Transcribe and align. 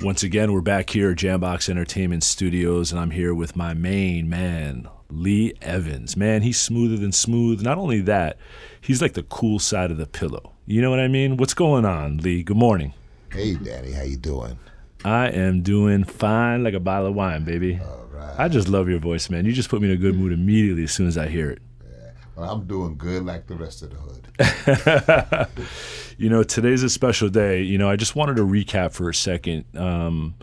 Once 0.00 0.22
again, 0.22 0.52
we're 0.52 0.60
back 0.60 0.90
here 0.90 1.10
at 1.10 1.16
Jambox 1.16 1.68
Entertainment 1.68 2.22
Studios, 2.22 2.92
and 2.92 3.00
I'm 3.00 3.10
here 3.10 3.34
with 3.34 3.56
my 3.56 3.74
main 3.74 4.28
man, 4.28 4.88
Lee 5.10 5.54
Evans. 5.60 6.16
Man, 6.16 6.42
he's 6.42 6.60
smoother 6.60 6.96
than 6.96 7.10
smooth. 7.10 7.62
Not 7.62 7.78
only 7.78 8.00
that, 8.02 8.38
he's 8.80 9.02
like 9.02 9.14
the 9.14 9.24
cool 9.24 9.58
side 9.58 9.90
of 9.90 9.96
the 9.96 10.06
pillow. 10.06 10.52
You 10.66 10.80
know 10.82 10.90
what 10.90 11.00
I 11.00 11.08
mean? 11.08 11.36
What's 11.36 11.52
going 11.52 11.84
on, 11.84 12.18
Lee? 12.18 12.44
Good 12.44 12.56
morning. 12.56 12.94
Hey, 13.32 13.54
Daddy, 13.54 13.90
how 13.90 14.02
you 14.04 14.16
doing? 14.16 14.56
I 15.04 15.30
am 15.30 15.62
doing 15.62 16.04
fine 16.04 16.62
like 16.62 16.74
a 16.74 16.80
bottle 16.80 17.08
of 17.08 17.16
wine, 17.16 17.44
baby. 17.44 17.80
All 17.82 18.06
right. 18.12 18.38
I 18.38 18.46
just 18.46 18.68
love 18.68 18.88
your 18.88 19.00
voice, 19.00 19.28
man. 19.28 19.46
You 19.46 19.52
just 19.52 19.68
put 19.68 19.82
me 19.82 19.88
in 19.88 19.94
a 19.94 19.98
good 19.98 20.14
mood 20.14 20.30
immediately 20.30 20.84
as 20.84 20.92
soon 20.92 21.08
as 21.08 21.18
I 21.18 21.26
hear 21.26 21.50
it. 21.50 21.58
Well, 22.36 22.48
I'm 22.48 22.68
doing 22.68 22.96
good 22.96 23.24
like 23.26 23.48
the 23.48 23.56
rest 23.56 23.82
of 23.82 23.90
the 23.90 23.96
hood. 23.96 25.48
you 26.18 26.28
know, 26.28 26.42
today's 26.42 26.82
a 26.82 26.90
special 26.90 27.28
day. 27.28 27.62
You 27.62 27.78
know, 27.78 27.88
I 27.88 27.94
just 27.94 28.16
wanted 28.16 28.36
to 28.36 28.42
recap 28.42 28.92
for 28.92 29.08
a 29.08 29.14
second. 29.14 29.64
Um, 29.76 30.34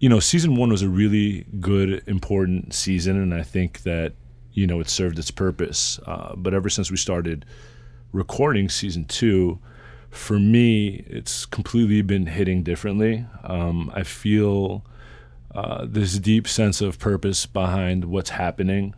you 0.00 0.08
know, 0.08 0.18
season 0.18 0.56
one 0.56 0.68
was 0.68 0.82
a 0.82 0.88
really 0.88 1.46
good, 1.60 2.02
important 2.08 2.74
season, 2.74 3.16
and 3.16 3.32
I 3.32 3.42
think 3.42 3.84
that 3.84 4.14
you 4.52 4.66
know 4.66 4.80
it 4.80 4.90
served 4.90 5.18
its 5.18 5.30
purpose. 5.30 6.00
Uh, 6.04 6.34
but 6.34 6.54
ever 6.54 6.68
since 6.68 6.90
we 6.90 6.96
started 6.96 7.44
recording 8.10 8.68
season 8.68 9.04
two, 9.04 9.60
for 10.10 10.40
me, 10.40 11.04
it's 11.06 11.46
completely 11.46 12.02
been 12.02 12.26
hitting 12.26 12.64
differently. 12.64 13.24
Um, 13.44 13.92
I 13.94 14.02
feel 14.02 14.84
uh, 15.54 15.86
this 15.88 16.18
deep 16.18 16.48
sense 16.48 16.80
of 16.80 16.98
purpose 16.98 17.46
behind 17.46 18.06
what's 18.06 18.30
happening 18.30 18.96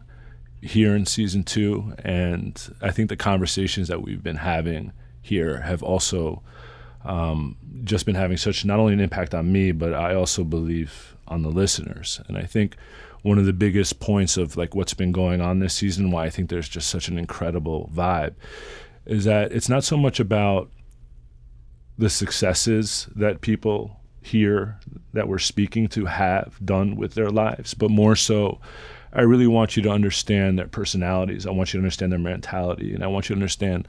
here 0.62 0.96
in 0.96 1.04
season 1.04 1.44
two, 1.44 1.92
and 1.98 2.74
I 2.80 2.90
think 2.90 3.10
the 3.10 3.16
conversations 3.16 3.88
that 3.88 4.00
we've 4.00 4.22
been 4.22 4.36
having 4.36 4.92
here 5.24 5.60
have 5.62 5.82
also 5.82 6.42
um, 7.04 7.56
just 7.82 8.06
been 8.06 8.14
having 8.14 8.36
such 8.36 8.64
not 8.64 8.78
only 8.78 8.92
an 8.92 9.00
impact 9.00 9.34
on 9.34 9.50
me, 9.50 9.72
but 9.72 9.94
I 9.94 10.14
also 10.14 10.44
believe 10.44 11.16
on 11.26 11.42
the 11.42 11.50
listeners. 11.50 12.20
And 12.28 12.36
I 12.36 12.42
think 12.42 12.76
one 13.22 13.38
of 13.38 13.46
the 13.46 13.54
biggest 13.54 14.00
points 14.00 14.36
of 14.36 14.56
like 14.56 14.74
what's 14.74 14.94
been 14.94 15.12
going 15.12 15.40
on 15.40 15.58
this 15.58 15.74
season, 15.74 16.10
why 16.10 16.26
I 16.26 16.30
think 16.30 16.50
there's 16.50 16.68
just 16.68 16.90
such 16.90 17.08
an 17.08 17.18
incredible 17.18 17.90
vibe, 17.94 18.34
is 19.06 19.24
that 19.24 19.50
it's 19.52 19.68
not 19.68 19.82
so 19.82 19.96
much 19.96 20.20
about 20.20 20.70
the 21.96 22.10
successes 22.10 23.08
that 23.16 23.40
people 23.40 23.98
here 24.20 24.78
that 25.14 25.28
we're 25.28 25.38
speaking 25.38 25.88
to 25.88 26.04
have 26.04 26.58
done 26.64 26.96
with 26.96 27.14
their 27.14 27.30
lives, 27.30 27.72
but 27.72 27.90
more 27.90 28.16
so 28.16 28.60
I 29.14 29.22
really 29.22 29.46
want 29.46 29.76
you 29.76 29.82
to 29.84 29.90
understand 29.90 30.58
their 30.58 30.66
personalities. 30.66 31.46
I 31.46 31.50
want 31.50 31.72
you 31.72 31.78
to 31.78 31.84
understand 31.84 32.12
their 32.12 32.18
mentality, 32.18 32.92
and 32.94 33.04
I 33.04 33.06
want 33.06 33.28
you 33.28 33.34
to 33.34 33.38
understand 33.38 33.86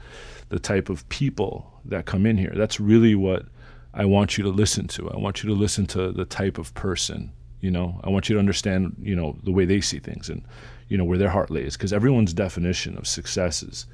the 0.48 0.58
type 0.58 0.88
of 0.88 1.08
people 1.08 1.80
that 1.84 2.06
come 2.06 2.26
in 2.26 2.36
here. 2.36 2.52
That's 2.54 2.80
really 2.80 3.14
what 3.14 3.46
I 3.94 4.04
want 4.04 4.36
you 4.36 4.44
to 4.44 4.50
listen 4.50 4.86
to. 4.88 5.10
I 5.10 5.16
want 5.16 5.42
you 5.42 5.48
to 5.48 5.54
listen 5.54 5.86
to 5.86 6.12
the 6.12 6.24
type 6.24 6.58
of 6.58 6.74
person. 6.74 7.32
You 7.60 7.70
know, 7.70 8.00
I 8.04 8.10
want 8.10 8.28
you 8.28 8.34
to 8.34 8.38
understand, 8.38 8.96
you 9.00 9.16
know, 9.16 9.38
the 9.42 9.50
way 9.50 9.64
they 9.64 9.80
see 9.80 9.98
things 9.98 10.28
and, 10.28 10.42
you 10.88 10.98
know, 10.98 11.04
where 11.04 11.18
their 11.18 11.30
heart 11.30 11.50
lays, 11.50 11.76
because 11.76 11.92
everyone's 11.92 12.32
definition 12.32 12.96
of 12.96 13.06
success 13.06 13.62
is, 13.62 13.86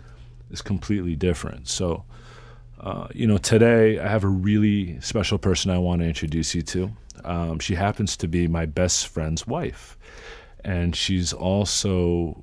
is 0.50 0.60
completely 0.60 1.16
different. 1.16 1.68
So, 1.68 2.04
uh, 2.80 3.08
you 3.14 3.26
know, 3.26 3.38
today 3.38 3.98
I 3.98 4.08
have 4.08 4.24
a 4.24 4.28
really 4.28 5.00
special 5.00 5.38
person 5.38 5.70
I 5.70 5.78
want 5.78 6.00
to 6.00 6.06
introduce 6.06 6.54
you 6.54 6.62
to. 6.62 6.90
Um, 7.24 7.60
she 7.60 7.76
happens 7.76 8.16
to 8.18 8.28
be 8.28 8.48
my 8.48 8.66
best 8.66 9.06
friend's 9.06 9.46
wife 9.46 9.96
and 10.64 10.94
she's 10.94 11.32
also 11.32 12.42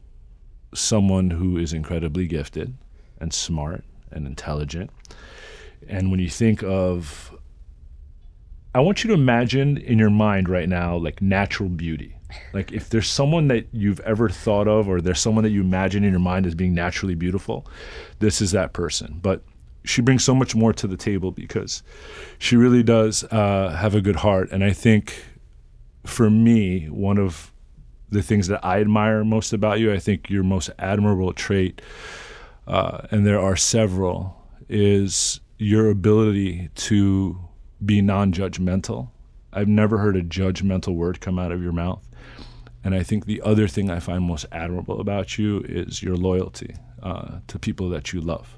someone 0.73 1.31
who 1.31 1.57
is 1.57 1.73
incredibly 1.73 2.27
gifted 2.27 2.75
and 3.19 3.33
smart 3.33 3.83
and 4.11 4.25
intelligent. 4.25 4.91
And 5.88 6.11
when 6.11 6.19
you 6.19 6.29
think 6.29 6.63
of, 6.63 7.35
I 8.75 8.79
want 8.81 9.03
you 9.03 9.07
to 9.09 9.13
imagine 9.13 9.77
in 9.77 9.97
your 9.97 10.09
mind 10.09 10.49
right 10.49 10.69
now, 10.69 10.97
like 10.97 11.21
natural 11.21 11.69
beauty. 11.69 12.15
Like 12.53 12.71
if 12.71 12.89
there's 12.89 13.09
someone 13.09 13.48
that 13.48 13.67
you've 13.71 13.99
ever 14.02 14.30
thought 14.30 14.67
of, 14.67 14.87
or 14.87 15.02
there's 15.02 15.19
someone 15.19 15.43
that 15.43 15.49
you 15.49 15.61
imagine 15.61 16.03
in 16.03 16.11
your 16.11 16.19
mind 16.19 16.45
as 16.45 16.53
being 16.53 16.75
naturally 16.75 17.15
beautiful, 17.15 17.65
this 18.19 18.42
is 18.42 18.52
that 18.52 18.73
person. 18.73 19.19
But 19.21 19.43
she 19.83 20.02
brings 20.02 20.23
so 20.23 20.36
much 20.36 20.55
more 20.55 20.73
to 20.73 20.86
the 20.86 20.98
table 20.98 21.31
because 21.31 21.81
she 22.37 22.55
really 22.55 22.83
does 22.83 23.23
uh, 23.31 23.75
have 23.80 23.95
a 23.95 24.02
good 24.02 24.17
heart. 24.17 24.52
And 24.52 24.64
I 24.64 24.71
think 24.71 25.23
for 26.05 26.30
me, 26.30 26.86
one 26.86 27.17
of 27.17 27.52
the 28.11 28.21
things 28.21 28.48
that 28.48 28.64
I 28.65 28.81
admire 28.81 29.23
most 29.23 29.53
about 29.53 29.80
you. 29.80 29.93
I 29.93 29.99
think 29.99 30.30
your 30.30 30.43
most 30.43 30.69
admirable 30.80 31.33
trait, 31.33 31.81
uh, 32.69 33.07
and 33.11 33.25
there 33.25 33.39
are 33.39 33.55
several, 33.55 34.35
is 34.69 35.41
your 35.57 35.89
ability 35.89 36.69
to 36.75 37.37
be 37.83 38.02
non 38.02 38.31
judgmental. 38.31 39.09
I've 39.52 39.67
never 39.67 39.97
heard 39.97 40.15
a 40.15 40.21
judgmental 40.21 40.95
word 40.95 41.19
come 41.21 41.39
out 41.39 41.52
of 41.52 41.61
your 41.61 41.71
mouth. 41.73 42.07
And 42.83 42.95
I 42.95 43.03
think 43.03 43.25
the 43.25 43.41
other 43.41 43.67
thing 43.67 43.89
I 43.89 43.99
find 43.99 44.23
most 44.23 44.45
admirable 44.52 45.02
about 45.02 45.37
you 45.37 45.61
is 45.67 46.02
your 46.02 46.15
loyalty 46.15 46.75
uh, 47.03 47.39
to 47.47 47.59
people 47.59 47.89
that 47.89 48.13
you 48.13 48.21
love. 48.21 48.57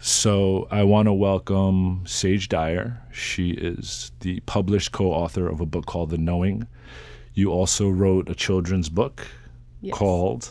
So 0.00 0.66
I 0.70 0.82
want 0.82 1.06
to 1.06 1.12
welcome 1.12 2.02
Saje 2.04 2.48
Dyer. 2.48 3.00
She 3.12 3.52
is 3.52 4.10
the 4.20 4.40
published 4.40 4.92
co 4.92 5.12
author 5.12 5.48
of 5.48 5.60
a 5.60 5.66
book 5.66 5.86
called 5.86 6.10
The 6.10 6.18
Knowing 6.18 6.66
you 7.34 7.50
also 7.50 7.88
wrote 7.88 8.28
a 8.28 8.34
children's 8.34 8.88
book 8.88 9.26
yes. 9.80 9.96
called 9.96 10.50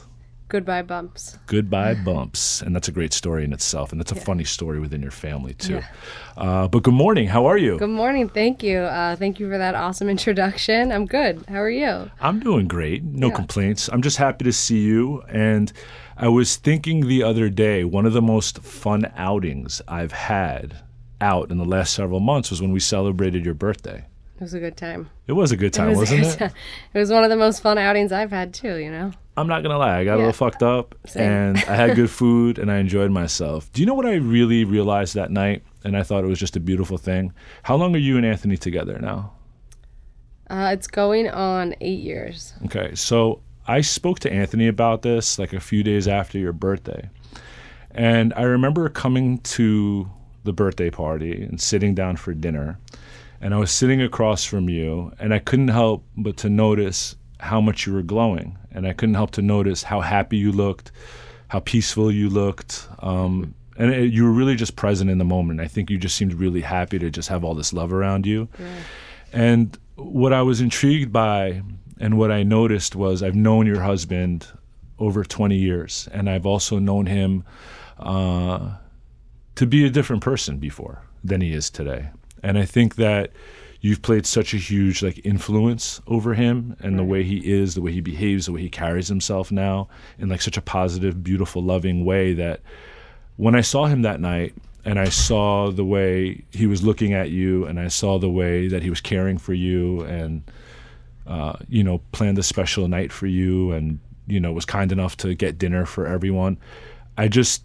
Goodbye 0.52 0.82
Bumps. 0.82 1.38
Goodbye 1.46 1.94
Bumps. 1.94 2.62
And 2.62 2.76
that's 2.76 2.90
a 2.90 2.92
great 2.92 3.14
story 3.14 3.46
in 3.46 3.54
itself. 3.54 3.94
And 3.94 4.02
that's 4.02 4.12
a 4.12 4.16
yeah. 4.16 4.24
funny 4.24 4.44
story 4.44 4.82
within 4.82 5.02
your 5.02 5.12
family, 5.12 5.54
too. 5.54 5.76
Yeah. 5.76 5.88
Uh, 6.36 6.68
but 6.68 6.84
good 6.84 6.94
morning. 6.94 7.26
How 7.30 7.46
are 7.46 7.58
you? 7.58 7.78
Good 7.78 7.90
morning. 7.90 8.28
Thank 8.28 8.62
you. 8.62 8.80
Uh, 8.80 9.16
thank 9.16 9.40
you 9.40 9.50
for 9.50 9.58
that 9.58 9.76
awesome 9.76 10.10
introduction. 10.16 10.92
I'm 10.92 11.06
good. 11.06 11.46
How 11.48 11.62
are 11.62 11.70
you? 11.70 12.12
I'm 12.20 12.42
doing 12.42 12.68
great. 12.68 13.02
No 13.02 13.30
yeah. 13.30 13.36
complaints. 13.36 13.90
I'm 13.94 14.02
just 14.02 14.18
happy 14.18 14.44
to 14.44 14.52
see 14.52 14.82
you. 14.82 15.22
And 15.30 15.72
I 16.18 16.28
was 16.28 16.58
thinking 16.58 17.08
the 17.08 17.24
other 17.24 17.48
day, 17.48 17.86
one 17.86 18.06
of 18.06 18.12
the 18.12 18.22
most 18.22 18.60
fun 18.60 19.10
outings 19.16 19.82
I've 19.88 20.12
had 20.12 20.76
out 21.22 21.50
in 21.50 21.60
the 21.60 21.66
last 21.66 21.94
several 21.94 22.20
months 22.20 22.50
was 22.50 22.62
when 22.62 22.74
we 22.74 22.82
celebrated 22.82 23.46
your 23.46 23.54
birthday. 23.54 24.04
It 24.36 24.42
was 24.42 24.54
a 24.54 24.60
good 24.60 24.76
time. 24.76 25.10
It 25.28 25.34
was 25.34 25.54
a 25.54 25.56
good 25.56 25.72
time, 25.72 25.92
it 25.92 25.98
was 25.98 26.12
not 26.12 26.20
it? 26.20 26.38
Time. 26.38 26.52
It 26.94 27.00
was 27.00 27.10
one 27.10 27.24
of 27.24 27.30
the 27.30 27.38
most 27.38 27.62
fun 27.62 27.78
outings 27.78 28.12
I've 28.12 28.32
had 28.32 28.54
too. 28.54 28.76
You 28.76 28.92
know. 28.92 29.12
I'm 29.38 29.48
not 29.48 29.64
gonna 29.64 29.78
lie, 29.78 30.00
I 30.00 30.04
got 30.04 30.12
yeah. 30.12 30.16
a 30.16 30.18
little 30.18 30.34
fucked 30.34 30.62
up, 30.64 30.96
Same. 31.06 31.24
and 31.24 31.58
I 31.58 31.76
had 31.76 31.96
good 31.96 32.10
food, 32.10 32.60
and 32.60 32.72
I 32.72 32.78
enjoyed 32.78 33.12
myself. 33.12 33.72
Do 33.72 33.82
you 33.82 33.86
know 33.86 33.94
what 33.94 34.06
I 34.06 34.16
really 34.16 34.66
realized 34.66 35.16
that 35.16 35.32
night? 35.32 35.64
And 35.84 35.98
I 35.98 36.04
thought 36.04 36.24
it 36.24 36.28
was 36.28 36.40
just 36.40 36.56
a 36.56 36.60
beautiful 36.60 36.98
thing. 36.98 37.34
How 37.64 37.76
long 37.76 37.96
are 37.96 38.00
you 38.00 38.18
and 38.18 38.26
Anthony 38.26 38.58
together 38.58 39.00
now? 39.00 39.34
Uh, 40.50 40.72
it's 40.74 40.88
going 40.88 41.30
on 41.30 41.76
eight 41.80 42.00
years. 42.00 42.54
Okay, 42.66 42.94
so 42.94 43.42
I 43.68 43.82
spoke 43.82 44.20
to 44.20 44.32
Anthony 44.32 44.68
about 44.68 45.02
this 45.02 45.40
like 45.40 45.54
a 45.54 45.60
few 45.60 45.82
days 45.82 46.08
after 46.08 46.38
your 46.38 46.54
birthday, 46.54 47.10
and 47.92 48.34
I 48.36 48.44
remember 48.44 48.90
coming 48.90 49.40
to 49.40 50.10
the 50.44 50.54
birthday 50.54 50.90
party 50.90 51.44
and 51.44 51.62
sitting 51.62 51.94
down 51.94 52.18
for 52.18 52.34
dinner 52.34 52.80
and 53.42 53.56
I 53.56 53.58
was 53.58 53.72
sitting 53.72 54.02
across 54.02 54.46
from 54.46 54.70
you, 54.70 55.12
and 55.20 55.34
I 55.34 55.40
couldn't 55.40 55.70
help 55.70 56.06
but 56.16 56.38
to 56.38 56.50
notice 56.50 57.16
how 57.42 57.60
much 57.60 57.88
you 57.88 57.94
were 57.94 58.04
glowing, 58.04 58.58
and 58.72 58.88
I 58.88 58.94
couldn't 58.94 59.16
help 59.16 59.32
to 59.32 59.42
notice 59.42 59.84
how 59.84 60.02
happy 60.02 60.38
you 60.38 60.52
looked, 60.52 60.92
how 61.48 61.60
peaceful 61.60 62.12
you 62.12 62.30
looked, 62.30 62.88
um, 63.00 63.56
and 63.78 63.92
it, 63.92 64.14
you 64.14 64.24
were 64.24 64.32
really 64.32 64.56
just 64.56 64.76
present 64.76 65.10
in 65.10 65.18
the 65.18 65.26
moment. 65.26 65.60
I 65.60 65.68
think 65.68 65.90
you 65.90 65.98
just 65.98 66.16
seemed 66.16 66.34
really 66.34 66.62
happy 66.62 67.00
to 67.00 67.10
just 67.10 67.30
have 67.30 67.44
all 67.44 67.56
this 67.56 67.74
love 67.74 67.92
around 67.92 68.28
you, 68.28 68.48
yeah. 68.60 68.66
and 69.34 69.78
what 69.96 70.34
I 70.34 70.44
was 70.44 70.62
intrigued 70.62 71.12
by, 71.12 71.64
and 72.00 72.18
what 72.18 72.32
I 72.32 72.44
noticed 72.44 72.96
was 72.96 73.24
I've 73.24 73.36
known 73.36 73.66
your 73.66 73.82
husband 73.82 74.48
over 75.00 75.24
20 75.24 75.56
years, 75.56 76.08
and 76.14 76.30
I've 76.30 76.46
also 76.46 76.78
known 76.78 77.08
him 77.08 77.44
uh, 77.98 78.76
to 79.56 79.66
be 79.66 79.84
a 79.84 79.90
different 79.90 80.22
person 80.22 80.58
before 80.58 81.02
than 81.24 81.42
he 81.42 81.54
is 81.54 81.72
today. 81.72 82.10
And 82.44 82.58
I 82.58 82.66
think 82.66 82.96
that 82.96 83.32
you've 83.82 84.02
played 84.02 84.26
such 84.26 84.54
a 84.54 84.58
huge 84.58 85.04
like 85.04 85.20
influence 85.26 86.02
over 86.08 86.36
him 86.36 86.76
and 86.80 86.94
right. 86.94 86.98
the 86.98 87.04
way 87.04 87.24
he 87.24 87.38
is, 87.52 87.76
the 87.76 87.82
way 87.82 87.92
he 87.92 88.02
behaves, 88.02 88.46
the 88.46 88.52
way 88.52 88.62
he 88.62 88.70
carries 88.70 89.08
himself 89.08 89.52
now 89.52 89.88
in 90.20 90.30
like 90.30 90.42
such 90.42 90.58
a 90.58 90.62
positive, 90.62 91.24
beautiful, 91.24 91.64
loving 91.64 92.06
way 92.06 92.34
that 92.34 92.62
when 93.38 93.56
I 93.56 93.62
saw 93.62 93.86
him 93.86 94.04
that 94.04 94.20
night 94.20 94.54
and 94.86 95.00
I 95.00 95.10
saw 95.10 95.72
the 95.72 95.86
way 95.86 96.44
he 96.52 96.68
was 96.68 96.84
looking 96.84 97.14
at 97.14 97.32
you 97.32 97.66
and 97.66 97.80
I 97.80 97.88
saw 97.88 98.20
the 98.20 98.30
way 98.30 98.68
that 98.68 98.84
he 98.84 98.90
was 98.90 99.02
caring 99.02 99.38
for 99.40 99.54
you 99.54 100.02
and 100.02 100.44
uh, 101.28 101.54
you 101.68 101.84
know, 101.84 102.02
planned 102.12 102.38
a 102.40 102.44
special 102.44 102.88
night 102.88 103.12
for 103.12 103.28
you 103.28 103.72
and, 103.72 104.00
you 104.28 104.40
know, 104.40 104.52
was 104.52 104.66
kind 104.66 104.92
enough 104.92 105.16
to 105.18 105.34
get 105.34 105.58
dinner 105.58 105.86
for 105.86 106.08
everyone. 106.08 106.58
I 107.18 107.28
just 107.28 107.64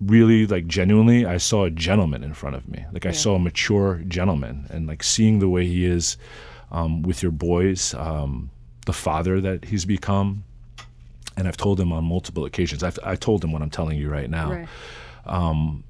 really 0.00 0.46
like 0.46 0.66
genuinely 0.66 1.26
i 1.26 1.36
saw 1.36 1.64
a 1.64 1.70
gentleman 1.70 2.22
in 2.22 2.32
front 2.32 2.54
of 2.54 2.68
me. 2.68 2.84
Like 2.92 3.04
yeah. 3.04 3.10
i 3.10 3.12
saw 3.12 3.34
a 3.34 3.38
mature 3.38 4.02
gentleman 4.06 4.66
and 4.70 4.86
like 4.86 5.02
seeing 5.02 5.38
the 5.40 5.48
way 5.48 5.66
he 5.66 5.84
is 5.84 6.16
um, 6.70 7.02
with 7.02 7.22
your 7.22 7.32
boys 7.32 7.94
um, 7.94 8.50
the 8.86 8.92
father 8.92 9.40
that 9.40 9.64
he's 9.64 9.84
become 9.84 10.44
and 11.36 11.48
i've 11.48 11.56
told 11.56 11.80
him 11.80 11.92
on 11.92 12.04
multiple 12.04 12.44
occasions 12.44 12.82
I've, 12.82 12.98
i 13.02 13.16
told 13.16 13.42
him 13.42 13.52
what 13.52 13.62
i'm 13.62 13.70
telling 13.70 13.98
you 13.98 14.08
right 14.08 14.30
now. 14.30 14.52
Right. 14.52 14.68
Um, 15.26 15.84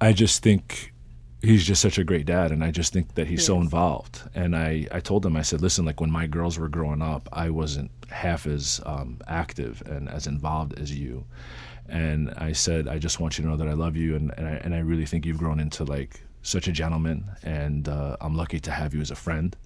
i 0.00 0.12
just 0.12 0.42
think 0.42 0.94
he's 1.42 1.64
just 1.64 1.80
such 1.82 1.98
a 1.98 2.04
great 2.04 2.26
dad 2.26 2.52
and 2.52 2.64
i 2.64 2.70
just 2.70 2.92
think 2.92 3.14
that 3.14 3.26
he's 3.26 3.44
so 3.44 3.60
involved. 3.60 4.22
And 4.34 4.56
i 4.56 4.86
i 4.90 5.00
told 5.00 5.26
him 5.26 5.36
i 5.36 5.42
said 5.42 5.60
listen 5.60 5.84
like 5.84 6.00
when 6.00 6.10
my 6.10 6.26
girls 6.26 6.58
were 6.58 6.68
growing 6.68 7.02
up 7.02 7.28
i 7.32 7.50
wasn't 7.50 7.90
half 8.08 8.46
as 8.46 8.80
um, 8.86 9.18
active 9.28 9.82
and 9.84 10.08
as 10.08 10.26
involved 10.26 10.78
as 10.78 10.96
you 10.96 11.26
and 11.88 12.30
i 12.36 12.52
said 12.52 12.86
i 12.88 12.98
just 12.98 13.18
want 13.20 13.38
you 13.38 13.44
to 13.44 13.50
know 13.50 13.56
that 13.56 13.68
i 13.68 13.72
love 13.72 13.96
you 13.96 14.14
and 14.16 14.32
and 14.36 14.46
i, 14.46 14.52
and 14.52 14.74
I 14.74 14.78
really 14.78 15.06
think 15.06 15.24
you've 15.26 15.38
grown 15.38 15.58
into 15.60 15.84
like 15.84 16.20
such 16.42 16.68
a 16.68 16.72
gentleman 16.72 17.24
and 17.42 17.88
uh, 17.88 18.16
i'm 18.20 18.34
lucky 18.36 18.60
to 18.60 18.70
have 18.70 18.94
you 18.94 19.00
as 19.00 19.10
a 19.10 19.16
friend 19.16 19.56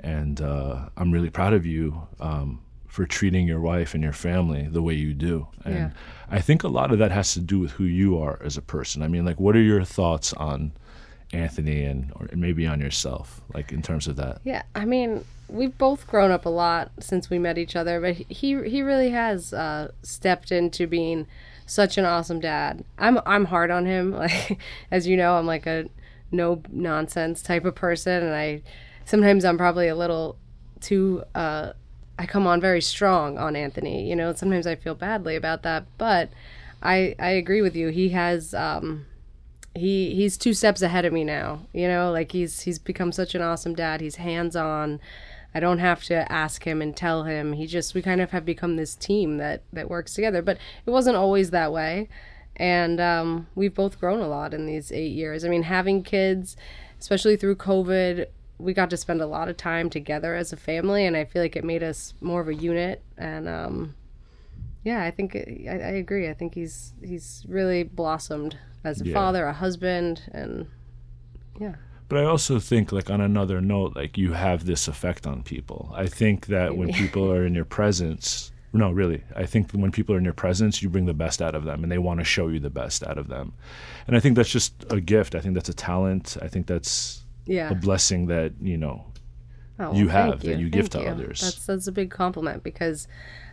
and 0.00 0.40
uh, 0.40 0.88
i'm 0.96 1.10
really 1.10 1.30
proud 1.30 1.52
of 1.52 1.66
you 1.66 2.06
um, 2.20 2.62
for 2.86 3.04
treating 3.06 3.46
your 3.46 3.60
wife 3.60 3.94
and 3.94 4.02
your 4.02 4.12
family 4.12 4.62
the 4.70 4.82
way 4.82 4.94
you 4.94 5.12
do 5.14 5.46
and 5.64 5.74
Yeah. 5.74 5.90
i 6.30 6.40
think 6.40 6.62
a 6.64 6.68
lot 6.68 6.92
of 6.92 6.98
that 6.98 7.10
has 7.10 7.34
to 7.34 7.40
do 7.40 7.58
with 7.58 7.72
who 7.72 7.84
you 7.84 8.18
are 8.18 8.38
as 8.44 8.56
a 8.56 8.62
person 8.62 9.02
i 9.02 9.08
mean 9.08 9.24
like 9.24 9.40
what 9.40 9.54
are 9.56 9.62
your 9.62 9.84
thoughts 9.84 10.32
on 10.34 10.72
Anthony 11.32 11.84
and 11.84 12.12
or 12.14 12.28
maybe 12.36 12.68
on 12.68 12.80
yourself, 12.80 13.40
like 13.52 13.72
in 13.72 13.82
terms 13.82 14.06
of 14.06 14.14
that. 14.14 14.40
Yeah, 14.44 14.62
I 14.76 14.84
mean, 14.84 15.24
we've 15.48 15.76
both 15.76 16.06
grown 16.06 16.30
up 16.30 16.46
a 16.46 16.48
lot 16.48 16.92
since 17.00 17.28
we 17.28 17.36
met 17.40 17.58
each 17.58 17.74
other, 17.74 18.00
but 18.00 18.14
he 18.14 18.62
he 18.62 18.80
really 18.80 19.10
has 19.10 19.52
uh, 19.52 19.90
stepped 20.02 20.52
into 20.52 20.86
being 20.86 21.26
such 21.66 21.98
an 21.98 22.04
awesome 22.04 22.40
dad. 22.40 22.84
I'm 22.98 23.18
I'm 23.26 23.46
hard 23.46 23.70
on 23.70 23.84
him, 23.84 24.12
like 24.16 24.58
as 24.90 25.06
you 25.06 25.16
know, 25.16 25.36
I'm 25.36 25.46
like 25.46 25.66
a 25.66 25.86
no 26.30 26.62
nonsense 26.70 27.42
type 27.42 27.64
of 27.64 27.74
person, 27.74 28.22
and 28.22 28.34
I 28.34 28.62
sometimes 29.04 29.44
I'm 29.44 29.58
probably 29.58 29.88
a 29.88 29.96
little 29.96 30.36
too. 30.80 31.24
Uh, 31.34 31.72
I 32.18 32.24
come 32.24 32.46
on 32.46 32.60
very 32.60 32.80
strong 32.80 33.36
on 33.36 33.56
Anthony. 33.56 34.08
You 34.08 34.16
know, 34.16 34.32
sometimes 34.32 34.66
I 34.66 34.74
feel 34.76 34.94
badly 34.94 35.36
about 35.36 35.62
that, 35.64 35.84
but 35.98 36.30
I 36.82 37.14
I 37.18 37.30
agree 37.30 37.62
with 37.62 37.76
you. 37.76 37.88
He 37.88 38.10
has. 38.10 38.54
Um, 38.54 39.06
he 39.74 40.14
he's 40.14 40.38
two 40.38 40.54
steps 40.54 40.80
ahead 40.80 41.04
of 41.04 41.12
me 41.12 41.22
now 41.22 41.60
you 41.74 41.86
know 41.86 42.10
like 42.10 42.32
he's 42.32 42.62
he's 42.62 42.78
become 42.78 43.12
such 43.12 43.34
an 43.34 43.42
awesome 43.42 43.74
dad 43.74 44.00
he's 44.00 44.16
hands 44.16 44.56
on 44.56 44.98
i 45.56 45.60
don't 45.60 45.78
have 45.90 46.02
to 46.04 46.18
ask 46.30 46.58
him 46.70 46.82
and 46.82 46.92
tell 46.96 47.24
him. 47.24 47.52
He 47.60 47.66
just 47.66 47.94
we 47.94 48.02
kind 48.02 48.20
of 48.20 48.30
have 48.30 48.44
become 48.44 48.76
this 48.76 48.94
team 49.08 49.38
that 49.38 49.58
that 49.76 49.88
works 49.88 50.12
together 50.14 50.42
but 50.42 50.56
it 50.86 50.90
wasn't 50.90 51.16
always 51.16 51.50
that 51.50 51.72
way. 51.72 52.08
And 52.58 53.00
um, 53.00 53.46
we've 53.54 53.74
both 53.82 54.00
grown 54.00 54.20
a 54.20 54.28
lot 54.28 54.54
in 54.54 54.66
these 54.66 54.90
eight 55.00 55.12
years. 55.22 55.44
I 55.44 55.48
mean 55.48 55.64
having 55.64 56.02
kids 56.02 56.56
especially 57.00 57.36
through 57.36 57.56
covid 57.56 58.26
we 58.58 58.72
got 58.80 58.88
to 58.90 58.96
spend 58.96 59.20
a 59.20 59.26
lot 59.36 59.48
of 59.50 59.56
time 59.56 59.90
together 59.90 60.34
as 60.34 60.50
a 60.52 60.56
family 60.56 61.04
and 61.06 61.14
i 61.14 61.24
feel 61.26 61.42
like 61.42 61.56
it 61.56 61.64
made 61.72 61.82
us 61.82 62.14
more 62.20 62.40
of 62.40 62.48
a 62.48 62.54
unit. 62.54 63.02
And 63.18 63.48
um, 63.48 63.94
yeah, 64.84 65.02
I 65.02 65.10
think 65.10 65.34
I, 65.36 65.72
I 65.92 65.92
agree. 66.04 66.28
I 66.28 66.34
think 66.34 66.54
he's 66.54 66.92
he's 67.02 67.44
really 67.48 67.82
blossomed 67.82 68.56
as 68.84 69.00
a 69.00 69.04
Yeah. 69.06 69.14
father, 69.14 69.44
a 69.46 69.52
husband, 69.52 70.22
and 70.32 70.68
yeah, 71.60 71.74
But 72.08 72.18
I 72.18 72.24
also 72.24 72.58
think, 72.60 72.92
like 72.92 73.10
on 73.10 73.20
another 73.20 73.60
note, 73.60 73.96
like 73.96 74.16
you 74.16 74.32
have 74.32 74.64
this 74.64 74.86
effect 74.86 75.26
on 75.26 75.42
people. 75.42 75.92
I 75.94 76.06
think 76.06 76.46
that 76.46 76.76
when 76.76 76.92
people 76.92 77.30
are 77.32 77.44
in 77.44 77.54
your 77.54 77.64
presence, 77.64 78.52
no, 78.72 78.90
really, 78.92 79.22
I 79.34 79.46
think 79.46 79.72
when 79.72 79.90
people 79.90 80.14
are 80.14 80.18
in 80.18 80.24
your 80.24 80.32
presence, 80.32 80.82
you 80.82 80.88
bring 80.88 81.06
the 81.06 81.14
best 81.14 81.42
out 81.42 81.54
of 81.54 81.64
them, 81.64 81.82
and 81.82 81.90
they 81.90 81.98
want 81.98 82.20
to 82.20 82.24
show 82.24 82.48
you 82.48 82.60
the 82.60 82.70
best 82.70 83.02
out 83.04 83.18
of 83.18 83.28
them. 83.28 83.54
And 84.06 84.16
I 84.16 84.20
think 84.20 84.36
that's 84.36 84.50
just 84.50 84.74
a 84.90 85.00
gift. 85.00 85.34
I 85.34 85.40
think 85.40 85.54
that's 85.54 85.68
a 85.68 85.74
talent. 85.74 86.36
I 86.40 86.48
think 86.48 86.66
that's 86.66 87.24
yeah. 87.46 87.70
a 87.70 87.74
blessing 87.74 88.26
that 88.26 88.52
you 88.60 88.76
know 88.76 89.04
Oh, 89.78 89.92
you 89.94 90.08
have 90.08 90.40
thank 90.40 90.42
that 90.42 90.58
you 90.58 90.70
give 90.70 90.88
thank 90.88 91.04
to 91.04 91.10
others. 91.10 91.40
That's 91.40 91.66
that's 91.66 91.86
a 91.86 91.92
big 91.92 92.10
compliment 92.10 92.62
because 92.62 93.06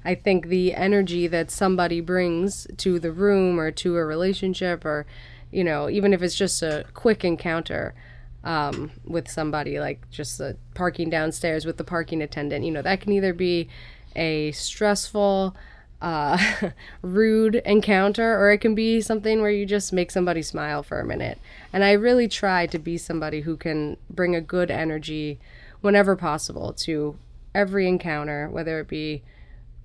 I 0.06 0.16
think 0.16 0.48
the 0.48 0.74
energy 0.74 1.28
that 1.28 1.52
somebody 1.52 2.00
brings 2.00 2.66
to 2.78 3.00
the 3.00 3.12
room 3.12 3.60
or 3.60 3.72
to 3.72 3.98
a 3.98 4.06
relationship 4.06 4.86
or 4.86 5.06
you 5.52 5.64
know 5.64 5.90
even 5.90 6.14
if 6.14 6.22
it's 6.22 6.36
just 6.36 6.64
a 6.64 6.86
quick 6.94 7.26
encounter 7.26 7.94
um, 8.44 8.92
with 9.06 9.30
somebody 9.30 9.80
like 9.80 10.10
just 10.10 10.38
the 10.38 10.58
parking 10.74 11.10
downstairs 11.10 11.66
with 11.66 11.78
the 11.78 11.84
parking 11.84 12.22
attendant 12.22 12.66
you 12.66 12.72
know 12.72 12.82
that 12.82 13.02
can 13.02 13.12
either 13.14 13.34
be 13.34 13.70
a 14.16 14.52
stressful 14.52 15.56
uh, 16.02 16.38
rude 17.02 17.56
encounter 17.56 18.38
or 18.38 18.52
it 18.52 18.58
can 18.58 18.76
be 18.76 19.00
something 19.00 19.42
where 19.42 19.52
you 19.52 19.66
just 19.66 19.94
make 19.94 20.12
somebody 20.12 20.42
smile 20.42 20.84
for 20.84 21.00
a 21.00 21.06
minute 21.06 21.40
and 21.72 21.84
i 21.84 21.92
really 21.92 22.28
try 22.28 22.66
to 22.66 22.78
be 22.78 22.98
somebody 22.98 23.42
who 23.42 23.56
can 23.56 23.96
bring 24.10 24.36
a 24.36 24.42
good 24.42 24.70
energy 24.70 25.40
whenever 25.82 26.16
possible 26.16 26.74
to 26.74 27.18
every 27.54 27.88
encounter, 27.88 28.50
whether 28.50 28.80
it 28.80 28.88
be 28.88 29.24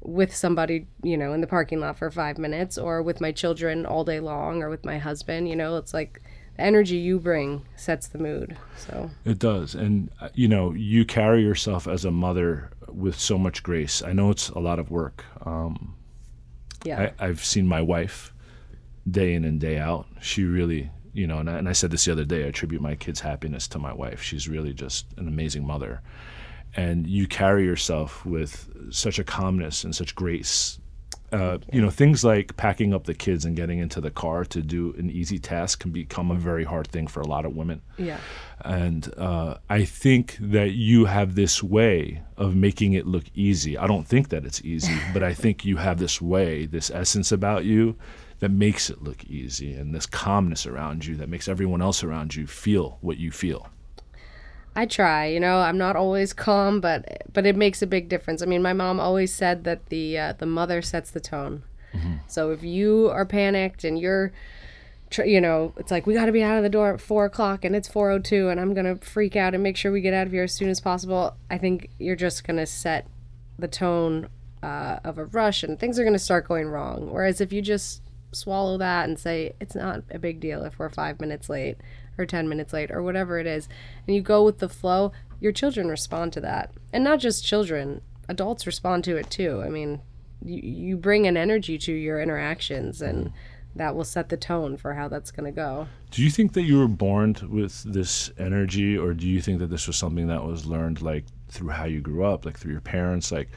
with 0.00 0.34
somebody, 0.34 0.87
you 1.02 1.16
know, 1.16 1.32
in 1.32 1.40
the 1.40 1.46
parking 1.46 1.81
lot 1.81 1.99
for 1.99 2.10
five 2.10 2.38
minutes 2.38 2.78
or 2.78 3.02
with 3.02 3.20
my 3.20 3.32
children 3.32 3.84
all 3.84 4.05
day 4.05 4.20
long 4.20 4.62
or 4.62 4.70
with 4.70 4.84
my 4.84 4.99
husband. 4.99 5.49
You 5.49 5.56
know, 5.56 5.76
it's 5.76 5.93
like 5.93 6.22
the 6.58 6.64
energy 6.64 6.96
you 6.96 7.20
bring 7.20 7.64
sets 7.76 8.08
the 8.08 8.19
mood. 8.19 8.56
So, 8.76 9.10
It 9.25 9.38
does. 9.38 9.75
And, 9.75 10.10
you 10.34 10.49
know, 10.49 10.72
you 10.72 11.05
carry 11.05 11.43
yourself 11.43 11.87
as 11.87 12.05
a 12.05 12.10
mother 12.10 12.70
with 12.88 13.19
so 13.19 13.38
much 13.38 13.62
grace. 13.62 14.02
I 14.02 14.12
know 14.12 14.31
it's 14.31 14.49
a 14.50 14.58
lot 14.58 14.78
of 14.78 14.90
work. 14.90 15.25
Um, 15.46 15.94
yeah. 16.84 17.12
I, 17.19 17.26
I've 17.26 17.44
seen 17.44 17.66
my 17.66 17.81
wife 17.81 18.34
day 19.08 19.34
in 19.34 19.44
and 19.44 19.60
day 19.60 19.78
out. 19.78 20.06
She 20.20 20.44
really, 20.44 20.90
you 21.12 21.26
know, 21.26 21.38
and 21.38 21.49
I, 21.49 21.58
and 21.58 21.69
I 21.69 21.72
said 21.72 21.93
this 21.93 22.05
the 22.05 22.12
other 22.12 22.25
day, 22.25 22.44
I 22.44 22.49
attribute 22.49 22.82
my 22.82 22.96
kids' 22.96 23.20
happiness 23.20 23.69
to 23.69 23.78
my 23.78 23.93
wife. 23.93 24.20
She's 24.20 24.49
really 24.49 24.72
just 24.72 25.06
an 25.16 25.28
amazing 25.28 25.66
mother. 25.66 26.02
And 26.75 27.06
you 27.06 27.26
carry 27.26 27.64
yourself 27.64 28.26
with 28.26 28.69
such 28.90 29.19
a 29.19 29.25
calmness 29.25 29.84
and 29.84 29.94
such 29.94 30.14
grace. 30.14 30.78
Uh, 31.31 31.59
you 31.73 31.81
know, 31.81 31.91
things 31.91 32.25
like 32.25 32.57
packing 32.57 32.95
up 32.95 33.05
the 33.05 33.15
kids 33.15 33.45
and 33.45 33.55
getting 33.55 33.79
into 33.79 34.01
the 34.01 34.11
car 34.11 34.45
to 34.47 34.63
do 34.63 34.95
an 34.99 35.11
easy 35.11 35.39
task 35.39 35.81
can 35.81 35.91
become 35.91 36.31
a 36.31 36.35
very 36.35 36.65
hard 36.65 36.89
thing 36.89 37.07
for 37.07 37.21
a 37.21 37.27
lot 37.27 37.45
of 37.45 37.55
women. 37.55 37.83
yeah. 37.99 38.19
And 38.65 39.13
uh, 39.17 39.59
I 39.69 39.85
think 39.85 40.37
that 40.41 40.73
you 40.73 41.05
have 41.05 41.35
this 41.35 41.63
way 41.63 42.23
of 42.37 42.57
making 42.57 42.95
it 42.95 43.07
look 43.07 43.25
easy. 43.35 43.79
I 43.79 43.87
don't 43.87 44.07
think 44.07 44.31
that 44.31 44.45
it's 44.45 44.65
easy, 44.65 44.97
but 45.13 45.23
I 45.23 45.35
think 45.35 45.65
you 45.65 45.77
have 45.77 45.99
this 45.99 46.21
way, 46.21 46.67
this 46.67 46.91
essence 46.91 47.31
about 47.31 47.65
you 47.65 47.97
that 48.41 48.51
makes 48.51 48.89
it 48.89 49.03
look 49.03 49.25
easy 49.25 49.75
and 49.75 49.95
this 49.95 50.07
calmness 50.07 50.67
around 50.67 51.05
you 51.05 51.17
that 51.17 51.29
makes 51.29 51.49
everyone 51.49 51.83
else 51.83 52.03
around 52.03 52.35
you 52.35 52.47
feel 52.47 52.99
what 53.01 53.19
you 53.19 53.31
feel. 53.31 53.69
I 54.79 54.87
try, 54.87 55.27
you 55.27 55.41
know, 55.41 55.59
I'm 55.59 55.77
not 55.77 55.97
always 55.97 56.33
calm, 56.33 56.81
but 56.81 57.25
but 57.33 57.45
it 57.45 57.57
makes 57.57 57.83
a 57.83 57.87
big 57.87 58.09
difference. 58.09 58.43
I 58.43 58.47
mean, 58.47 58.63
my 58.63 58.73
mom 58.73 59.01
always 59.01 59.35
said 59.35 59.65
that 59.65 59.87
the 59.87 60.17
uh, 60.17 60.33
the 60.35 60.47
mother 60.47 60.83
sets 60.83 61.11
the 61.11 61.19
tone. 61.19 61.65
So 62.29 62.53
if 62.53 62.63
you 62.63 63.11
are 63.13 63.27
panicked 63.27 63.83
and 63.83 63.99
you're, 63.99 64.31
you 65.25 65.41
know, 65.41 65.73
it's 65.79 65.91
like 65.91 66.07
we 66.07 66.15
got 66.15 66.27
to 66.27 66.33
be 66.33 66.45
out 66.45 66.59
of 66.59 66.63
the 66.63 66.69
door 66.69 66.95
at 66.95 67.01
four 67.01 67.25
o'clock 67.25 67.65
and 67.65 67.75
it's 67.75 67.89
four 67.89 68.11
o 68.13 68.20
two, 68.20 68.51
and 68.51 68.61
I'm 68.61 68.73
gonna 68.73 68.97
freak 68.97 69.35
out 69.35 69.53
and 69.53 69.65
make 69.65 69.77
sure 69.77 69.91
we 69.91 70.01
get 70.01 70.15
out 70.15 70.29
of 70.29 70.32
here 70.32 70.44
as 70.44 70.55
soon 70.55 70.69
as 70.69 70.81
possible. 70.81 71.35
I 71.51 71.58
think 71.58 71.91
you're 71.99 72.15
just 72.15 72.44
gonna 72.44 72.67
set 72.67 73.08
the 73.58 73.67
tone 73.67 74.29
uh, 74.63 75.01
of 75.03 75.19
a 75.19 75.25
rush, 75.25 75.65
and 75.65 75.77
things 75.77 75.99
are 75.99 76.05
gonna 76.05 76.20
start 76.20 76.47
going 76.47 76.69
wrong. 76.69 77.11
Whereas 77.11 77.41
if 77.41 77.53
you 77.53 77.63
just 77.63 78.03
swallow 78.31 78.79
that 78.79 79.08
and 79.08 79.19
say 79.19 79.55
it's 79.61 79.75
not 79.75 80.05
a 80.11 80.19
big 80.20 80.39
deal 80.39 80.63
if 80.63 80.79
we're 80.79 80.91
five 80.91 81.19
minutes 81.19 81.49
late 81.49 81.79
or 82.19 82.27
10 82.27 82.48
minutes 82.48 82.72
late 82.72 82.91
or 82.91 83.03
whatever 83.03 83.39
it 83.39 83.46
is 83.46 83.69
and 84.06 84.15
you 84.15 84.22
go 84.22 84.44
with 84.44 84.58
the 84.58 84.69
flow 84.69 85.13
your 85.41 85.53
children 85.53 85.89
respond 85.89 86.32
to 86.32 86.41
that 86.41 86.72
and 86.93 87.05
not 87.05 87.19
just 87.19 87.44
children 87.44 88.01
adults 88.29 88.67
respond 88.67 89.05
to 89.05 89.17
it 89.17 89.31
too 89.31 89.63
i 89.65 89.69
mean 89.69 90.01
you, 90.44 90.60
you 90.63 90.96
bring 90.96 91.27
an 91.27 91.37
energy 91.37 91.79
to 91.79 91.93
your 91.93 92.20
interactions 92.20 93.01
and 93.01 93.32
that 93.77 93.94
will 93.94 94.05
set 94.05 94.29
the 94.29 94.37
tone 94.37 94.77
for 94.77 94.94
how 94.94 95.08
that's 95.08 95.31
going 95.31 95.44
to 95.44 95.53
go 95.53 95.87
Do 96.10 96.22
you 96.22 96.31
think 96.31 96.53
that 96.55 96.63
you 96.63 96.79
were 96.79 96.89
born 96.89 97.37
with 97.48 97.82
this 97.84 98.31
energy, 98.39 98.96
or 98.96 99.15
do 99.15 99.27
you 99.27 99.41
think 99.41 99.60
that 99.60 99.69
this 99.69 99.87
was 99.87 99.96
something 99.96 100.27
that 100.29 100.44
was 100.44 100.67
learned 100.67 101.01
like 101.01 101.25
through 101.48 101.70
how 101.70 101.84
you 101.84 102.01
grew 102.01 102.25
up, 102.25 102.44
like 102.44 102.58
through 102.58 102.72
your 102.72 102.81
parents? 102.81 103.31
Like, 103.31 103.48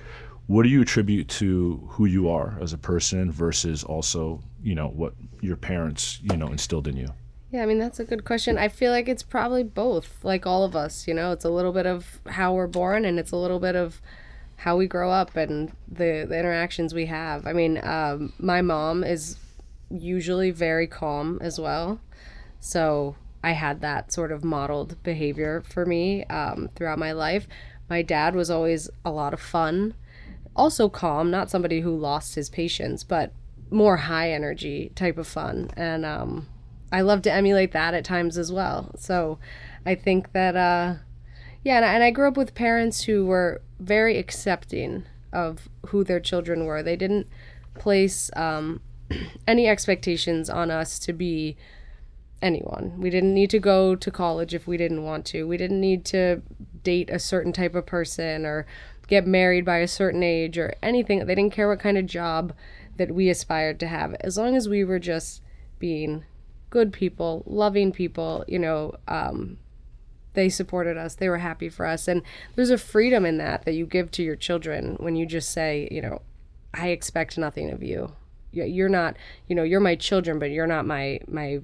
what 0.47 0.63
do 0.63 0.69
you 0.69 0.81
attribute 0.81 1.27
to 1.29 1.81
who 1.89 2.05
you 2.05 2.29
are 2.29 2.57
as 2.61 2.73
a 2.73 2.77
person 2.77 3.31
versus 3.31 3.83
also, 3.83 4.41
you 4.61 4.75
know, 4.75 4.89
what 4.89 5.13
your 5.41 5.55
parents, 5.55 6.19
you 6.23 6.35
know, 6.37 6.47
instilled 6.47 6.87
in 6.87 6.97
you? 6.97 7.07
Yeah, 7.51 7.63
I 7.63 7.65
mean, 7.65 7.79
that's 7.79 7.99
a 7.99 8.05
good 8.05 8.23
question. 8.23 8.57
I 8.57 8.69
feel 8.69 8.91
like 8.91 9.09
it's 9.09 9.23
probably 9.23 9.63
both, 9.63 10.23
like 10.23 10.47
all 10.47 10.63
of 10.63 10.73
us. 10.73 11.05
You 11.05 11.13
know, 11.13 11.33
it's 11.33 11.43
a 11.43 11.49
little 11.49 11.73
bit 11.73 11.85
of 11.85 12.21
how 12.27 12.53
we're 12.53 12.67
born 12.67 13.03
and 13.03 13.19
it's 13.19 13.31
a 13.31 13.35
little 13.37 13.59
bit 13.59 13.75
of 13.75 14.01
how 14.55 14.77
we 14.77 14.87
grow 14.87 15.11
up 15.11 15.35
and 15.35 15.71
the, 15.87 16.25
the 16.27 16.39
interactions 16.39 16.93
we 16.93 17.07
have. 17.07 17.45
I 17.45 17.51
mean, 17.51 17.83
um, 17.83 18.31
my 18.39 18.61
mom 18.61 19.03
is 19.03 19.35
usually 19.89 20.51
very 20.51 20.87
calm 20.87 21.39
as 21.41 21.59
well. 21.59 21.99
So 22.61 23.17
I 23.43 23.51
had 23.51 23.81
that 23.81 24.13
sort 24.13 24.31
of 24.31 24.45
modeled 24.45 25.01
behavior 25.03 25.61
for 25.61 25.85
me 25.85 26.23
um, 26.25 26.69
throughout 26.75 26.99
my 26.99 27.11
life. 27.11 27.47
My 27.89 28.01
dad 28.01 28.33
was 28.33 28.49
always 28.49 28.89
a 29.03 29.11
lot 29.11 29.33
of 29.33 29.41
fun, 29.41 29.95
also 30.55 30.87
calm, 30.87 31.29
not 31.29 31.49
somebody 31.49 31.81
who 31.81 31.97
lost 31.97 32.35
his 32.35 32.49
patience, 32.49 33.03
but 33.03 33.33
more 33.69 33.97
high 33.97 34.31
energy 34.31 34.91
type 34.95 35.17
of 35.17 35.27
fun. 35.27 35.69
And 35.75 36.05
um, 36.05 36.47
I 36.91 37.01
love 37.01 37.21
to 37.23 37.31
emulate 37.31 37.71
that 37.71 37.93
at 37.93 38.05
times 38.05 38.37
as 38.37 38.51
well. 38.51 38.91
So 38.97 39.39
I 39.85 39.95
think 39.95 40.33
that, 40.33 40.55
uh, 40.55 40.95
yeah, 41.63 41.77
and 41.77 41.85
I, 41.85 41.93
and 41.93 42.03
I 42.03 42.11
grew 42.11 42.27
up 42.27 42.37
with 42.37 42.53
parents 42.53 43.03
who 43.03 43.25
were 43.25 43.61
very 43.79 44.17
accepting 44.17 45.05
of 45.31 45.69
who 45.87 46.03
their 46.03 46.19
children 46.19 46.65
were. 46.65 46.83
They 46.83 46.95
didn't 46.95 47.27
place 47.75 48.29
um, 48.35 48.81
any 49.47 49.67
expectations 49.67 50.49
on 50.49 50.69
us 50.69 50.99
to 50.99 51.13
be 51.13 51.55
anyone. 52.41 52.95
We 52.99 53.09
didn't 53.09 53.33
need 53.33 53.49
to 53.51 53.59
go 53.59 53.95
to 53.95 54.11
college 54.11 54.53
if 54.53 54.67
we 54.67 54.77
didn't 54.77 55.03
want 55.03 55.25
to. 55.27 55.47
We 55.47 55.57
didn't 55.57 55.79
need 55.79 56.05
to 56.05 56.41
date 56.83 57.09
a 57.09 57.19
certain 57.19 57.53
type 57.53 57.75
of 57.75 57.85
person 57.85 58.45
or 58.45 58.65
get 59.07 59.27
married 59.27 59.65
by 59.65 59.77
a 59.77 59.87
certain 59.87 60.23
age 60.23 60.57
or 60.57 60.73
anything. 60.81 61.19
They 61.19 61.35
didn't 61.35 61.53
care 61.53 61.69
what 61.69 61.79
kind 61.79 61.97
of 61.97 62.05
job 62.05 62.53
that 62.97 63.13
we 63.13 63.29
aspired 63.29 63.79
to 63.81 63.87
have. 63.87 64.15
As 64.21 64.37
long 64.37 64.55
as 64.55 64.67
we 64.67 64.83
were 64.83 64.99
just 64.99 65.41
being 65.79 66.25
good 66.71 66.91
people, 66.91 67.43
loving 67.45 67.91
people, 67.91 68.43
you 68.47 68.57
know, 68.57 68.95
um, 69.07 69.57
they 70.33 70.49
supported 70.49 70.97
us. 70.97 71.13
They 71.13 71.29
were 71.29 71.37
happy 71.37 71.69
for 71.69 71.85
us. 71.85 72.07
And 72.07 72.23
there's 72.55 72.71
a 72.71 72.77
freedom 72.77 73.25
in 73.25 73.37
that 73.37 73.65
that 73.65 73.73
you 73.73 73.85
give 73.85 74.09
to 74.11 74.23
your 74.23 74.35
children 74.35 74.95
when 74.99 75.15
you 75.15 75.27
just 75.27 75.51
say, 75.51 75.87
you 75.91 76.01
know, 76.01 76.23
I 76.73 76.87
expect 76.87 77.37
nothing 77.37 77.69
of 77.69 77.83
you. 77.83 78.13
You're 78.53 78.89
not, 78.89 79.15
you 79.47 79.55
know, 79.55 79.63
you're 79.63 79.79
my 79.79 79.95
children, 79.95 80.39
but 80.39 80.51
you're 80.51 80.67
not 80.67 80.85
my 80.87 81.19
my 81.27 81.61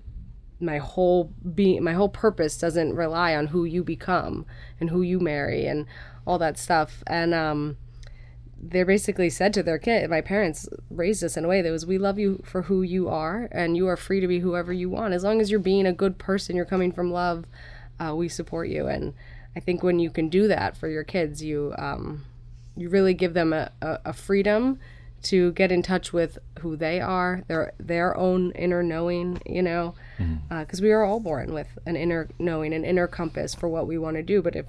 my 0.59 0.77
whole 0.77 1.31
being 1.53 1.83
my 1.83 1.93
whole 1.93 2.09
purpose 2.09 2.57
doesn't 2.57 2.95
rely 2.95 3.35
on 3.35 3.47
who 3.47 3.63
you 3.63 3.83
become 3.83 4.45
and 4.79 4.89
who 4.89 5.01
you 5.01 5.19
marry 5.19 5.65
and 5.65 5.85
all 6.25 6.37
that 6.37 6.57
stuff. 6.57 7.03
And 7.07 7.33
um 7.33 7.77
they 8.61 8.83
basically 8.83 9.29
said 9.29 9.53
to 9.53 9.63
their 9.63 9.77
kid, 9.77 10.09
my 10.09 10.21
parents 10.21 10.67
raised 10.89 11.23
us 11.23 11.37
in 11.37 11.45
a 11.45 11.47
way 11.47 11.61
that 11.61 11.71
was, 11.71 11.85
we 11.85 11.97
love 11.97 12.17
you 12.17 12.41
for 12.43 12.63
who 12.63 12.81
you 12.81 13.07
are, 13.07 13.47
and 13.51 13.77
you 13.77 13.87
are 13.87 13.97
free 13.97 14.19
to 14.19 14.27
be 14.27 14.39
whoever 14.39 14.73
you 14.73 14.89
want. 14.89 15.13
As 15.13 15.23
long 15.23 15.39
as 15.41 15.51
you're 15.51 15.59
being 15.59 15.85
a 15.85 15.93
good 15.93 16.17
person, 16.17 16.55
you're 16.55 16.65
coming 16.65 16.91
from 16.91 17.11
love, 17.11 17.45
uh, 17.99 18.13
we 18.15 18.27
support 18.27 18.69
you. 18.69 18.87
And 18.87 19.13
I 19.55 19.59
think 19.59 19.83
when 19.83 19.99
you 19.99 20.09
can 20.09 20.29
do 20.29 20.47
that 20.47 20.75
for 20.77 20.87
your 20.87 21.03
kids, 21.03 21.43
you 21.43 21.73
um, 21.77 22.25
you 22.75 22.89
really 22.89 23.15
give 23.15 23.33
them 23.33 23.53
a, 23.53 23.71
a, 23.81 23.99
a 24.05 24.13
freedom 24.13 24.79
to 25.23 25.51
get 25.53 25.71
in 25.71 25.81
touch 25.81 26.13
with 26.13 26.37
who 26.59 26.75
they 26.75 27.01
are, 27.01 27.43
their 27.47 27.73
their 27.79 28.15
own 28.15 28.51
inner 28.51 28.83
knowing, 28.83 29.41
you 29.45 29.63
know, 29.63 29.95
because 30.17 30.29
mm-hmm. 30.29 30.77
uh, 30.77 30.81
we 30.81 30.91
are 30.91 31.03
all 31.03 31.19
born 31.19 31.53
with 31.53 31.79
an 31.85 31.95
inner 31.95 32.29
knowing, 32.37 32.73
an 32.73 32.85
inner 32.85 33.07
compass 33.07 33.55
for 33.55 33.67
what 33.67 33.87
we 33.87 33.97
want 33.97 34.15
to 34.15 34.23
do. 34.23 34.41
But 34.41 34.55
if 34.55 34.67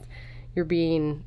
you're 0.55 0.65
being 0.65 1.25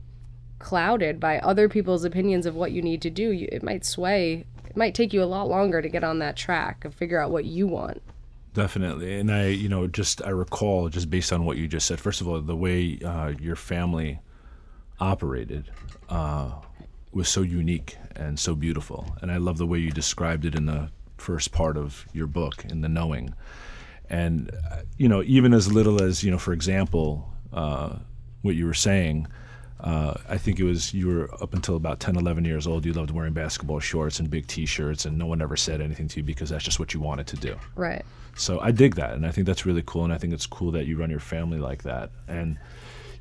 clouded 0.62 1.20
by 1.20 1.40
other 1.40 1.68
people's 1.68 2.06
opinions 2.06 2.46
of 2.46 2.56
what 2.56 2.72
you 2.72 2.82
need 2.82 3.02
to 3.02 3.10
do, 3.10 3.32
you, 3.32 3.50
it 3.52 3.64
might 3.64 3.84
sway. 3.84 4.46
It 4.66 4.78
might 4.78 4.96
take 4.96 5.12
you 5.12 5.22
a 5.22 5.26
lot 5.26 5.50
longer 5.50 5.82
to 5.82 5.90
get 5.90 6.04
on 6.04 6.20
that 6.20 6.38
track 6.38 6.86
and 6.86 6.94
figure 6.94 7.20
out 7.20 7.32
what 7.32 7.46
you 7.46 7.68
want. 7.68 8.02
Definitely, 8.54 9.20
and 9.20 9.32
I, 9.32 9.48
you 9.48 9.70
know, 9.70 9.88
just 9.88 10.22
I 10.24 10.30
recall 10.30 10.90
just 10.90 11.10
based 11.10 11.32
on 11.32 11.46
what 11.46 11.58
you 11.58 11.68
just 11.68 11.88
said. 11.88 12.00
First 12.00 12.22
of 12.22 12.28
all, 12.28 12.40
the 12.42 12.56
way 12.56 13.00
uh, 13.04 13.34
your 13.40 13.56
family 13.56 14.20
operated 15.00 15.72
uh, 16.10 16.52
was 17.14 17.30
so 17.30 17.42
unique 17.42 17.98
and 18.16 18.38
so 18.38 18.54
beautiful, 18.54 19.16
and 19.22 19.32
I 19.32 19.38
love 19.38 19.58
the 19.58 19.66
way 19.66 19.80
you 19.80 19.90
described 19.90 20.46
it 20.46 20.54
in 20.54 20.66
the 20.66 20.90
first 21.18 21.54
part 21.54 21.78
of 21.78 22.06
your 22.14 22.28
book, 22.28 22.66
in 22.66 22.82
the 22.82 22.90
knowing, 22.90 23.34
and 24.10 24.52
uh, 24.70 24.82
you 24.98 25.08
know, 25.08 25.24
even 25.24 25.54
as 25.54 25.72
little 25.72 26.04
as 26.04 26.22
you 26.22 26.30
know, 26.30 26.38
for 26.38 26.52
example, 26.52 27.30
uh, 27.54 28.00
what 28.42 28.56
you 28.56 28.66
were 28.66 28.74
saying 28.74 29.28
uh, 29.82 30.14
I 30.30 30.38
think 30.38 30.60
it 30.60 30.64
was 30.64 30.94
you 30.94 31.08
were 31.08 31.34
up 31.42 31.54
until 31.54 31.76
about 31.76 32.00
10, 32.00 32.16
11 32.16 32.46
years 32.46 32.68
old. 32.68 32.86
You 32.86 32.94
loved 32.94 33.10
wearing 33.10 33.34
basketball 33.34 33.80
shorts 33.80 34.20
and 34.20 34.30
big 34.30 34.46
T-shirts, 34.46 35.06
and 35.06 35.18
no 35.18 35.26
one 35.26 35.42
ever 35.42 35.58
said 35.58 35.82
anything 35.82 36.08
to 36.10 36.18
you 36.18 36.24
because 36.24 36.50
that's 36.50 36.64
just 36.64 36.80
what 36.80 36.94
you 36.94 37.00
wanted 37.00 37.26
to 37.28 37.36
do. 37.38 37.56
Right. 37.76 38.06
So 38.36 38.60
I 38.60 38.72
dig 38.72 38.96
that, 38.96 39.14
and 39.14 39.26
I 39.26 39.32
think 39.32 39.48
that's 39.48 39.66
really 39.66 39.84
cool, 39.86 40.04
and 40.04 40.14
I 40.14 40.20
think 40.20 40.34
it's 40.34 40.46
cool 40.46 40.72
that 40.72 40.86
you 40.86 40.98
run 40.98 41.10
your 41.10 41.20
family 41.20 41.58
like 41.58 41.84
that. 41.84 42.12
And 42.28 42.60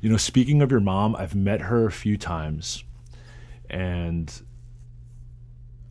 you 0.01 0.09
know, 0.09 0.17
speaking 0.17 0.61
of 0.61 0.71
your 0.71 0.79
mom, 0.79 1.15
I've 1.15 1.35
met 1.35 1.61
her 1.61 1.87
a 1.87 1.91
few 1.91 2.15
times, 2.15 2.83
and 3.69 4.31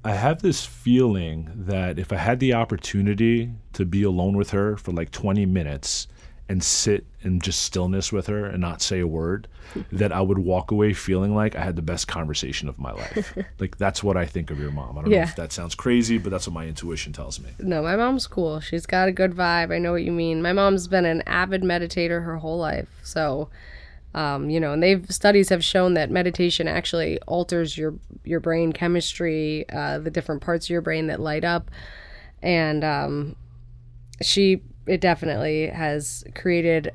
I 0.04 0.12
have 0.12 0.40
this 0.40 0.64
feeling 0.64 1.50
that 1.54 1.98
if 1.98 2.12
I 2.12 2.16
had 2.16 2.38
the 2.38 2.54
opportunity 2.54 3.52
to 3.72 3.84
be 3.84 4.04
alone 4.04 4.36
with 4.36 4.50
her 4.50 4.76
for 4.76 4.92
like 4.92 5.10
20 5.10 5.46
minutes 5.46 6.06
and 6.50 6.64
sit 6.64 7.06
in 7.22 7.38
just 7.40 7.62
stillness 7.62 8.12
with 8.12 8.26
her 8.26 8.44
and 8.44 8.60
not 8.60 8.82
say 8.82 8.98
a 8.98 9.06
word, 9.06 9.46
that 9.92 10.10
I 10.10 10.20
would 10.20 10.38
walk 10.38 10.72
away 10.72 10.92
feeling 10.92 11.32
like 11.32 11.54
I 11.54 11.62
had 11.62 11.76
the 11.76 11.82
best 11.82 12.08
conversation 12.08 12.68
of 12.68 12.76
my 12.78 12.92
life. 12.92 13.38
like 13.60 13.78
that's 13.78 14.02
what 14.02 14.16
I 14.16 14.26
think 14.26 14.50
of 14.50 14.58
your 14.58 14.72
mom. 14.72 14.98
I 14.98 15.02
don't 15.02 15.10
yeah. 15.12 15.18
know 15.18 15.24
if 15.24 15.36
that 15.36 15.52
sounds 15.52 15.76
crazy, 15.76 16.18
but 16.18 16.30
that's 16.30 16.48
what 16.48 16.54
my 16.54 16.66
intuition 16.66 17.12
tells 17.12 17.38
me. 17.38 17.50
No, 17.60 17.82
my 17.82 17.94
mom's 17.94 18.26
cool. 18.26 18.58
She's 18.58 18.84
got 18.84 19.08
a 19.08 19.12
good 19.12 19.32
vibe. 19.32 19.72
I 19.72 19.78
know 19.78 19.92
what 19.92 20.02
you 20.02 20.10
mean. 20.10 20.42
My 20.42 20.52
mom's 20.52 20.88
been 20.88 21.04
an 21.04 21.22
avid 21.22 21.62
meditator 21.62 22.24
her 22.24 22.38
whole 22.38 22.58
life. 22.58 22.88
So 23.04 23.48
um, 24.12 24.50
you 24.50 24.58
know, 24.58 24.72
and 24.72 24.82
they've 24.82 25.06
studies 25.08 25.50
have 25.50 25.64
shown 25.64 25.94
that 25.94 26.10
meditation 26.10 26.66
actually 26.66 27.20
alters 27.28 27.78
your 27.78 27.94
your 28.24 28.40
brain 28.40 28.72
chemistry, 28.72 29.64
uh, 29.70 29.98
the 29.98 30.10
different 30.10 30.42
parts 30.42 30.66
of 30.66 30.70
your 30.70 30.80
brain 30.80 31.06
that 31.06 31.20
light 31.20 31.44
up, 31.44 31.70
and 32.42 32.82
um, 32.82 33.36
she 34.20 34.62
it 34.90 35.00
definitely 35.00 35.68
has 35.68 36.24
created 36.34 36.90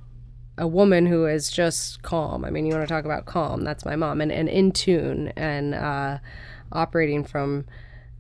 a 0.57 0.67
woman 0.67 1.05
who 1.05 1.25
is 1.25 1.49
just 1.51 2.01
calm. 2.01 2.45
I 2.45 2.49
mean, 2.49 2.65
you 2.65 2.73
want 2.73 2.87
to 2.87 2.93
talk 2.93 3.05
about 3.05 3.25
calm? 3.25 3.63
That's 3.63 3.85
my 3.85 3.95
mom, 3.95 4.21
and, 4.21 4.31
and 4.31 4.47
in 4.49 4.71
tune 4.71 5.31
and 5.35 5.73
uh, 5.75 6.17
operating 6.71 7.23
from 7.23 7.65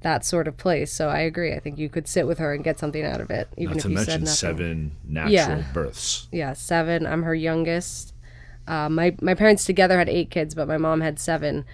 that 0.01 0.23
sort 0.25 0.47
of 0.47 0.55
place. 0.57 0.91
So 0.93 1.09
I 1.09 1.19
agree. 1.19 1.53
I 1.53 1.59
think 1.59 1.77
you 1.79 1.89
could 1.89 2.07
sit 2.07 2.27
with 2.27 2.37
her 2.37 2.53
and 2.53 2.63
get 2.63 2.77
something 2.77 3.03
out 3.03 3.21
of 3.21 3.29
it, 3.31 3.47
even 3.57 3.71
Not 3.71 3.77
if 3.77 3.83
to 3.83 3.89
you 3.89 3.95
mention 3.95 4.11
said 4.11 4.21
nothing. 4.21 4.35
seven 4.35 4.91
natural 5.07 5.31
Yeah. 5.33 5.63
births. 5.73 6.27
Yeah, 6.31 6.53
seven. 6.53 7.05
I'm 7.07 7.23
her 7.23 7.35
youngest. 7.35 8.13
Uh, 8.67 8.89
my 8.89 9.15
my 9.21 9.33
parents 9.33 9.63
together 9.65 9.97
had 9.97 10.09
eight 10.09 10.29
kids, 10.29 10.55
but 10.55 10.67
my 10.67 10.77
mom 10.77 11.01
had 11.01 11.19
seven. 11.19 11.65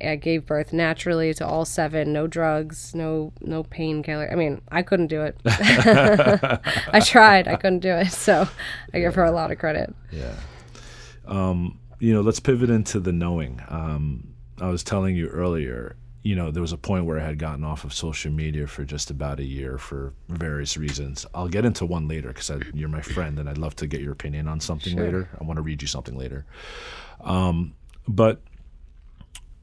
I 0.00 0.16
gave 0.16 0.46
birth 0.46 0.72
naturally 0.72 1.32
to 1.34 1.46
all 1.46 1.64
seven. 1.64 2.12
No 2.12 2.26
drugs, 2.26 2.94
no 2.94 3.32
no 3.40 3.62
painkiller. 3.62 4.28
I 4.30 4.34
mean, 4.34 4.60
I 4.70 4.82
couldn't 4.82 5.08
do 5.08 5.22
it. 5.22 5.36
I 5.46 7.00
tried. 7.04 7.48
I 7.48 7.56
couldn't 7.56 7.80
do 7.80 7.90
it. 7.92 8.08
So 8.12 8.48
I 8.94 9.00
give 9.00 9.14
her 9.14 9.24
a 9.24 9.30
lot 9.32 9.50
of 9.50 9.58
credit. 9.58 9.94
Yeah. 10.10 10.34
Um, 11.26 11.78
you 11.98 12.12
know, 12.12 12.20
let's 12.20 12.40
pivot 12.40 12.70
into 12.70 13.00
the 13.00 13.12
knowing. 13.12 13.60
Um, 13.68 14.34
I 14.60 14.68
was 14.68 14.82
telling 14.84 15.16
you 15.16 15.28
earlier, 15.28 15.96
you 16.22 16.34
know, 16.36 16.50
there 16.50 16.60
was 16.62 16.72
a 16.72 16.76
point 16.76 17.04
where 17.04 17.18
I 17.20 17.24
had 17.24 17.38
gotten 17.38 17.64
off 17.64 17.84
of 17.84 17.92
social 17.94 18.32
media 18.32 18.66
for 18.66 18.84
just 18.84 19.10
about 19.10 19.38
a 19.40 19.44
year 19.44 19.78
for 19.78 20.12
various 20.28 20.76
reasons. 20.76 21.24
I'll 21.34 21.48
get 21.48 21.64
into 21.64 21.86
one 21.86 22.08
later 22.08 22.28
because 22.28 22.50
you're 22.74 22.88
my 22.88 23.00
friend 23.00 23.38
and 23.38 23.48
I'd 23.48 23.58
love 23.58 23.76
to 23.76 23.86
get 23.86 24.00
your 24.00 24.12
opinion 24.12 24.48
on 24.48 24.60
something 24.60 24.94
Sure. 24.94 25.04
later. 25.04 25.28
I 25.40 25.44
want 25.44 25.56
to 25.58 25.62
read 25.62 25.82
you 25.82 25.88
something 25.88 26.16
later. 26.16 26.44
Um, 27.20 27.74
but 28.08 28.40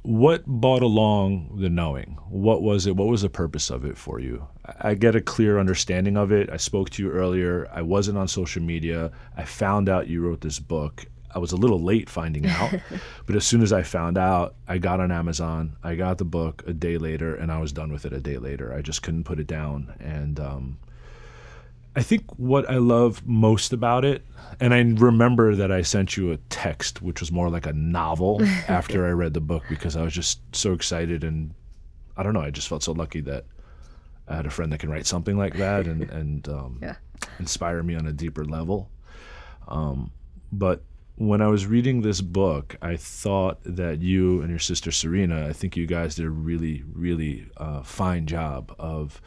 what 0.03 0.45
brought 0.45 0.83
along 0.83 1.57
the 1.59 1.69
knowing? 1.69 2.17
What 2.29 2.61
was 2.61 2.85
it? 2.85 2.95
What 2.95 3.07
was 3.07 3.21
the 3.21 3.29
purpose 3.29 3.69
of 3.69 3.85
it 3.85 3.97
for 3.97 4.19
you? 4.19 4.47
I 4.79 4.95
get 4.95 5.15
a 5.15 5.21
clear 5.21 5.59
understanding 5.59 6.17
of 6.17 6.31
it. 6.31 6.49
I 6.49 6.57
spoke 6.57 6.89
to 6.91 7.03
you 7.03 7.09
earlier. 7.09 7.69
I 7.71 7.81
wasn't 7.81 8.17
on 8.17 8.27
social 8.27 8.61
media. 8.61 9.11
I 9.37 9.45
found 9.45 9.89
out 9.89 10.09
you 10.09 10.21
wrote 10.21 10.41
this 10.41 10.59
book. 10.59 11.05
I 11.33 11.39
was 11.39 11.51
a 11.51 11.57
little 11.57 11.81
late 11.81 12.09
finding 12.09 12.45
out, 12.45 12.73
but 13.25 13.35
as 13.35 13.45
soon 13.45 13.63
as 13.63 13.73
I 13.73 13.81
found 13.81 14.17
out, 14.17 14.55
I 14.67 14.77
got 14.77 14.99
on 14.99 15.11
Amazon. 15.11 15.77
I 15.83 15.95
got 15.95 16.17
the 16.17 16.25
book 16.25 16.63
a 16.67 16.73
day 16.73 16.97
later, 16.97 17.35
and 17.35 17.51
I 17.51 17.59
was 17.59 17.71
done 17.71 17.91
with 17.91 18.05
it 18.05 18.13
a 18.13 18.19
day 18.19 18.37
later. 18.37 18.73
I 18.73 18.81
just 18.81 19.01
couldn't 19.01 19.23
put 19.23 19.39
it 19.39 19.47
down. 19.47 19.93
And 19.99 20.39
um, 20.39 20.77
I 21.95 22.01
think 22.01 22.23
what 22.37 22.69
I 22.69 22.77
love 22.77 23.25
most 23.27 23.71
about 23.73 24.03
it, 24.03 24.25
and 24.59 24.73
I 24.73 24.79
remember 24.79 25.55
that 25.55 25.71
I 25.71 25.81
sent 25.83 26.17
you 26.17 26.31
a 26.31 26.37
text, 26.49 27.01
which 27.01 27.19
was 27.19 27.31
more 27.31 27.49
like 27.49 27.65
a 27.67 27.73
novel 27.73 28.41
after 28.67 29.05
I 29.05 29.11
read 29.11 29.33
the 29.33 29.41
book 29.41 29.63
because 29.69 29.95
I 29.95 30.01
was 30.03 30.13
just 30.13 30.39
so 30.55 30.73
excited 30.73 31.23
and 31.23 31.53
I 32.17 32.23
don't 32.23 32.33
know, 32.33 32.41
I 32.41 32.49
just 32.51 32.67
felt 32.67 32.83
so 32.83 32.91
lucky 32.93 33.21
that 33.21 33.45
I 34.27 34.35
had 34.35 34.45
a 34.45 34.49
friend 34.49 34.71
that 34.71 34.79
can 34.79 34.89
write 34.89 35.05
something 35.05 35.37
like 35.37 35.55
that 35.57 35.85
and 35.87 36.03
and 36.21 36.47
um, 36.49 36.79
Yeah. 36.81 36.95
inspire 37.39 37.83
me 37.83 37.95
on 37.95 38.07
a 38.07 38.13
deeper 38.13 38.45
level. 38.45 38.89
Um, 39.67 40.11
but 40.51 40.83
when 41.15 41.41
I 41.41 41.47
was 41.47 41.67
reading 41.67 42.01
this 42.01 42.21
book, 42.21 42.75
I 42.81 42.95
thought 42.97 43.59
that 43.65 44.01
you 44.01 44.41
and 44.41 44.49
your 44.49 44.59
sister 44.59 44.91
Serena, 44.91 45.47
I 45.47 45.53
think 45.53 45.77
you 45.77 45.85
guys 45.85 46.15
did 46.15 46.25
a 46.25 46.29
really, 46.29 46.83
really 46.91 47.45
uh, 47.57 47.83
fine 47.83 48.25
job 48.25 48.73
of 48.79 49.21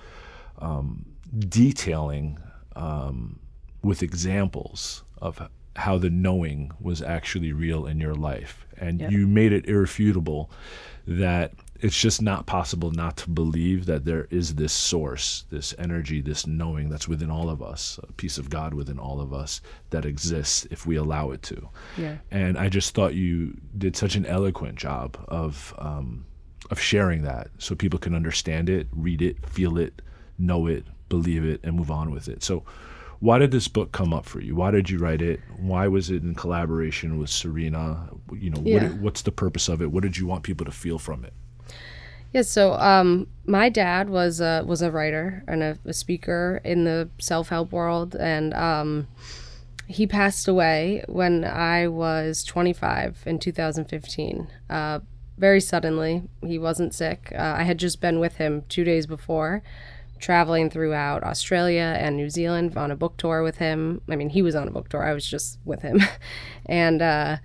um, 0.59 1.07
detailing 1.39 2.39
um, 2.77 3.39
with 3.83 4.03
examples 4.03 5.03
of 5.21 5.41
how 5.77 5.99
the 5.99 6.11
knowing 6.11 6.71
was 6.81 7.03
actually 7.03 7.53
real 7.53 7.87
in 7.87 8.01
your 8.01 8.15
life. 8.15 8.67
And 8.79 9.01
Yep. 9.01 9.11
you 9.11 9.27
made 9.27 9.53
it 9.53 9.67
irrefutable 9.69 10.51
that 11.07 11.53
it's 11.81 12.01
just 12.01 12.23
not 12.23 12.47
possible 12.47 12.91
not 12.91 13.19
to 13.19 13.29
believe 13.31 13.85
that 13.85 14.07
there 14.07 14.27
is 14.31 14.55
this 14.55 14.73
source, 14.73 15.45
this 15.51 15.75
energy, 15.79 16.23
this 16.23 16.47
knowing 16.47 16.89
that's 16.89 17.07
within 17.07 17.31
all 17.31 17.51
of 17.51 17.63
us, 17.63 18.01
a 18.03 18.13
piece 18.15 18.39
of 18.39 18.49
God 18.49 18.73
within 18.73 18.99
all 18.99 19.21
of 19.21 19.35
us 19.35 19.61
that 19.91 20.07
exists 20.07 20.67
if 20.71 20.87
we 20.87 20.97
allow 20.97 21.33
it 21.33 21.43
to. 21.43 21.69
Yeah. 21.99 22.17
And 22.31 22.57
I 22.57 22.71
just 22.71 22.95
thought 22.95 23.15
you 23.15 23.55
did 23.77 23.95
such 23.97 24.17
an 24.17 24.25
eloquent 24.25 24.77
job 24.77 25.19
of 25.29 25.75
um, 25.79 26.25
of 26.71 26.81
sharing 26.81 27.23
that 27.23 27.49
so 27.59 27.75
people 27.75 27.99
can 27.99 28.15
understand 28.15 28.69
it, 28.71 28.89
read 28.93 29.21
it, 29.23 29.47
feel 29.47 29.79
it, 29.79 30.03
know 30.39 30.67
it, 30.67 30.85
believe 31.09 31.45
it, 31.45 31.61
and 31.63 31.77
move 31.77 31.91
on 31.91 32.11
with 32.11 32.29
it. 32.29 32.43
So, 32.43 32.65
why 33.21 33.39
did 33.39 33.51
this 33.51 33.67
book 33.69 33.93
come 33.93 34.13
up 34.13 34.27
for 34.27 34.41
you? 34.41 34.55
Why 34.55 34.71
did 34.71 34.91
you 34.91 34.99
write 34.99 35.23
it? 35.23 35.41
Why 35.57 35.89
was 35.89 36.11
it 36.11 36.23
in 36.23 36.35
collaboration 36.35 37.19
with 37.19 37.31
Serena? 37.31 38.09
You 38.33 38.51
know, 38.51 38.61
Yeah. 38.65 38.89
what, 38.89 38.95
what's 39.01 39.23
the 39.23 39.33
purpose 39.33 39.69
of 39.69 39.81
it? 39.81 39.91
What 39.91 40.03
did 40.03 40.19
you 40.19 40.27
want 40.27 40.43
people 40.43 40.67
to 40.67 40.73
feel 40.73 40.99
from 40.99 41.25
it? 41.25 41.33
Yeah, 42.33 42.43
so 42.43 42.75
um, 42.75 43.29
my 43.47 43.71
dad 43.71 44.11
was 44.11 44.41
a, 44.41 44.63
was 44.67 44.83
a 44.83 44.91
writer 44.91 45.43
and 45.49 45.63
a, 45.63 45.79
a 45.87 45.95
speaker 45.95 46.61
in 46.65 46.85
the 46.85 47.09
self 47.19 47.49
help 47.49 47.73
world, 47.73 48.15
and 48.15 48.53
um, 48.53 49.07
he 49.87 50.07
passed 50.07 50.47
away 50.47 51.03
when 51.09 51.45
I 51.45 51.87
was 51.89 52.45
25 52.45 53.23
in 53.25 53.39
2015. 53.39 54.49
Uh, 54.69 55.01
very 55.39 55.61
suddenly, 55.61 56.25
he 56.45 56.59
wasn't 56.59 56.95
sick. 56.95 57.33
Uh, 57.35 57.55
I 57.59 57.63
had 57.63 57.79
just 57.79 58.01
been 58.01 58.19
with 58.21 58.37
him 58.37 58.65
two 58.69 58.85
days 58.85 59.07
before, 59.07 59.63
traveling 60.19 60.71
throughout 60.71 61.23
Australia 61.23 61.97
and 61.99 62.17
New 62.17 62.31
Zealand 62.31 62.77
on 62.77 62.91
a 62.91 62.97
book 62.97 63.17
tour 63.17 63.43
with 63.43 63.59
him. 63.59 64.01
I 64.09 64.17
mean, 64.17 64.31
he 64.31 64.43
was 64.43 64.55
on 64.55 64.69
a 64.69 64.71
book 64.71 64.89
tour, 64.89 65.05
I 65.05 65.13
was 65.13 65.27
just 65.27 65.59
with 65.65 65.83
him. 65.83 66.01
and 66.67 67.03
uh, 67.03 67.37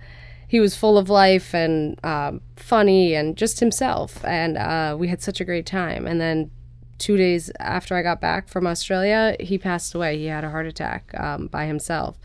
he 0.48 0.60
was 0.60 0.76
full 0.76 0.98
of 0.98 1.08
life 1.08 1.54
and 1.54 1.98
um, 2.04 2.40
funny 2.56 3.14
and 3.14 3.36
just 3.36 3.60
himself. 3.60 4.24
And 4.24 4.58
uh, 4.58 4.96
we 4.98 5.08
had 5.08 5.22
such 5.22 5.40
a 5.40 5.44
great 5.44 5.66
time. 5.66 6.06
And 6.06 6.20
then 6.20 6.50
two 6.98 7.16
days 7.16 7.50
after 7.58 7.96
I 7.96 8.02
got 8.02 8.20
back 8.20 8.48
from 8.48 8.66
Australia, 8.66 9.36
he 9.40 9.58
passed 9.58 9.94
away. 9.94 10.18
He 10.18 10.26
had 10.26 10.44
a 10.44 10.50
heart 10.50 10.66
attack 10.66 11.12
um, 11.18 11.48
by 11.48 11.66
himself. 11.66 12.16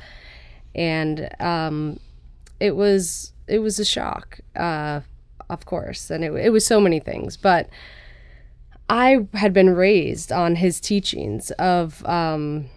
And 0.75 1.30
um, 1.39 2.00
it 2.60 2.75
was 2.75 3.34
it 3.48 3.60
was 3.60 3.80
a 3.80 3.86
shock, 3.86 4.39
uh, 4.56 5.01
of 5.50 5.66
course, 5.66 6.12
and 6.12 6.24
it, 6.24 6.34
it 6.34 6.50
was 6.50 6.66
so 6.66 6.80
many 6.80 7.00
things. 7.00 7.38
But 7.38 7.70
I 8.89 9.27
had 9.34 9.53
been 9.53 9.72
raised 9.72 10.32
on 10.32 10.56
his 10.56 10.79
teachings 10.79 11.51
of 11.51 12.06
um, 12.06 12.70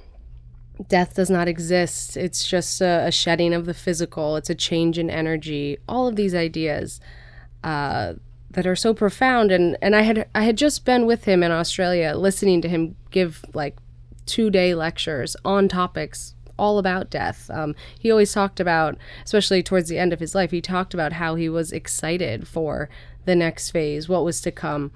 death 0.88 1.14
does 1.14 1.30
not 1.30 1.48
exist. 1.48 2.16
It's 2.16 2.46
just 2.46 2.80
a, 2.80 3.06
a, 3.06 3.12
shedding 3.12 3.54
of 3.54 3.66
the 3.66 3.74
physical. 3.74 4.36
It's 4.36 4.50
a 4.50 4.54
change 4.54 4.98
in 4.98 5.08
energy. 5.08 5.78
All 5.88 6.08
of 6.08 6.16
these 6.16 6.34
ideas 6.34 7.00
uh, 7.62 8.14
that 8.50 8.66
are 8.66 8.76
so 8.76 8.92
profound. 8.92 9.52
And, 9.52 9.76
and 9.80 9.94
I 9.94 10.02
had 10.02 10.28
I 10.34 10.42
had 10.42 10.56
just 10.56 10.84
been 10.84 11.06
with 11.06 11.24
him 11.24 11.42
in 11.42 11.52
Australia, 11.52 12.14
listening 12.16 12.60
to 12.62 12.68
him 12.68 12.96
give 13.10 13.44
like 13.54 13.76
two 14.26 14.50
day 14.50 14.74
lectures 14.74 15.36
on 15.44 15.68
topics 15.68 16.34
all 16.58 16.78
about 16.78 17.08
death. 17.08 17.50
Um, 17.52 17.74
he 17.98 18.10
always 18.10 18.32
talked 18.32 18.60
about, 18.60 18.98
especially 19.24 19.62
towards 19.62 19.88
the 19.88 19.98
end 19.98 20.12
of 20.12 20.20
his 20.20 20.34
life, 20.34 20.50
he 20.50 20.60
talked 20.60 20.92
about 20.92 21.14
how 21.14 21.34
he 21.34 21.48
was 21.48 21.72
excited 21.72 22.46
for 22.46 22.90
the 23.24 23.34
next 23.34 23.70
phase, 23.70 24.08
what 24.08 24.24
was 24.24 24.40
to 24.42 24.50
come. 24.50 24.92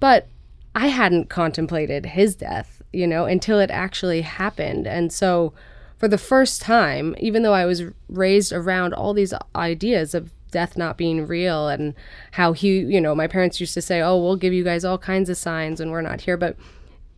But 0.00 0.28
I 0.74 0.88
hadn't 0.88 1.28
contemplated 1.28 2.06
his 2.06 2.34
death, 2.34 2.82
you 2.92 3.06
know, 3.06 3.26
until 3.26 3.58
it 3.58 3.70
actually 3.70 4.22
happened. 4.22 4.86
And 4.86 5.12
so, 5.12 5.52
for 5.98 6.08
the 6.08 6.18
first 6.18 6.60
time, 6.60 7.14
even 7.20 7.42
though 7.42 7.52
I 7.52 7.64
was 7.64 7.84
raised 8.08 8.52
around 8.52 8.92
all 8.92 9.14
these 9.14 9.34
ideas 9.54 10.14
of 10.14 10.32
death 10.50 10.76
not 10.76 10.98
being 10.98 11.26
real 11.26 11.68
and 11.68 11.94
how 12.32 12.52
he, 12.52 12.80
you 12.80 13.00
know, 13.00 13.14
my 13.14 13.26
parents 13.26 13.60
used 13.60 13.74
to 13.74 13.82
say, 13.82 14.00
"Oh, 14.00 14.18
we'll 14.18 14.36
give 14.36 14.52
you 14.52 14.64
guys 14.64 14.84
all 14.84 14.98
kinds 14.98 15.28
of 15.30 15.36
signs 15.36 15.80
when 15.80 15.90
we're 15.90 16.02
not 16.02 16.22
here," 16.22 16.36
but 16.36 16.56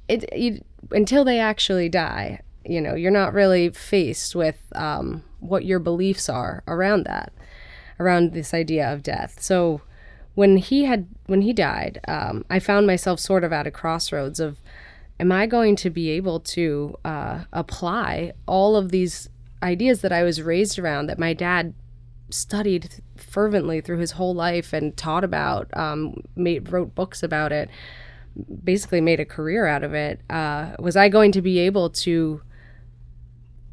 it, 0.08 0.25
it 0.32 0.64
until 0.90 1.25
they 1.25 1.38
actually 1.38 1.88
die, 1.88 2.40
you 2.64 2.80
know, 2.80 2.94
you're 2.94 3.11
not 3.11 3.32
really 3.32 3.70
faced 3.70 4.34
with 4.34 4.61
um, 4.75 5.23
what 5.40 5.64
your 5.64 5.78
beliefs 5.78 6.28
are 6.28 6.62
around 6.66 7.04
that, 7.04 7.32
around 8.00 8.32
this 8.32 8.54
idea 8.54 8.92
of 8.92 9.02
death. 9.02 9.40
So 9.40 9.80
when 10.35 10.57
he 10.57 10.85
had 10.85 11.07
when 11.26 11.43
he 11.43 11.53
died, 11.53 12.00
um, 12.09 12.45
I 12.50 12.59
found 12.59 12.87
myself 12.87 13.21
sort 13.21 13.45
of 13.45 13.53
at 13.53 13.67
a 13.67 13.71
crossroads 13.71 14.41
of, 14.41 14.59
am 15.19 15.33
I 15.33 15.47
going 15.47 15.76
to 15.76 15.91
be 15.91 16.11
able 16.11 16.41
to 16.41 16.97
uh, 17.05 17.45
apply 17.53 18.33
all 18.47 18.76
of 18.76 18.91
these 18.91 19.29
ideas 19.62 20.00
that 20.03 20.12
I 20.12 20.23
was 20.23 20.43
raised 20.43 20.79
around 20.79 21.07
that 21.07 21.19
my 21.19 21.33
dad 21.33 21.75
studied 22.31 23.03
fervently 23.17 23.81
through 23.81 23.99
his 23.99 24.12
whole 24.12 24.35
life 24.35 24.73
and 24.73 24.97
taught 24.97 25.25
about, 25.25 25.75
um, 25.76 26.17
made 26.37 26.71
wrote 26.73 26.95
books 26.95 27.23
about 27.23 27.53
it, 27.53 27.71
basically 28.64 29.00
made 29.00 29.21
a 29.21 29.25
career 29.25 29.67
out 29.67 29.85
of 29.85 29.95
it. 29.95 30.21
Uh, 30.29 30.73
was 30.79 30.97
I 30.97 31.09
going 31.09 31.33
to 31.33 31.43
be 31.43 31.59
able 31.61 31.91
to 31.91 32.43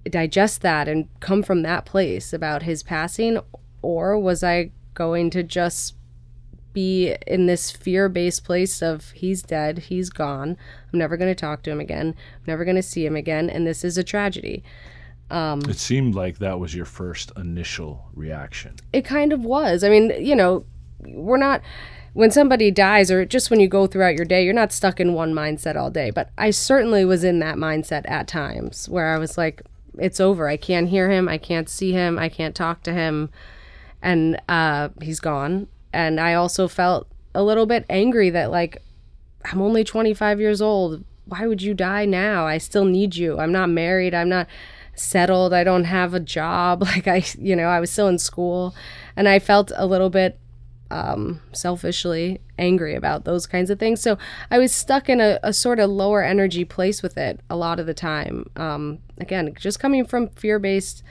digest 0.10 0.62
that 0.62 0.88
and 0.88 1.08
come 1.20 1.44
from 1.44 1.64
that 1.64 1.86
place 1.86 2.34
about 2.34 2.64
his 2.64 2.84
passing, 2.84 3.40
or 3.82 4.18
was 4.18 4.44
I 4.44 4.72
going 4.94 5.30
to 5.32 5.44
just 5.44 5.96
be 6.74 7.16
in 7.28 7.46
this 7.46 7.72
fear 7.72 8.10
based 8.10 8.44
place 8.44 8.82
of 8.82 9.12
he's 9.12 9.42
dead, 9.42 9.80
he's 9.80 10.10
gone, 10.10 10.58
I'm 10.92 11.00
never 11.00 11.18
going 11.18 11.32
to 11.32 11.40
talk 11.40 11.64
to 11.64 11.72
him 11.72 11.80
again, 11.80 12.08
I'm 12.08 12.44
never 12.48 12.66
going 12.66 12.76
to 12.76 12.84
see 12.84 13.06
him 13.06 13.16
again, 13.16 13.50
and 13.50 13.66
this 13.66 13.84
is 13.84 13.98
a 13.98 14.04
tragedy. 14.04 14.64
Um, 15.32 15.62
it 15.70 15.80
seemed 15.80 16.14
like 16.14 16.40
that 16.40 16.60
was 16.60 16.76
your 16.76 16.86
first 16.86 17.32
initial 17.38 18.06
reaction. 18.14 18.76
It 18.92 19.06
kind 19.06 19.32
of 19.32 19.46
was. 19.46 19.84
I 19.84 19.90
mean, 19.90 20.14
you 20.20 20.36
know, 20.36 20.66
we're 21.00 21.38
not, 21.38 21.62
when 22.14 22.32
somebody 22.32 22.70
dies 22.70 23.10
or 23.10 23.26
just 23.26 23.50
when 23.50 23.62
you 23.62 23.70
go 23.70 23.88
throughout 23.88 24.16
your 24.16 24.26
day, 24.26 24.44
you're 24.44 24.54
not 24.54 24.74
stuck 24.74 25.00
in 25.00 25.14
one 25.14 25.34
mindset 25.34 25.78
all 25.78 25.90
day. 25.90 26.12
But 26.12 26.32
I 26.38 26.52
certainly 26.52 27.06
was 27.06 27.24
in 27.24 27.40
that 27.40 27.56
mindset 27.56 28.10
at 28.10 28.28
times 28.28 28.90
where 28.90 29.14
I 29.14 29.18
was 29.18 29.38
like, 29.38 29.62
it's 29.98 30.20
over. 30.20 30.50
I 30.50 30.58
can't 30.58 30.90
hear 30.90 31.10
him. 31.10 31.30
I 31.30 31.38
can't 31.38 31.70
see 31.70 31.94
him. 31.94 32.20
I 32.20 32.28
can't 32.28 32.56
talk 32.56 32.84
to 32.84 32.94
him. 32.94 33.30
And 34.02 34.42
uh, 34.50 34.90
he's 35.02 35.22
gone 35.22 35.68
and 35.94 36.20
I 36.20 36.34
also 36.34 36.68
felt 36.68 37.08
a 37.34 37.44
little 37.44 37.66
bit 37.66 37.86
angry 37.90 38.30
that 38.30 38.52
like 38.52 38.82
I'm 39.46 39.62
only 39.62 39.84
25 39.84 40.40
years 40.40 40.62
old. 40.62 41.04
Why 41.26 41.48
would 41.48 41.62
you 41.62 41.74
die 41.74 42.06
now? 42.06 42.46
I 42.46 42.58
still 42.58 42.86
need 42.86 43.16
you. 43.16 43.40
I'm 43.40 43.52
not 43.52 43.70
married. 43.70 44.14
I'm 44.14 44.30
not 44.30 44.48
settled. 44.96 45.54
I 45.54 45.64
don't 45.64 45.86
have 45.86 46.14
a 46.14 46.20
job. 46.20 46.84
Like 46.92 47.08
I, 47.08 47.24
you 47.38 47.56
know, 47.56 47.68
I 47.68 47.80
was 47.80 47.92
still 47.92 48.08
in 48.08 48.20
school 48.20 48.76
and 49.16 49.28
I 49.28 49.40
felt 49.40 49.72
a 49.76 49.86
little 49.86 50.10
bit 50.10 50.38
um, 50.92 51.40
selfishly 51.54 52.42
angry 52.60 52.96
about 52.96 53.24
those 53.24 53.48
kinds 53.48 53.70
of 53.70 53.80
things. 53.80 54.02
So 54.02 54.18
I 54.52 54.60
was 54.60 54.74
stuck 54.74 55.08
in 55.08 55.22
a, 55.22 55.40
a 55.42 55.54
sort 55.54 55.80
of 55.80 55.90
lower 55.90 56.22
energy 56.22 56.66
place 56.66 57.02
with 57.02 57.18
it 57.18 57.40
a 57.50 57.56
lot 57.56 57.80
of 57.80 57.86
the 57.86 57.94
time. 57.94 58.50
Um, 58.58 59.00
again, 59.18 59.54
just 59.58 59.80
coming 59.80 60.06
from 60.06 60.28
fear 60.30 60.60
based 60.60 61.02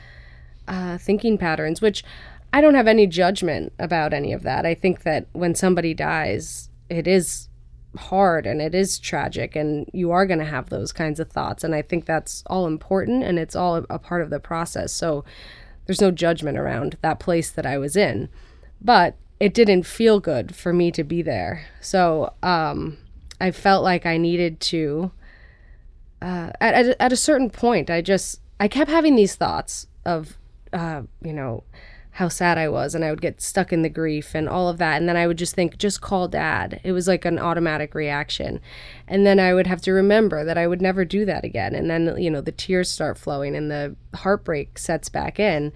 uh, 0.69 0.99
thinking 0.99 1.39
patterns, 1.39 1.81
which 1.81 2.05
I 2.53 2.61
don't 2.61 2.75
have 2.75 2.89
any 2.89 3.07
judgment 3.07 3.73
about 3.79 4.13
any 4.13 4.33
of 4.33 4.43
that. 4.43 4.67
I 4.67 4.75
think 4.75 5.03
that 5.03 5.27
when 5.33 5.55
somebody 5.55 5.95
dies, 5.95 6.69
it 6.89 7.07
is 7.07 7.49
hard 7.97 8.47
and 8.47 8.61
it 8.61 8.75
is 8.75 8.99
tragic 8.99 9.57
and 9.57 9.89
you 9.93 10.11
are 10.11 10.27
going 10.27 10.39
to 10.39 10.45
have 10.45 10.71
those 10.71 10.93
kinds 10.93 11.19
of 11.19 11.31
thoughts 11.31 11.65
and 11.65 11.75
I 11.75 11.83
think 11.83 12.07
that's 12.07 12.45
all 12.47 12.67
important 12.67 13.25
and 13.25 13.39
it's 13.39 13.57
all 13.57 13.85
a 13.91 13.99
part 13.99 14.23
of 14.23 14.31
the 14.31 14.41
process. 14.41 14.93
So 14.93 15.25
there's 15.87 16.01
no 16.01 16.11
judgment 16.11 16.57
around 16.57 16.97
that 17.03 17.19
place 17.19 17.51
that 17.51 17.67
I 17.67 17.79
was 17.79 17.97
in. 17.97 18.29
But 18.81 19.17
it 19.41 19.55
didn't 19.55 19.85
feel 19.85 20.21
good 20.21 20.55
for 20.55 20.73
me 20.73 20.93
to 20.93 21.03
be 21.03 21.23
there. 21.23 21.67
So 21.81 22.35
um, 22.43 22.99
I 23.41 23.51
felt 23.51 23.83
like 23.83 24.07
I 24.07 24.17
needed 24.17 24.61
to 24.61 25.11
uh, 26.23 26.51
at, 26.61 26.97
at, 27.01 27.13
a 27.13 27.17
certain 27.17 27.49
point 27.49 27.89
I 27.89 28.03
just 28.03 28.41
I 28.61 28.69
kept 28.69 28.91
having 28.91 29.17
these 29.17 29.37
thoughts 29.37 29.87
of 30.05 30.37
uh, 30.73 31.03
you 31.23 31.33
know 31.33 31.65
how 32.21 32.29
sad 32.29 32.59
I 32.59 32.69
was 32.69 32.95
and 32.95 33.03
I 33.03 33.11
would 33.11 33.23
get 33.23 33.41
stuck 33.41 33.73
in 33.73 33.81
the 33.81 33.89
grief 33.89 34.35
and 34.35 34.47
all 34.47 34.69
of 34.69 34.77
that. 34.77 34.99
And 34.99 35.09
then 35.09 35.17
I 35.17 35.27
would 35.27 35.39
just 35.39 35.55
think, 35.55 35.79
just 35.79 36.03
call 36.03 36.29
dad. 36.29 36.79
It 36.85 36.93
was 36.93 37.09
like 37.09 37.25
an 37.25 37.39
automatic 37.39 37.95
reaction. 37.95 38.61
And 39.09 39.27
then 39.27 39.41
I 39.41 39.55
would 39.55 39.67
have 39.67 39.81
to 39.83 39.93
remember 39.93 40.45
that 40.45 40.59
I 40.59 40.67
would 40.67 40.83
never 40.83 41.07
do 41.07 41.25
that 41.25 41.45
again. 41.45 41.75
And 41.75 41.91
then, 41.91 42.15
you 42.19 42.31
know, 42.31 42.43
the 42.43 42.53
tears 42.53 42.91
start 42.91 43.17
flowing 43.17 43.57
and 43.57 43.71
the 43.71 43.97
heartbreak 44.15 44.79
sets 44.79 45.09
back 45.09 45.41
in. 45.41 45.73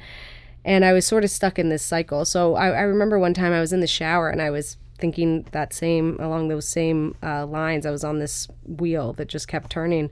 And 0.67 0.85
I 0.85 0.93
was 0.93 1.07
sort 1.07 1.25
of 1.25 1.31
stuck 1.31 1.59
in 1.59 1.71
this 1.71 1.83
cycle. 1.83 2.27
So 2.27 2.57
I, 2.57 2.69
I 2.69 2.83
remember 2.83 3.19
one 3.19 3.35
time 3.35 3.55
I 3.55 3.61
was 3.61 3.73
in 3.73 3.81
the 3.81 3.87
shower 3.87 4.29
and 4.29 4.43
I 4.43 4.51
was 4.51 4.77
thinking 4.99 5.47
that 5.53 5.73
same, 5.73 6.19
along 6.21 6.49
those 6.49 6.69
same 6.69 7.17
uh, 7.23 7.47
lines. 7.47 7.87
I 7.87 7.91
was 7.91 8.05
on 8.05 8.19
this 8.19 8.49
wheel 8.67 9.15
that 9.15 9.29
just 9.29 9.49
kept 9.49 9.71
turning 9.71 10.11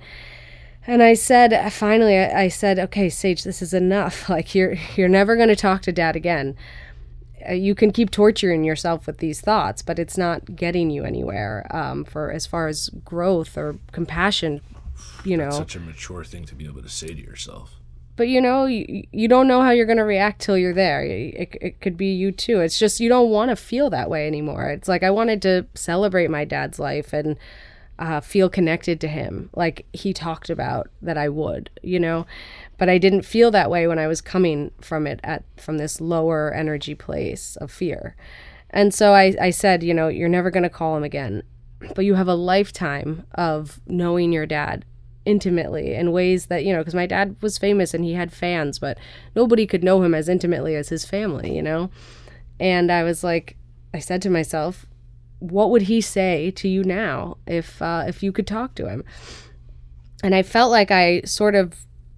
and 0.86 1.02
I 1.02 1.14
said, 1.14 1.72
finally, 1.72 2.18
I 2.18 2.48
said, 2.48 2.78
okay, 2.78 3.06
Saje, 3.06 3.44
this 3.44 3.62
is 3.62 3.74
enough. 3.74 4.28
Like 4.32 4.54
you're 4.54 4.76
you're 4.96 5.08
never 5.08 5.36
going 5.36 5.48
to 5.48 5.56
talk 5.56 5.82
to 5.82 5.92
Dad 5.92 6.16
again. 6.16 6.56
Uh, 7.48 7.52
you 7.52 7.74
can 7.74 7.90
keep 7.92 8.10
torturing 8.10 8.64
yourself 8.64 9.06
with 9.06 9.18
these 9.18 9.40
thoughts, 9.40 9.82
but 9.82 9.98
it's 9.98 10.16
not 10.16 10.56
getting 10.56 10.90
you 10.90 11.04
anywhere. 11.04 11.66
Um, 11.70 12.04
for 12.04 12.30
as 12.30 12.46
far 12.46 12.68
as 12.68 12.88
growth 13.04 13.58
or 13.58 13.76
compassion, 13.90 14.60
you 15.24 15.36
know, 15.36 15.44
That's 15.44 15.56
such 15.56 15.76
a 15.76 15.80
mature 15.80 16.24
thing 16.24 16.44
to 16.46 16.54
be 16.54 16.66
able 16.66 16.82
to 16.82 16.88
say 16.88 17.08
to 17.08 17.20
yourself. 17.20 17.74
But 18.14 18.28
you 18.28 18.40
know, 18.40 18.66
you, 18.66 19.04
you 19.10 19.26
don't 19.26 19.48
know 19.48 19.62
how 19.62 19.70
you're 19.70 19.86
going 19.86 19.98
to 19.98 20.04
react 20.04 20.42
till 20.42 20.58
you're 20.58 20.74
there. 20.74 21.02
It, 21.02 21.56
it 21.60 21.80
could 21.80 21.96
be 21.96 22.12
you 22.12 22.30
too. 22.30 22.60
It's 22.60 22.78
just 22.78 23.00
you 23.00 23.08
don't 23.08 23.30
want 23.30 23.50
to 23.50 23.56
feel 23.56 23.90
that 23.90 24.10
way 24.10 24.26
anymore. 24.26 24.68
It's 24.70 24.88
like 24.88 25.02
I 25.02 25.10
wanted 25.10 25.40
to 25.42 25.66
celebrate 25.74 26.30
my 26.30 26.44
dad's 26.44 26.78
life 26.78 27.12
and 27.12 27.38
uh, 27.98 28.20
feel 28.20 28.48
connected 28.48 29.00
to 29.00 29.08
him 29.08 29.50
like 29.54 29.86
he 29.92 30.12
talked 30.12 30.50
about 30.50 30.88
that 31.00 31.18
I 31.18 31.28
would, 31.28 31.70
you 31.82 32.00
know. 32.00 32.26
But 32.78 32.88
I 32.88 32.98
didn't 32.98 33.22
feel 33.22 33.50
that 33.50 33.70
way 33.70 33.86
when 33.86 33.98
I 33.98 34.06
was 34.06 34.20
coming 34.20 34.70
from 34.80 35.06
it 35.06 35.20
at 35.22 35.44
from 35.56 35.78
this 35.78 36.00
lower 36.00 36.52
energy 36.52 36.94
place 36.94 37.56
of 37.56 37.70
fear. 37.70 38.16
And 38.70 38.94
so 38.94 39.12
I, 39.12 39.34
I 39.40 39.50
said, 39.50 39.82
you 39.82 39.92
know, 39.92 40.08
you're 40.08 40.28
never 40.28 40.50
going 40.50 40.62
to 40.62 40.70
call 40.70 40.96
him 40.96 41.04
again, 41.04 41.42
but 41.94 42.04
you 42.04 42.14
have 42.14 42.28
a 42.28 42.34
lifetime 42.34 43.24
of 43.34 43.80
knowing 43.86 44.32
your 44.32 44.46
dad 44.46 44.84
intimately 45.24 45.94
in 45.94 46.10
ways 46.10 46.46
that, 46.46 46.64
you 46.64 46.72
know, 46.72 46.80
because 46.80 46.94
my 46.94 47.06
dad 47.06 47.36
was 47.40 47.58
famous 47.58 47.94
and 47.94 48.04
he 48.04 48.14
had 48.14 48.32
fans, 48.32 48.78
but 48.78 48.98
nobody 49.36 49.66
could 49.66 49.84
know 49.84 50.02
him 50.02 50.14
as 50.14 50.28
intimately 50.28 50.74
as 50.74 50.88
his 50.88 51.04
family, 51.04 51.54
you 51.54 51.62
know? 51.62 51.90
And 52.58 52.90
I 52.90 53.02
was 53.02 53.22
like, 53.22 53.56
I 53.94 53.98
said 53.98 54.22
to 54.22 54.30
myself, 54.30 54.86
what 55.42 55.70
would 55.70 55.82
he 55.82 56.00
say 56.00 56.50
to 56.52 56.68
you 56.68 56.84
now 56.84 57.36
if 57.46 57.82
uh, 57.82 58.04
if 58.06 58.22
you 58.22 58.32
could 58.32 58.46
talk 58.46 58.74
to 58.76 58.88
him? 58.88 59.04
And 60.22 60.34
I 60.34 60.42
felt 60.42 60.70
like 60.70 60.90
I 60.90 61.22
sort 61.22 61.54
of 61.54 61.74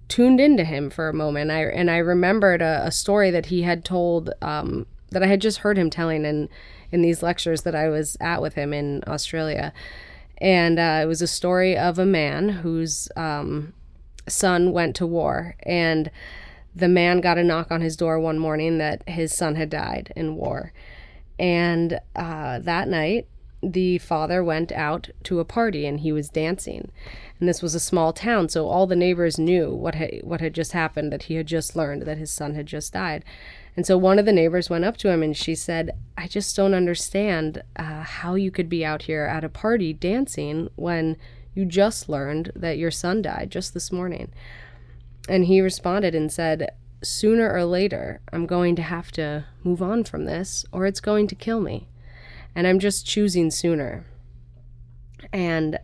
tuned 0.07 0.39
into 0.39 0.63
him 0.63 0.89
for 0.89 1.09
a 1.09 1.13
moment. 1.13 1.49
I 1.49 1.63
and 1.63 1.89
I 1.89 1.97
remembered 1.97 2.61
a, 2.61 2.83
a 2.85 2.91
story 2.91 3.31
that 3.31 3.47
he 3.47 3.63
had 3.63 3.83
told 3.83 4.29
um, 4.41 4.85
that 5.09 5.23
I 5.23 5.27
had 5.27 5.41
just 5.41 5.59
heard 5.59 5.77
him 5.77 5.89
telling 5.89 6.25
in 6.25 6.49
in 6.91 7.01
these 7.01 7.23
lectures 7.23 7.63
that 7.63 7.75
I 7.75 7.89
was 7.89 8.15
at 8.21 8.41
with 8.41 8.53
him 8.53 8.73
in 8.73 9.03
Australia, 9.07 9.73
and 10.37 10.77
uh, 10.77 10.99
it 11.01 11.07
was 11.07 11.21
a 11.21 11.27
story 11.27 11.75
of 11.75 11.97
a 11.97 12.05
man 12.05 12.49
whose 12.49 13.09
um, 13.15 13.73
son 14.27 14.71
went 14.71 14.95
to 14.97 15.07
war 15.07 15.55
and 15.63 16.11
the 16.75 16.87
man 16.89 17.21
got 17.21 17.37
a 17.37 17.43
knock 17.43 17.71
on 17.71 17.79
his 17.79 17.95
door 17.95 18.19
one 18.19 18.37
morning 18.37 18.79
that 18.79 19.07
his 19.07 19.33
son 19.33 19.55
had 19.55 19.69
died 19.69 20.11
in 20.15 20.35
war. 20.35 20.73
And 21.37 21.99
uh, 22.15 22.59
that 22.59 22.87
night, 22.87 23.27
the 23.61 23.97
father 23.97 24.43
went 24.43 24.71
out 24.71 25.09
to 25.23 25.39
a 25.39 25.45
party 25.45 25.85
and 25.85 26.01
he 26.01 26.11
was 26.11 26.29
dancing. 26.29 26.91
And 27.39 27.49
this 27.49 27.61
was 27.61 27.75
a 27.75 27.79
small 27.79 28.13
town, 28.13 28.47
so 28.49 28.67
all 28.67 28.87
the 28.87 28.95
neighbors 28.95 29.37
knew 29.37 29.71
what 29.71 29.95
had, 29.95 30.21
what 30.23 30.39
had 30.39 30.53
just 30.53 30.71
happened, 30.71 31.11
that 31.11 31.23
he 31.23 31.35
had 31.35 31.47
just 31.47 31.75
learned 31.75 32.03
that 32.03 32.17
his 32.17 32.31
son 32.31 32.55
had 32.55 32.65
just 32.65 32.93
died. 32.93 33.25
And 33.75 33.85
so 33.85 33.97
one 33.97 34.19
of 34.19 34.25
the 34.25 34.31
neighbors 34.31 34.69
went 34.69 34.85
up 34.85 34.95
to 34.97 35.09
him 35.09 35.21
and 35.21 35.35
she 35.35 35.53
said, 35.53 35.97
I 36.17 36.27
just 36.27 36.55
don't 36.55 36.73
understand 36.73 37.61
uh, 37.75 38.03
how 38.03 38.35
you 38.35 38.51
could 38.51 38.69
be 38.69 38.85
out 38.85 39.03
here 39.03 39.23
at 39.23 39.43
a 39.43 39.49
party 39.49 39.91
dancing 39.91 40.69
when 40.75 41.17
you 41.53 41.65
just 41.65 42.07
learned 42.07 42.51
that 42.55 42.77
your 42.77 42.91
son 42.91 43.21
died 43.21 43.49
just 43.49 43.73
this 43.73 43.91
morning. 43.91 44.31
And 45.27 45.45
he 45.45 45.59
responded 45.59 46.15
and 46.15 46.31
said, 46.31 46.69
Sooner 47.05 47.51
or 47.51 47.65
later, 47.65 48.21
I'm 48.33 48.45
going 48.45 48.75
to 48.75 48.81
have 48.81 49.11
to 49.13 49.45
move 49.63 49.81
on 49.81 50.03
from 50.03 50.25
this, 50.25 50.65
or 50.71 50.85
it's 50.85 50.99
going 50.99 51.27
to 51.27 51.35
kill 51.35 51.61
me. 51.61 51.87
And 52.55 52.65
I'm 52.67 52.79
just 52.79 53.05
choosing 53.05 53.51
sooner. 53.51 54.05
And 55.31 55.79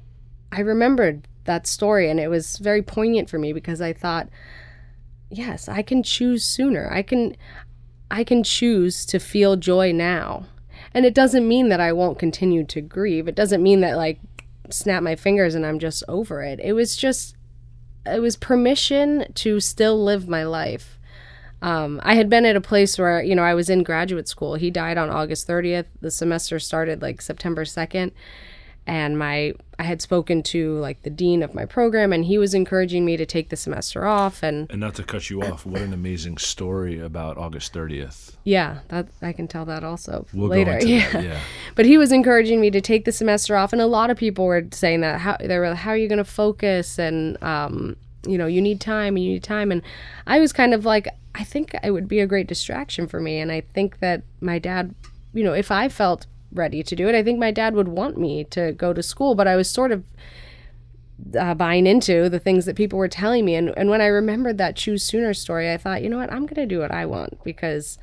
I 0.51 0.59
remembered 0.61 1.27
that 1.45 1.67
story, 1.67 2.09
and 2.09 2.19
it 2.19 2.29
was 2.29 2.57
very 2.57 2.81
poignant 2.81 3.29
for 3.29 3.39
me 3.39 3.53
because 3.53 3.81
I 3.81 3.93
thought, 3.93 4.29
yes, 5.29 5.69
I 5.69 5.81
can 5.81 6.03
choose 6.03 6.43
sooner. 6.43 6.89
I 6.91 7.01
can. 7.01 7.35
I 8.13 8.25
can 8.25 8.43
choose 8.43 9.05
to 9.05 9.19
feel 9.19 9.55
joy 9.55 9.93
now. 9.93 10.47
And 10.93 11.05
it 11.05 11.13
doesn't 11.13 11.47
mean 11.47 11.69
that 11.69 11.79
I 11.79 11.93
won't 11.93 12.19
continue 12.19 12.65
to 12.65 12.81
grieve. 12.81 13.29
It 13.29 13.35
doesn't 13.35 13.63
mean 13.63 13.79
that, 13.79 13.95
like, 13.95 14.19
snap 14.69 15.01
my 15.01 15.15
fingers 15.15 15.55
and 15.55 15.65
I'm 15.65 15.79
just 15.79 16.03
over 16.09 16.41
it. 16.43 16.59
It 16.61 16.73
was 16.73 16.97
just, 16.97 17.37
it 18.05 18.19
was 18.19 18.35
permission 18.35 19.31
to 19.35 19.61
still 19.61 20.03
live 20.03 20.27
my 20.27 20.43
life. 20.43 20.99
Um, 21.61 22.01
I 22.03 22.15
had 22.15 22.29
been 22.29 22.45
at 22.45 22.55
a 22.55 22.61
place 22.61 22.97
where, 22.97 23.21
you 23.21 23.35
know, 23.35 23.43
I 23.43 23.53
was 23.53 23.69
in 23.69 23.83
graduate 23.83 24.27
school. 24.27 24.55
He 24.55 24.71
died 24.71 24.97
on 24.97 25.09
August 25.09 25.47
30th. 25.47 25.85
The 26.01 26.11
semester 26.11 26.59
started 26.59 27.01
like 27.01 27.21
September 27.21 27.65
2nd 27.65 28.11
and 28.87 29.17
my 29.17 29.53
I 29.77 29.83
had 29.83 30.01
spoken 30.01 30.43
to 30.43 30.77
like 30.77 31.01
the 31.01 31.09
dean 31.09 31.41
of 31.41 31.55
my 31.55 31.65
program 31.65 32.13
and 32.13 32.25
he 32.25 32.37
was 32.37 32.53
encouraging 32.53 33.03
me 33.03 33.17
to 33.17 33.25
take 33.25 33.49
the 33.49 33.55
semester 33.55 34.05
off 34.05 34.43
and 34.43 34.69
And 34.69 34.79
not 34.79 34.93
to 34.95 35.03
cut 35.03 35.29
you 35.29 35.41
off, 35.41 35.65
what 35.65 35.81
an 35.81 35.93
amazing 35.93 36.37
story 36.37 36.99
about 36.99 37.37
August 37.37 37.73
30th. 37.73 38.35
yeah, 38.43 38.79
that 38.89 39.07
I 39.21 39.33
can 39.33 39.47
tell 39.47 39.65
that 39.65 39.83
also 39.83 40.27
We'll 40.33 40.49
later. 40.49 40.79
yeah. 40.85 41.11
that. 41.11 41.23
Yeah. 41.23 41.39
But 41.75 41.85
he 41.85 41.97
was 41.97 42.11
encouraging 42.11 42.61
me 42.61 42.69
to 42.71 42.81
take 42.81 43.05
the 43.05 43.11
semester 43.11 43.55
off, 43.55 43.73
and 43.73 43.81
a 43.81 43.87
lot 43.87 44.09
of 44.11 44.17
people 44.17 44.45
were 44.45 44.67
saying 44.71 45.01
that 45.01 45.19
how 45.21 45.37
they 45.39 45.57
were 45.57 45.69
like, 45.69 45.79
how 45.79 45.91
are 45.91 45.97
you 45.97 46.07
going 46.07 46.17
to 46.17 46.23
focus 46.23 46.99
and 46.99 47.41
um, 47.43 47.95
you 48.25 48.37
know 48.37 48.47
you 48.47 48.61
need 48.61 48.81
time 48.81 49.15
and 49.15 49.25
you 49.25 49.33
need 49.33 49.43
time, 49.43 49.71
and 49.71 49.81
I 50.27 50.39
was 50.39 50.53
kind 50.53 50.73
of 50.73 50.85
like 50.85 51.07
I 51.35 51.43
think 51.43 51.75
it 51.83 51.91
would 51.91 52.07
be 52.07 52.19
a 52.19 52.27
great 52.27 52.47
distraction 52.47 53.07
for 53.07 53.19
me, 53.19 53.39
and 53.39 53.51
I 53.51 53.61
think 53.73 53.99
that 53.99 54.23
my 54.39 54.59
dad, 54.59 54.93
you 55.33 55.43
know, 55.43 55.53
if 55.53 55.71
I 55.71 55.89
felt 55.89 56.25
ready 56.53 56.83
to 56.83 56.95
do 56.95 57.07
it, 57.07 57.15
I 57.15 57.23
think 57.23 57.39
my 57.39 57.51
dad 57.51 57.75
would 57.75 57.87
want 57.87 58.17
me 58.17 58.43
to 58.45 58.73
go 58.73 58.93
to 58.93 59.01
school, 59.01 59.35
but 59.35 59.47
I 59.47 59.55
was 59.55 59.69
sort 59.69 59.91
of 59.91 60.03
uh, 61.39 61.53
buying 61.53 61.87
into 61.87 62.29
the 62.29 62.39
things 62.39 62.65
that 62.65 62.75
people 62.75 62.99
were 62.99 63.07
telling 63.07 63.45
me. 63.45 63.55
And, 63.55 63.69
and 63.77 63.89
when 63.89 64.01
I 64.01 64.07
remembered 64.07 64.57
that 64.57 64.75
choose 64.75 65.03
sooner 65.03 65.33
story, 65.33 65.71
I 65.71 65.77
thought, 65.77 66.01
you 66.01 66.09
know 66.09 66.17
what, 66.17 66.31
I'm 66.31 66.45
going 66.45 66.55
to 66.55 66.65
do 66.65 66.79
what 66.79 66.91
I 66.91 67.05
want 67.05 67.43
because 67.43 67.97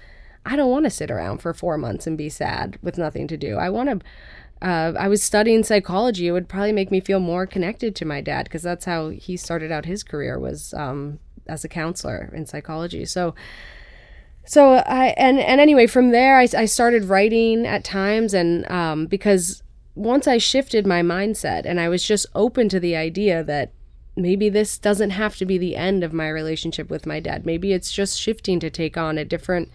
I 0.47 0.57
don't 0.57 0.71
want 0.71 0.85
to 0.85 0.91
sit 0.91 1.11
around 1.11 1.39
for 1.39 1.53
four 1.53 1.77
months 1.77 2.07
and 2.07 2.17
be 2.17 2.29
sad 2.29 2.79
with 2.83 2.97
nothing 2.97 3.29
to 3.29 3.37
do. 3.37 3.57
I 3.57 3.71
want 3.71 3.91
to. 3.91 4.07
Uh, 4.61 4.93
I 4.99 5.09
was 5.09 5.23
studying 5.23 5.63
psychology. 5.63 6.27
It 6.27 6.33
would 6.33 6.49
probably 6.49 6.73
make 6.73 6.91
me 6.91 7.01
feel 7.01 7.21
more 7.21 7.47
connected 7.47 7.95
to 7.97 8.05
my 8.05 8.21
dad 8.21 8.45
because 8.45 8.63
that's 8.63 8.85
how 8.85 9.11
he 9.11 9.37
started 9.37 9.71
out 9.71 9.85
his 9.85 10.03
career 10.03 10.39
was 10.39 10.75
um, 10.75 11.21
as 11.47 11.65
a 11.65 11.69
counselor 11.69 12.31
in 12.35 12.47
psychology. 12.47 13.05
So, 13.05 13.35
so 14.45 14.75
I 14.75 15.15
and 15.17 15.39
and 15.39 15.61
anyway, 15.61 15.87
from 15.87 16.11
there 16.11 16.39
I, 16.39 16.49
I 16.57 16.65
started 16.65 17.05
writing 17.05 17.67
at 17.67 17.85
times, 17.85 18.35
and 18.35 18.69
um, 18.71 19.07
because 19.07 19.63
once 19.95 20.27
I 20.27 20.39
shifted 20.39 20.87
my 20.87 21.03
mindset 21.03 21.63
and 21.65 21.81
I 21.81 21.89
was 21.89 22.03
just 22.05 22.27
open 22.35 22.69
to 22.69 22.81
the 22.81 22.97
idea 22.97 23.43
that 23.45 23.73
maybe 24.17 24.49
this 24.49 24.79
doesn't 24.79 25.11
have 25.11 25.37
to 25.37 25.47
be 25.47 25.59
the 25.59 25.77
end 25.77 26.03
of 26.05 26.13
my 26.13 26.29
relationship 26.29 26.91
with 26.91 27.07
my 27.07 27.21
dad. 27.21 27.47
Maybe 27.47 27.73
it's 27.73 27.93
just 27.93 28.21
shifting 28.21 28.61
to 28.61 28.71
take 28.71 28.97
on 28.97 29.19
a 29.19 29.25
different 29.25 29.71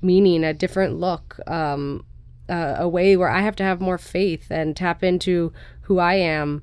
meaning, 0.00 0.44
a 0.44 0.52
different 0.54 0.98
look, 0.98 1.38
um, 1.46 2.04
uh, 2.52 2.76
a 2.78 2.88
way 2.88 3.16
where 3.16 3.28
I 3.30 3.40
have 3.40 3.56
to 3.56 3.62
have 3.64 3.80
more 3.80 3.98
faith 3.98 4.46
and 4.50 4.76
tap 4.76 5.02
into 5.02 5.52
who 5.82 5.98
I 5.98 6.14
am 6.14 6.62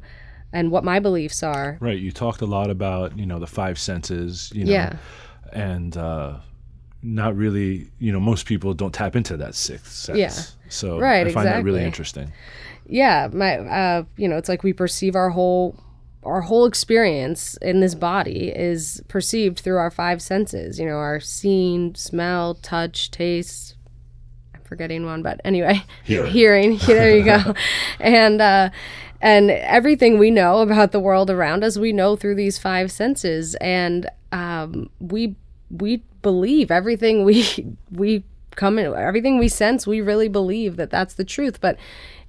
and 0.53 0.71
what 0.71 0.83
my 0.83 0.99
beliefs 0.99 1.43
are. 1.43 1.77
Right. 1.79 1.99
You 1.99 2.11
talked 2.11 2.41
a 2.41 2.45
lot 2.45 2.69
about, 2.69 3.17
you 3.17 3.25
know, 3.25 3.39
the 3.39 3.47
five 3.47 3.77
senses, 3.77 4.51
you 4.55 4.65
know, 4.65 4.71
Yeah. 4.71 4.97
and 5.53 5.95
uh, 5.97 6.37
not 7.01 7.35
really, 7.35 7.89
you 7.99 8.11
know, 8.11 8.19
most 8.19 8.45
people 8.45 8.73
don't 8.73 8.93
tap 8.93 9.15
into 9.15 9.37
that 9.37 9.55
sixth 9.55 9.91
sense. 9.91 10.17
Yeah. 10.17 10.33
So 10.69 10.99
Right, 10.99 11.25
I 11.27 11.31
find 11.31 11.47
that 11.47 11.63
really 11.63 11.83
interesting. 11.83 12.31
yeah 12.91 13.27
my 13.31 13.57
uh 13.57 14.03
you 14.17 14.27
know 14.27 14.37
it's 14.37 14.49
like 14.49 14.63
we 14.63 14.73
perceive 14.73 15.15
our 15.15 15.29
whole 15.29 15.75
our 16.23 16.41
whole 16.41 16.65
experience 16.65 17.55
in 17.61 17.79
this 17.81 17.93
body 17.95 18.49
is 18.49 19.01
perceived 19.07 19.59
through 19.59 19.77
our 19.77 19.91
five 19.91 20.19
senses 20.21 20.79
you 20.79 20.85
know 20.87 20.95
our 20.97 21.19
seeing 21.19 21.93
smell 21.95 22.55
touch 22.55 23.11
taste 23.11 23.75
forgetting 24.69 25.05
one 25.05 25.21
but 25.21 25.41
anyway 25.43 25.83
Hearing. 26.03 26.31
hearing. 26.31 26.77
There 26.87 27.17
you 27.17 27.25
go. 27.25 27.53
And 27.99 28.39
uh 28.41 28.69
and 29.21 29.51
everything 29.51 30.17
we 30.17 30.31
know 30.31 30.59
about 30.59 30.93
the 30.93 30.99
world 30.99 31.29
around 31.29 31.63
us 31.63 31.77
we 31.77 31.91
know 31.91 32.15
through 32.15 32.35
these 32.35 32.57
five 32.57 32.91
senses. 32.91 33.55
And 33.55 34.09
um 34.31 34.89
we 34.99 35.35
we 35.69 36.03
believe 36.21 36.71
everything 36.71 37.25
we 37.25 37.45
we 37.91 38.23
come 38.55 38.77
in 38.79 38.93
everything 38.93 39.37
we 39.39 39.47
sense 39.47 39.87
we 39.87 40.01
really 40.01 40.27
believe 40.27 40.75
that 40.77 40.89
that's 40.89 41.15
the 41.15 41.25
truth. 41.25 41.59
But 41.59 41.77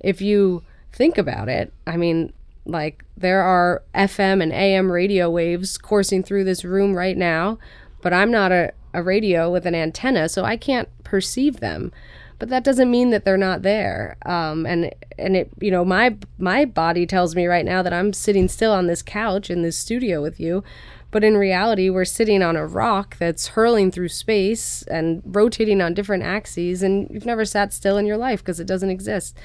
if 0.00 0.20
you 0.20 0.62
think 0.92 1.16
about 1.18 1.48
it 1.48 1.72
i 1.86 1.96
mean 1.96 2.32
like 2.66 3.04
there 3.16 3.42
are 3.42 3.82
fm 3.94 4.42
and 4.42 4.52
am 4.52 4.90
radio 4.90 5.30
waves 5.30 5.78
coursing 5.78 6.22
through 6.22 6.44
this 6.44 6.64
room 6.64 6.94
right 6.94 7.16
now 7.16 7.58
but 8.02 8.12
i'm 8.12 8.30
not 8.30 8.52
a, 8.52 8.72
a 8.92 9.02
radio 9.02 9.50
with 9.50 9.66
an 9.66 9.74
antenna 9.74 10.28
so 10.28 10.44
i 10.44 10.56
can't 10.56 10.88
perceive 11.04 11.60
them 11.60 11.92
but 12.40 12.48
that 12.48 12.64
doesn't 12.64 12.90
mean 12.90 13.10
that 13.10 13.24
they're 13.24 13.36
not 13.36 13.62
there. 13.62 14.16
Um, 14.26 14.66
and 14.66 14.92
and 15.20 15.36
it 15.36 15.50
you 15.60 15.70
know 15.70 15.84
my 15.84 16.16
my 16.38 16.64
body 16.64 17.06
tells 17.06 17.36
me 17.36 17.46
right 17.46 17.64
now 17.64 17.82
that 17.82 17.92
i'm 17.92 18.12
sitting 18.12 18.48
still 18.48 18.72
on 18.72 18.86
this 18.86 19.02
couch 19.02 19.50
in 19.50 19.62
this 19.62 19.76
studio 19.76 20.22
with 20.22 20.40
you 20.40 20.64
but 21.10 21.22
in 21.22 21.36
reality 21.36 21.90
we're 21.90 22.04
sitting 22.04 22.42
on 22.42 22.56
a 22.56 22.66
rock 22.66 23.16
that's 23.18 23.48
hurling 23.48 23.90
through 23.90 24.08
space 24.08 24.82
and 24.84 25.22
rotating 25.24 25.80
on 25.80 25.94
different 25.94 26.22
axes 26.22 26.82
and 26.82 27.08
you've 27.10 27.26
never 27.26 27.44
sat 27.44 27.72
still 27.72 27.96
in 27.96 28.06
your 28.06 28.16
life 28.16 28.40
because 28.40 28.60
it 28.60 28.66
doesn't 28.66 28.90
exist. 28.90 29.36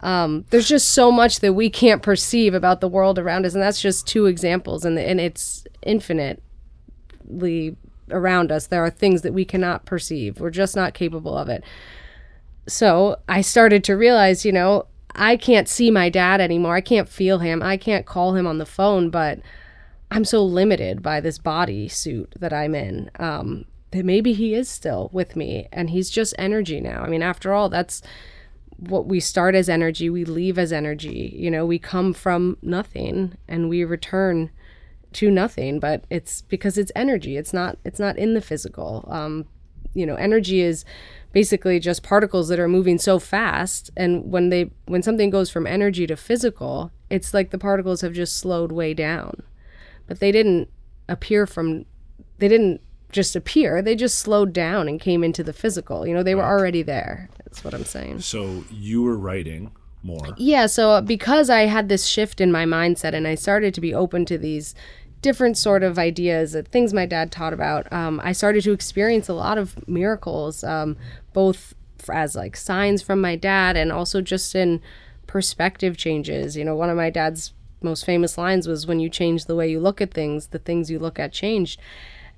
Um, 0.00 0.44
there's 0.50 0.68
just 0.68 0.88
so 0.88 1.10
much 1.10 1.40
that 1.40 1.52
we 1.54 1.70
can't 1.70 2.02
perceive 2.02 2.52
about 2.52 2.80
the 2.80 2.88
world 2.88 3.18
around 3.18 3.46
us 3.46 3.54
and 3.54 3.62
that's 3.62 3.80
just 3.80 4.06
two 4.06 4.26
examples 4.26 4.84
and, 4.84 4.98
and 4.98 5.20
it's 5.20 5.66
infinitely 5.82 7.76
around 8.10 8.50
us. 8.50 8.66
There 8.66 8.84
are 8.84 8.90
things 8.90 9.22
that 9.22 9.34
we 9.34 9.44
cannot 9.44 9.84
perceive. 9.84 10.40
We're 10.40 10.50
just 10.50 10.74
not 10.74 10.94
capable 10.94 11.36
of 11.36 11.50
it 11.50 11.64
so 12.66 13.16
I 13.28 13.40
started 13.40 13.84
to 13.84 13.96
realize, 13.96 14.44
you 14.44 14.52
know, 14.52 14.86
I 15.14 15.36
can't 15.36 15.68
see 15.68 15.90
my 15.90 16.08
dad 16.08 16.40
anymore. 16.40 16.74
I 16.74 16.80
can't 16.80 17.08
feel 17.08 17.38
him. 17.38 17.62
I 17.62 17.76
can't 17.76 18.06
call 18.06 18.34
him 18.34 18.46
on 18.46 18.58
the 18.58 18.66
phone, 18.66 19.10
but 19.10 19.40
I'm 20.10 20.24
so 20.24 20.44
limited 20.44 21.02
by 21.02 21.20
this 21.20 21.38
body 21.38 21.88
suit 21.88 22.34
that 22.38 22.52
I'm 22.52 22.74
in. 22.74 23.10
Um, 23.18 23.66
that 23.92 24.04
maybe 24.04 24.32
he 24.32 24.54
is 24.54 24.68
still 24.68 25.08
with 25.12 25.36
me 25.36 25.68
and 25.72 25.90
he's 25.90 26.10
just 26.10 26.34
energy 26.36 26.80
now. 26.80 27.02
I 27.02 27.08
mean, 27.08 27.22
after 27.22 27.52
all, 27.52 27.68
that's 27.68 28.02
what 28.76 29.06
we 29.06 29.20
start 29.20 29.54
as 29.54 29.68
energy, 29.68 30.10
we 30.10 30.24
leave 30.24 30.58
as 30.58 30.72
energy. 30.72 31.32
You 31.36 31.50
know, 31.50 31.64
we 31.64 31.78
come 31.78 32.12
from 32.12 32.58
nothing 32.60 33.36
and 33.46 33.68
we 33.68 33.84
return 33.84 34.50
to 35.12 35.30
nothing, 35.30 35.78
but 35.78 36.04
it's 36.10 36.42
because 36.42 36.76
it's 36.76 36.90
energy. 36.96 37.36
It's 37.36 37.52
not 37.52 37.78
it's 37.84 38.00
not 38.00 38.18
in 38.18 38.34
the 38.34 38.40
physical. 38.40 39.04
Um, 39.08 39.46
you 39.94 40.04
know, 40.06 40.16
energy 40.16 40.60
is 40.60 40.84
basically 41.34 41.80
just 41.80 42.04
particles 42.04 42.48
that 42.48 42.60
are 42.60 42.68
moving 42.68 42.96
so 42.96 43.18
fast 43.18 43.90
and 43.96 44.30
when 44.30 44.50
they 44.50 44.70
when 44.86 45.02
something 45.02 45.30
goes 45.30 45.50
from 45.50 45.66
energy 45.66 46.06
to 46.06 46.16
physical, 46.16 46.92
it's 47.10 47.34
like 47.34 47.50
the 47.50 47.58
particles 47.58 48.00
have 48.00 48.12
just 48.12 48.38
slowed 48.38 48.70
way 48.70 48.94
down. 48.94 49.42
But 50.06 50.20
they 50.20 50.30
didn't 50.30 50.70
appear 51.08 51.46
from 51.46 51.86
they 52.38 52.46
didn't 52.46 52.80
just 53.10 53.34
appear, 53.34 53.82
they 53.82 53.96
just 53.96 54.18
slowed 54.18 54.52
down 54.52 54.88
and 54.88 55.00
came 55.00 55.24
into 55.24 55.42
the 55.42 55.52
physical. 55.52 56.06
You 56.06 56.14
know, 56.14 56.22
they 56.22 56.36
were 56.36 56.44
already 56.44 56.82
there. 56.82 57.28
That's 57.44 57.64
what 57.64 57.74
I'm 57.74 57.84
saying. 57.84 58.20
So 58.20 58.64
you 58.70 59.02
were 59.02 59.16
writing 59.16 59.72
more. 60.04 60.34
Yeah, 60.36 60.66
so 60.66 60.90
uh, 60.90 61.00
because 61.00 61.50
I 61.50 61.62
had 61.62 61.88
this 61.88 62.06
shift 62.06 62.40
in 62.40 62.52
my 62.52 62.64
mindset 62.64 63.12
and 63.12 63.26
I 63.26 63.34
started 63.34 63.74
to 63.74 63.80
be 63.80 63.92
open 63.92 64.24
to 64.26 64.38
these 64.38 64.74
different 65.24 65.56
sort 65.56 65.82
of 65.82 65.98
ideas, 65.98 66.54
things 66.70 66.92
my 66.92 67.06
dad 67.06 67.32
taught 67.32 67.54
about, 67.54 67.90
um, 67.90 68.20
I 68.22 68.32
started 68.32 68.62
to 68.64 68.72
experience 68.72 69.26
a 69.26 69.32
lot 69.32 69.56
of 69.56 69.88
miracles, 69.88 70.62
um, 70.62 70.98
both 71.32 71.74
as 72.12 72.36
like 72.36 72.54
signs 72.56 73.00
from 73.00 73.22
my 73.22 73.34
dad 73.34 73.74
and 73.74 73.90
also 73.90 74.20
just 74.20 74.54
in 74.54 74.82
perspective 75.26 75.96
changes. 75.96 76.58
You 76.58 76.64
know, 76.66 76.76
one 76.76 76.90
of 76.90 76.98
my 76.98 77.08
dad's 77.08 77.54
most 77.80 78.04
famous 78.04 78.36
lines 78.36 78.68
was, 78.68 78.86
"When 78.86 79.00
you 79.00 79.08
change 79.08 79.46
the 79.46 79.54
way 79.54 79.70
you 79.70 79.80
look 79.80 80.02
at 80.02 80.12
things, 80.12 80.48
the 80.48 80.58
things 80.58 80.90
you 80.90 80.98
look 80.98 81.18
at 81.18 81.32
change," 81.32 81.78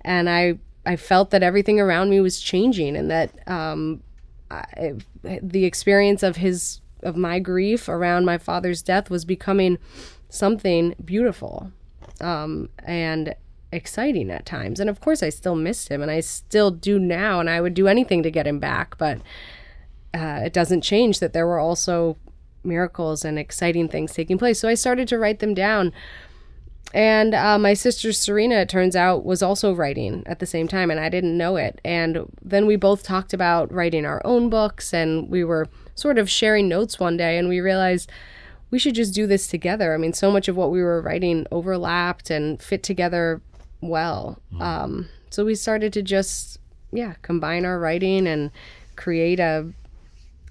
and 0.03 0.31
I 0.31 0.59
I 0.87 0.95
felt 0.95 1.31
that 1.31 1.43
everything 1.43 1.81
around 1.81 2.11
me 2.11 2.21
was 2.21 2.41
changing 2.41 2.97
and 2.97 3.11
that 3.11 3.31
um, 3.49 4.01
I, 4.49 4.95
the 5.43 5.65
experience 5.65 6.23
of 6.23 6.37
his 6.37 6.81
of 7.03 7.17
my 7.17 7.41
grief 7.41 7.89
around 7.89 8.25
my 8.25 8.39
father's 8.39 8.81
death 8.81 9.11
was 9.11 9.25
becoming 9.25 9.79
something 10.29 10.95
beautiful 11.05 11.73
um, 12.21 12.69
and 12.85 13.35
exciting 13.73 14.31
at 14.31 14.47
times. 14.47 14.81
And 14.81 14.89
of 14.89 15.01
course, 15.01 15.23
I 15.23 15.29
still 15.29 15.57
missed 15.57 15.89
him, 15.89 16.03
and 16.03 16.11
I 16.11 16.21
still 16.21 16.71
do 16.71 16.99
now, 16.99 17.41
and 17.41 17.51
I 17.51 17.61
would 17.61 17.75
do 17.75 17.89
anything 17.89 18.23
to 18.23 18.31
get 18.31 18.47
him 18.47 18.59
back. 18.59 18.97
But 18.99 19.21
uh, 20.15 20.41
it 20.45 20.53
doesn't 20.53 20.81
change 20.83 21.21
that 21.21 21.33
there 21.33 21.47
were 21.47 21.59
also 21.59 22.17
miracles 22.65 23.25
and 23.25 23.39
exciting 23.39 23.89
things 23.89 24.13
taking 24.13 24.39
place. 24.39 24.59
So 24.61 24.69
I 24.69 24.75
started 24.75 25.09
to 25.09 25.19
write 25.19 25.39
them 25.39 25.55
down. 25.55 25.93
And 26.95 27.35
uh, 27.35 27.59
my 27.59 27.75
sister 27.75 28.13
Serena, 28.13 28.57
it 28.57 28.69
turns 28.69 28.97
out, 28.97 29.25
was 29.25 29.43
also 29.43 29.75
writing 29.75 30.23
at 30.27 30.39
the 30.39 30.47
same 30.47 30.69
time, 30.69 30.91
and 30.91 31.01
I 31.01 31.09
didn't 31.09 31.37
know 31.37 31.57
it. 31.57 31.81
And 31.85 32.27
then 32.41 32.65
we 32.65 32.77
both 32.77 33.03
talked 33.03 33.35
about 33.35 33.73
writing 33.73 34.07
our 34.07 34.23
own 34.25 34.49
books, 34.49 34.95
and 34.95 35.29
we 35.29 35.45
were 35.45 35.67
sort 35.95 36.17
of 36.17 36.31
sharing 36.31 36.69
notes 36.69 36.99
one 37.01 37.17
day, 37.17 37.39
and 37.39 37.49
we 37.49 37.61
realized 37.61 38.11
we 38.77 38.81
should 38.81 38.95
just 38.95 39.15
do 39.15 39.27
this 39.27 39.47
together. 39.47 39.95
I 39.95 39.97
mean, 39.97 40.13
so 40.13 40.31
much 40.31 40.49
of 40.49 40.57
what 40.57 40.71
we 40.71 40.83
were 40.83 41.01
writing 41.01 41.47
overlapped 41.51 42.29
and 42.29 42.61
fit 42.61 42.83
together 42.83 43.41
well. 43.81 44.39
Um, 44.61 45.09
so 45.31 45.47
we 45.47 45.55
started 45.55 45.95
to 45.95 46.03
just, 46.03 46.59
yeah, 46.93 47.15
combine 47.23 47.65
our 47.65 47.79
writing 47.79 48.27
and 48.27 48.51
create 48.95 49.41
a 49.41 49.73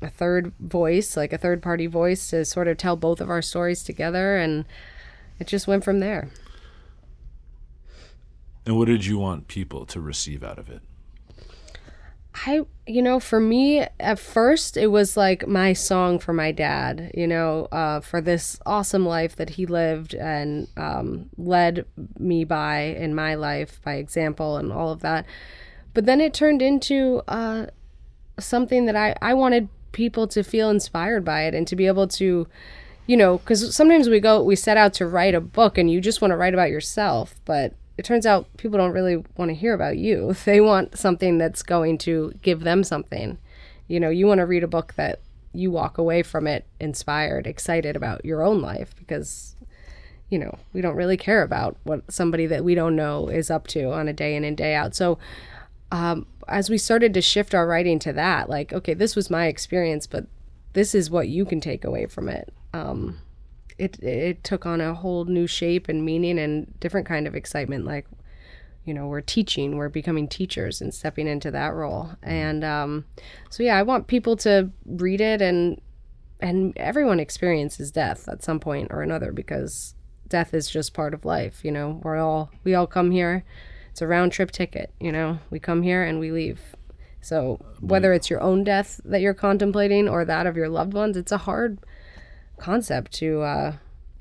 a 0.01 0.09
third 0.09 0.53
voice, 0.59 1.15
like 1.15 1.33
a 1.33 1.38
third 1.38 1.61
party 1.61 1.85
voice, 1.85 2.31
to 2.31 2.45
sort 2.45 2.67
of 2.67 2.77
tell 2.77 2.95
both 2.95 3.21
of 3.21 3.29
our 3.29 3.43
stories 3.43 3.83
together, 3.83 4.38
and 4.38 4.65
it 5.39 5.45
just 5.45 5.67
went 5.67 5.83
from 5.83 5.99
there. 5.99 6.29
And 8.65 8.75
what 8.75 8.88
did 8.88 9.05
you 9.05 9.19
want 9.19 9.47
people 9.47 9.85
to 9.85 10.01
receive 10.01 10.43
out 10.43 10.57
of 10.57 10.67
it? 10.67 10.81
I, 12.45 12.61
you 12.85 13.01
know, 13.01 13.19
for 13.19 13.39
me, 13.39 13.85
at 13.99 14.19
first, 14.19 14.75
it 14.75 14.87
was 14.87 15.15
like 15.15 15.47
my 15.47 15.73
song 15.73 16.19
for 16.19 16.33
my 16.33 16.51
dad, 16.51 17.11
you 17.13 17.27
know, 17.27 17.65
uh, 17.71 18.01
for 18.01 18.19
this 18.19 18.59
awesome 18.65 19.05
life 19.05 19.35
that 19.37 19.51
he 19.51 19.65
lived 19.65 20.13
and 20.13 20.67
um, 20.75 21.29
led 21.37 21.85
me 22.19 22.43
by 22.43 22.79
in 22.79 23.15
my 23.15 23.35
life 23.35 23.79
by 23.83 23.95
example 23.95 24.57
and 24.57 24.71
all 24.71 24.91
of 24.91 24.99
that. 25.01 25.25
But 25.93 26.05
then 26.05 26.19
it 26.19 26.33
turned 26.33 26.61
into 26.61 27.21
uh, 27.27 27.67
something 28.37 28.85
that 28.85 28.97
I, 28.97 29.15
I 29.21 29.33
wanted 29.33 29.69
people 29.93 30.27
to 30.27 30.43
feel 30.43 30.69
inspired 30.69 31.23
by 31.23 31.43
it 31.43 31.55
and 31.55 31.65
to 31.67 31.75
be 31.75 31.87
able 31.87 32.07
to, 32.09 32.47
you 33.07 33.17
know, 33.17 33.37
because 33.37 33.73
sometimes 33.73 34.09
we 34.09 34.19
go, 34.19 34.43
we 34.43 34.57
set 34.57 34.75
out 34.75 34.93
to 34.95 35.07
write 35.07 35.35
a 35.35 35.41
book 35.41 35.77
and 35.77 35.89
you 35.89 36.01
just 36.01 36.21
want 36.21 36.31
to 36.31 36.37
write 36.37 36.53
about 36.53 36.69
yourself, 36.69 37.35
but 37.45 37.73
it 37.97 38.05
turns 38.05 38.25
out 38.25 38.47
people 38.58 38.77
don't 38.77 38.91
really 38.91 39.23
want 39.38 39.49
to 39.49 39.55
hear 39.55 39.73
about 39.73 39.97
you. 39.97 40.36
They 40.45 40.62
want 40.62 40.97
something 40.97 41.38
that's 41.38 41.63
going 41.63 41.97
to 41.99 42.34
give 42.41 42.62
them 42.62 42.84
something. 42.84 43.38
You 43.88 43.99
know, 43.99 44.10
you 44.10 44.27
want 44.27 44.39
to 44.39 44.45
read 44.45 44.63
a 44.63 44.67
book 44.67 44.93
that 44.95 45.21
you 45.53 45.71
walk 45.71 45.97
away 45.97 46.21
from 46.21 46.47
it 46.47 46.65
inspired, 46.79 47.47
excited 47.47 47.95
about 47.95 48.25
your 48.25 48.43
own 48.43 48.62
life 48.62 48.93
because, 48.97 49.55
you 50.29 50.38
know, 50.38 50.58
we 50.73 50.81
don't 50.81 50.95
really 50.95 51.17
care 51.17 51.43
about 51.43 51.77
what 51.84 52.12
somebody 52.12 52.45
that 52.47 52.63
we 52.63 52.75
don't 52.75 52.95
know 52.95 53.27
is 53.29 53.49
up 53.49 53.67
to 53.67 53.91
on 53.91 54.08
a 54.08 54.13
day 54.13 54.36
in 54.36 54.43
and 54.43 54.58
day 54.58 54.75
out. 54.75 54.95
So, 54.95 55.17
um, 55.91 56.27
as 56.47 56.69
we 56.69 56.77
started 56.77 57.13
to 57.13 57.21
shift 57.21 57.55
our 57.55 57.67
writing 57.67 57.99
to 57.99 58.13
that, 58.13 58.49
like, 58.49 58.73
okay, 58.73 58.93
this 58.93 59.15
was 59.15 59.29
my 59.29 59.47
experience, 59.47 60.08
but 60.08 60.25
this 60.73 60.93
is 60.93 61.10
what 61.10 61.27
you 61.27 61.45
can 61.45 61.62
take 61.62 61.86
away 61.86 62.05
from 62.05 62.27
it. 62.27 62.53
Um, 62.73 63.19
it 63.77 64.01
it 64.01 64.43
took 64.43 64.65
on 64.65 64.81
a 64.81 64.93
whole 64.93 65.25
new 65.25 65.47
shape 65.47 65.89
and 65.89 66.05
meaning 66.05 66.39
and 66.39 66.79
different 66.79 67.07
kind 67.07 67.27
of 67.27 67.35
excitement 67.35 67.85
like 67.85 68.07
you 68.85 68.93
know 68.93 69.07
we're 69.07 69.21
teaching 69.21 69.75
we're 69.75 69.89
becoming 69.89 70.27
teachers 70.27 70.81
and 70.81 70.93
stepping 70.93 71.27
into 71.27 71.51
that 71.51 71.73
role. 71.73 72.11
And 72.23 72.63
um, 72.63 73.05
so 73.49 73.63
yeah 73.63 73.77
i 73.77 73.83
want 73.83 74.07
people 74.07 74.35
to 74.38 74.69
read 74.85 75.21
it 75.21 75.41
and 75.41 75.81
and 76.39 76.77
everyone 76.77 77.19
experiences 77.19 77.91
death 77.91 78.27
at 78.27 78.43
some 78.43 78.59
point 78.59 78.89
or 78.91 79.01
another 79.01 79.31
because 79.31 79.95
death 80.27 80.53
is 80.53 80.69
just 80.69 80.93
part 80.93 81.13
of 81.13 81.25
life 81.25 81.63
you 81.63 81.71
know? 81.71 81.99
We're 82.03 82.17
all 82.17 82.51
we 82.63 82.75
all 82.75 82.88
come 82.88 83.11
here. 83.11 83.43
It's 83.91 84.01
a 84.01 84.07
round 84.07 84.31
trip 84.31 84.51
ticket 84.51 84.93
you 84.99 85.11
know? 85.11 85.39
We 85.49 85.59
come 85.59 85.81
here 85.81 86.03
and 86.03 86.19
we 86.19 86.31
leave. 86.31 86.61
So 87.21 87.59
whether 87.79 88.13
it's 88.13 88.29
your 88.29 88.41
own 88.41 88.63
death 88.63 89.01
that 89.03 89.21
you're 89.21 89.33
contemplating 89.33 90.07
or 90.07 90.25
that 90.25 90.45
of 90.45 90.55
your 90.55 90.69
loved 90.69 90.93
ones 90.93 91.17
it's 91.17 91.31
a 91.31 91.39
hard 91.39 91.79
concept 92.57 93.11
to 93.13 93.41
uh, 93.41 93.73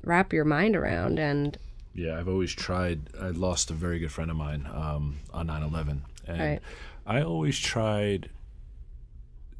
wrap 0.03 0.33
your 0.33 0.45
mind 0.45 0.75
around. 0.75 1.19
And 1.19 1.57
Yeah, 1.93 2.17
I've 2.17 2.27
always 2.27 2.53
tried. 2.53 3.09
I 3.19 3.29
lost 3.29 3.71
a 3.71 3.73
very 3.73 3.99
good 3.99 4.11
friend 4.11 4.29
of 4.31 4.37
mine 4.37 4.67
um, 4.73 5.17
on 5.33 5.47
9 5.47 5.63
11. 5.63 6.01
And 6.27 6.39
Right. 6.39 6.59
I 7.05 7.21
always 7.21 7.59
tried 7.59 8.29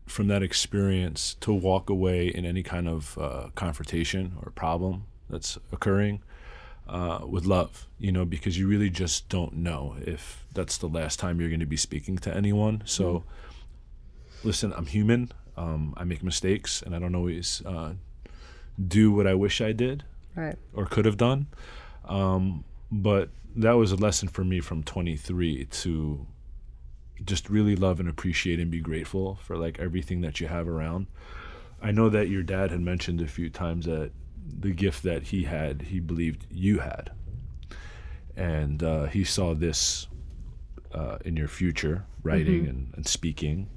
from 0.07 0.27
that 0.27 0.43
experience 0.43 1.35
to 1.41 1.51
walk 1.51 1.89
away 1.89 2.27
in 2.27 2.45
any 2.45 2.63
kind 2.63 2.87
of 2.87 3.17
uh, 3.17 3.47
confrontation 3.55 4.37
or 4.41 4.51
problem 4.51 5.05
that's 5.29 5.57
occurring 5.71 6.21
uh, 6.87 7.19
with 7.27 7.45
love, 7.45 7.87
you 7.97 8.11
know, 8.11 8.25
because 8.25 8.57
you 8.57 8.67
really 8.67 8.89
just 8.89 9.27
don't 9.29 9.53
know 9.53 9.95
if 10.01 10.45
that's 10.53 10.77
the 10.77 10.87
last 10.87 11.19
time 11.19 11.39
you're 11.39 11.49
going 11.49 11.59
to 11.59 11.65
be 11.65 11.77
speaking 11.77 12.17
to 12.19 12.35
anyone. 12.35 12.83
So, 12.85 13.23
listen, 14.43 14.71
I'm 14.77 14.85
human. 14.85 15.31
Um, 15.57 15.93
I 15.97 16.03
make 16.03 16.21
mistakes, 16.21 16.81
and 16.83 16.95
I 16.95 16.99
don't 16.99 17.15
always 17.15 17.63
uh, 17.65 17.93
do 18.83 19.11
what 19.11 19.27
I 19.27 19.33
wish 19.33 19.61
I 19.61 19.71
did 19.71 20.03
right, 20.35 20.57
or 20.73 20.85
could 20.85 21.05
have 21.05 21.17
done. 21.17 21.47
Um, 22.05 22.63
but 22.91 23.29
that 23.55 23.73
was 23.73 23.91
a 23.91 23.95
lesson 23.95 24.27
for 24.27 24.43
me 24.43 24.59
from 24.59 24.83
23 24.83 25.65
to 25.65 26.27
just 27.23 27.49
really 27.49 27.75
love 27.75 27.99
and 27.99 28.09
appreciate 28.09 28.59
and 28.59 28.69
be 28.69 28.81
grateful 28.81 29.39
for 29.41 29.57
like 29.57 29.79
everything 29.79 30.21
that 30.21 30.39
you 30.39 30.47
have 30.47 30.67
around. 30.67 31.07
I 31.81 31.91
know 31.91 32.09
that 32.09 32.29
your 32.29 32.43
dad 32.43 32.71
had 32.71 32.81
mentioned 32.81 33.21
a 33.21 33.27
few 33.27 33.49
times 33.49 33.85
that 33.85 34.11
the 34.59 34.71
gift 34.71 35.03
that 35.03 35.23
he 35.23 35.43
had, 35.43 35.83
he 35.83 35.99
believed 35.99 36.45
you 36.51 36.79
had. 36.79 37.11
And 38.35 38.83
uh, 38.83 39.05
he 39.05 39.23
saw 39.23 39.53
this 39.53 40.07
uh, 40.93 41.17
in 41.23 41.37
your 41.37 41.47
future, 41.47 42.05
writing 42.23 42.67
and, 42.67 42.93
and 42.95 43.07
speaking. 43.07 43.69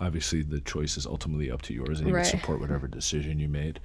Obviously, 0.00 0.42
the 0.42 0.60
choice 0.60 0.96
is 0.96 1.06
ultimately 1.06 1.50
up 1.50 1.62
to 1.62 1.74
yours, 1.74 1.98
and 1.98 2.08
he 2.08 2.12
Right. 2.14 2.20
would 2.20 2.26
support 2.40 2.60
whatever 2.60 2.86
decision 2.86 3.38
you 3.38 3.48
made. 3.48 3.80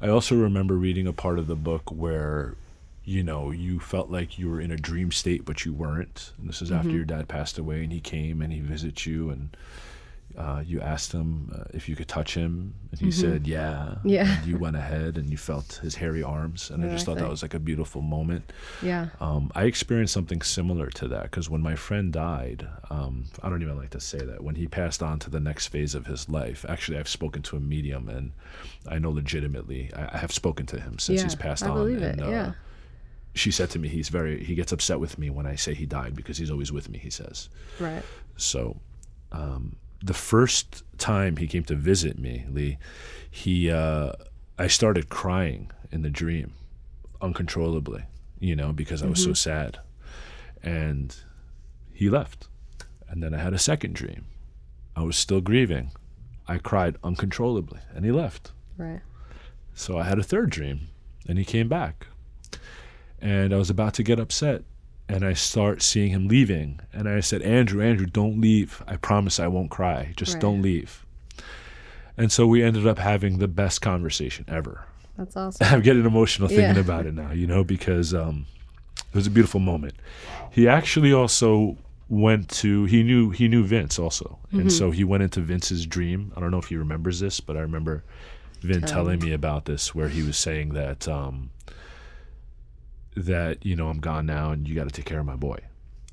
I 0.00 0.08
also 0.08 0.36
remember 0.36 0.74
reading 0.76 1.06
a 1.06 1.12
part 1.12 1.38
of 1.38 1.46
the 1.48 1.56
book 1.56 1.90
where, 1.90 2.54
you 3.04 3.22
know, 3.22 3.50
you 3.50 3.80
felt 3.80 4.10
like 4.10 4.38
you 4.38 4.48
were 4.48 4.60
in 4.60 4.70
a 4.70 4.76
dream 4.76 5.10
state, 5.10 5.44
but 5.44 5.64
you 5.64 5.72
weren't. 5.72 6.32
And 6.38 6.48
this 6.48 6.62
is 6.62 6.70
Mm-hmm. 6.70 6.78
after 6.80 6.92
your 6.92 7.04
dad 7.04 7.28
passed 7.28 7.58
away, 7.58 7.82
and 7.82 7.92
he 7.92 8.00
came 8.00 8.40
and 8.42 8.52
he 8.52 8.60
visits 8.60 9.06
you, 9.06 9.30
and 9.30 9.56
uh, 10.36 10.62
you 10.64 10.80
asked 10.80 11.10
him 11.12 11.50
uh, 11.54 11.64
if 11.74 11.88
you 11.88 11.96
could 11.96 12.06
touch 12.08 12.34
him, 12.34 12.74
and 12.92 13.00
he 13.00 13.10
said, 13.10 13.46
"Yeah." 13.46 13.94
Mm-hmm. 13.98 14.08
Yeah. 14.08 14.38
And 14.38 14.46
you 14.46 14.56
went 14.58 14.76
ahead 14.76 15.18
and 15.18 15.28
you 15.30 15.36
felt 15.36 15.80
his 15.82 15.96
hairy 15.96 16.22
arms, 16.22 16.70
and 16.70 16.84
I 16.84 16.90
just 16.90 17.06
thought 17.06 17.18
that 17.18 17.28
was 17.28 17.42
like 17.42 17.54
a 17.54 17.58
beautiful 17.58 18.02
moment. 18.02 18.52
yeah, 18.82 19.08
Um, 19.20 19.50
I 19.54 19.64
experienced 19.64 20.14
something 20.14 20.42
similar 20.42 20.88
to 20.90 21.08
that 21.08 21.24
because 21.24 21.50
when 21.50 21.60
my 21.60 21.74
friend 21.74 22.12
died, 22.12 22.68
um, 22.90 23.24
I 23.42 23.48
don't 23.48 23.62
even 23.62 23.76
like 23.76 23.90
to 23.90 24.00
say 24.00 24.18
that, 24.18 24.42
when 24.44 24.54
he 24.54 24.68
passed 24.68 25.02
on 25.02 25.18
to 25.20 25.30
the 25.30 25.40
next 25.40 25.68
phase 25.68 25.94
of 25.94 26.06
his 26.06 26.28
life, 26.28 26.64
actually, 26.68 26.98
I've 26.98 27.08
spoken 27.08 27.42
to 27.42 27.56
a 27.56 27.60
medium 27.60 28.08
and 28.08 28.32
I 28.86 28.98
know 28.98 29.10
legitimately, 29.10 29.90
I, 29.94 30.14
I 30.14 30.18
have 30.18 30.32
spoken 30.32 30.66
to 30.66 30.78
him 30.80 30.98
since 30.98 31.18
yeah. 31.18 31.24
he's 31.24 31.34
passed 31.34 31.64
I 31.64 31.68
on. 31.70 31.76
believe 31.78 32.02
and, 32.02 32.20
it. 32.20 32.24
uh, 32.24 32.30
yeah, 32.30 32.52
She 33.34 33.50
said 33.50 33.70
to 33.70 33.78
me, 33.78 33.88
he's 33.88 34.08
very, 34.08 34.44
he 34.44 34.54
gets 34.54 34.72
upset 34.72 35.00
with 35.00 35.18
me 35.18 35.30
when 35.30 35.46
I 35.46 35.56
say 35.56 35.74
he 35.74 35.86
died 35.86 36.14
because 36.14 36.38
he's 36.38 36.50
always 36.50 36.70
with 36.70 36.88
me, 36.88 36.98
he 36.98 37.10
says. 37.10 37.48
right, 37.80 38.02
So, 38.36 38.80
um, 39.32 39.76
the 40.02 40.14
first 40.14 40.84
time 40.98 41.36
he 41.36 41.46
came 41.46 41.64
to 41.64 41.74
visit 41.74 42.18
me, 42.18 42.46
Lee, 42.50 42.78
he, 43.30 43.70
uh, 43.70 44.12
I 44.58 44.66
started 44.66 45.08
crying 45.08 45.70
in 45.90 46.02
the 46.02 46.10
dream 46.10 46.52
uncontrollably, 47.20 48.04
you 48.38 48.54
know, 48.54 48.72
because 48.72 49.02
I 49.02 49.06
was 49.06 49.22
so 49.22 49.32
sad. 49.32 49.78
And 50.62 51.16
he 51.92 52.08
left. 52.08 52.48
And 53.08 53.22
then 53.22 53.34
I 53.34 53.38
had 53.38 53.54
a 53.54 53.58
second 53.58 53.94
dream. 53.94 54.26
I 54.94 55.02
was 55.02 55.16
still 55.16 55.40
grieving. 55.40 55.92
I 56.46 56.58
cried 56.58 56.96
uncontrollably, 57.04 57.80
and 57.94 58.04
he 58.04 58.10
left. 58.10 58.52
right, 58.76 59.00
So 59.74 59.98
I 59.98 60.04
had 60.04 60.18
a 60.18 60.22
third 60.22 60.50
dream, 60.50 60.88
and 61.28 61.38
he 61.38 61.44
came 61.44 61.68
back. 61.68 62.06
And 63.20 63.52
I 63.52 63.56
was 63.56 63.70
about 63.70 63.94
to 63.94 64.02
get 64.02 64.18
upset, 64.20 64.62
and 65.08 65.24
I 65.24 65.32
start 65.32 65.80
seeing 65.82 66.10
him 66.10 66.28
leaving. 66.28 66.80
And 66.92 67.08
I 67.08 67.20
said, 67.20 67.42
Andrew, 67.42 67.82
Andrew, 67.82 68.06
don't 68.06 68.40
leave. 68.40 68.82
I 68.86 68.96
promise 68.96 69.40
I 69.40 69.46
won't 69.46 69.70
cry. 69.70 70.12
Just 70.16 70.34
Right. 70.34 70.40
don't 70.42 70.62
leave. 70.62 71.04
And 72.16 72.30
so 72.32 72.46
we 72.46 72.62
ended 72.62 72.86
up 72.86 72.98
having 72.98 73.38
the 73.38 73.48
best 73.48 73.80
conversation 73.80 74.44
ever. 74.48 74.84
That's 75.16 75.36
awesome. 75.42 75.66
I'm 75.66 75.80
getting 75.82 76.04
emotional 76.04 76.48
thinking 76.48 76.74
Yeah. 76.74 76.80
about 76.80 77.06
it 77.06 77.14
now, 77.14 77.32
you 77.32 77.46
know, 77.46 77.64
because 77.64 78.12
um, 78.12 78.46
it 78.96 79.14
was 79.14 79.26
a 79.26 79.30
beautiful 79.30 79.60
moment. 79.60 79.94
He 80.50 80.66
actually 80.68 81.12
also 81.12 81.76
went 82.10 82.48
to 82.48 82.84
he 82.86 83.02
knew 83.02 83.30
he 83.30 83.48
knew 83.48 83.62
Vince 83.64 83.98
also, 83.98 84.38
and 84.50 84.72
so 84.72 84.90
he 84.90 85.04
went 85.04 85.22
into 85.22 85.40
Vince's 85.40 85.84
dream. 85.84 86.32
I 86.36 86.40
don't 86.40 86.50
know 86.50 86.58
if 86.58 86.68
he 86.68 86.76
remembers 86.76 87.20
this, 87.20 87.38
but 87.38 87.54
I 87.56 87.60
remember 87.60 88.02
Vin 88.62 88.80
telling 88.82 89.20
me 89.20 89.32
about 89.32 89.66
this, 89.66 89.94
where 89.94 90.08
he 90.08 90.22
was 90.22 90.36
saying 90.38 90.70
that 90.70 91.06
um, 91.06 91.50
that 93.24 93.64
you 93.64 93.76
know 93.76 93.88
I'm 93.88 94.00
gone 94.00 94.26
now, 94.26 94.50
and 94.52 94.68
you 94.68 94.74
got 94.74 94.84
to 94.84 94.90
take 94.90 95.04
care 95.04 95.20
of 95.20 95.26
my 95.26 95.36
boy, 95.36 95.58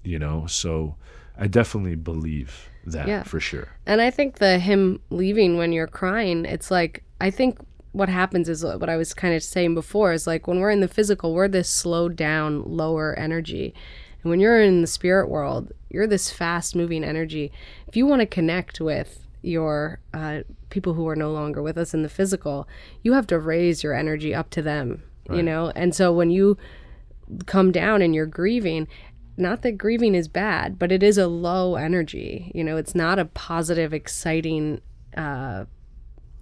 you 0.03 0.19
know. 0.19 0.45
So 0.47 0.95
I 1.37 1.47
definitely 1.47 1.95
believe 1.95 2.69
that 2.85 3.07
Yeah. 3.07 3.23
for 3.23 3.39
sure. 3.39 3.69
And 3.85 4.01
I 4.01 4.11
think 4.11 4.35
the 4.35 4.59
him 4.59 4.99
leaving 5.09 5.57
when 5.57 5.73
you're 5.73 5.87
crying, 5.87 6.45
it's 6.45 6.69
like 6.71 7.03
I 7.19 7.31
think 7.31 7.59
what 7.91 8.09
happens 8.09 8.49
is 8.49 8.63
what 8.63 8.89
I 8.89 8.97
was 8.97 9.13
kind 9.13 9.33
of 9.33 9.41
saying 9.41 9.73
before 9.73 10.11
is 10.11 10.27
like 10.27 10.47
when 10.47 10.59
we're 10.59 10.69
in 10.69 10.81
the 10.81 10.87
physical, 10.87 11.33
we're 11.33 11.47
this 11.47 11.69
slowed 11.69 12.15
down, 12.17 12.63
lower 12.63 13.17
energy. 13.17 13.73
And 14.21 14.29
when 14.29 14.39
you're 14.41 14.59
in 14.61 14.81
the 14.81 14.87
spirit 14.87 15.29
world, 15.29 15.71
you're 15.89 16.07
this 16.07 16.29
fast 16.29 16.75
moving 16.75 17.03
energy. 17.05 17.53
If 17.87 17.95
you 17.95 18.05
want 18.05 18.19
to 18.19 18.25
connect 18.25 18.81
with 18.81 19.25
your 19.41 19.99
uh, 20.13 20.39
people 20.69 20.93
who 20.95 21.07
are 21.07 21.15
no 21.15 21.31
longer 21.31 21.61
with 21.61 21.77
us 21.77 21.93
in 21.93 22.03
the 22.03 22.09
physical, 22.09 22.67
you 23.01 23.13
have 23.13 23.27
to 23.27 23.39
raise 23.39 23.81
your 23.81 23.93
energy 23.93 24.35
up 24.35 24.49
to 24.49 24.61
them, 24.61 25.03
you 25.31 25.43
know? 25.43 25.71
And 25.75 25.95
so 25.95 26.11
when 26.11 26.31
you 26.31 26.57
come 27.45 27.71
down 27.71 28.01
and 28.01 28.13
you're 28.15 28.25
grieving 28.25 28.87
not 29.37 29.61
that 29.63 29.77
grieving 29.77 30.15
is 30.15 30.27
bad 30.27 30.77
but 30.79 30.91
it 30.91 31.03
is 31.03 31.17
a 31.17 31.27
low 31.27 31.75
energy 31.75 32.51
you 32.55 32.63
know 32.63 32.77
it's 32.77 32.95
not 32.95 33.19
a 33.19 33.25
positive 33.25 33.93
exciting 33.93 34.79
uh 35.17 35.65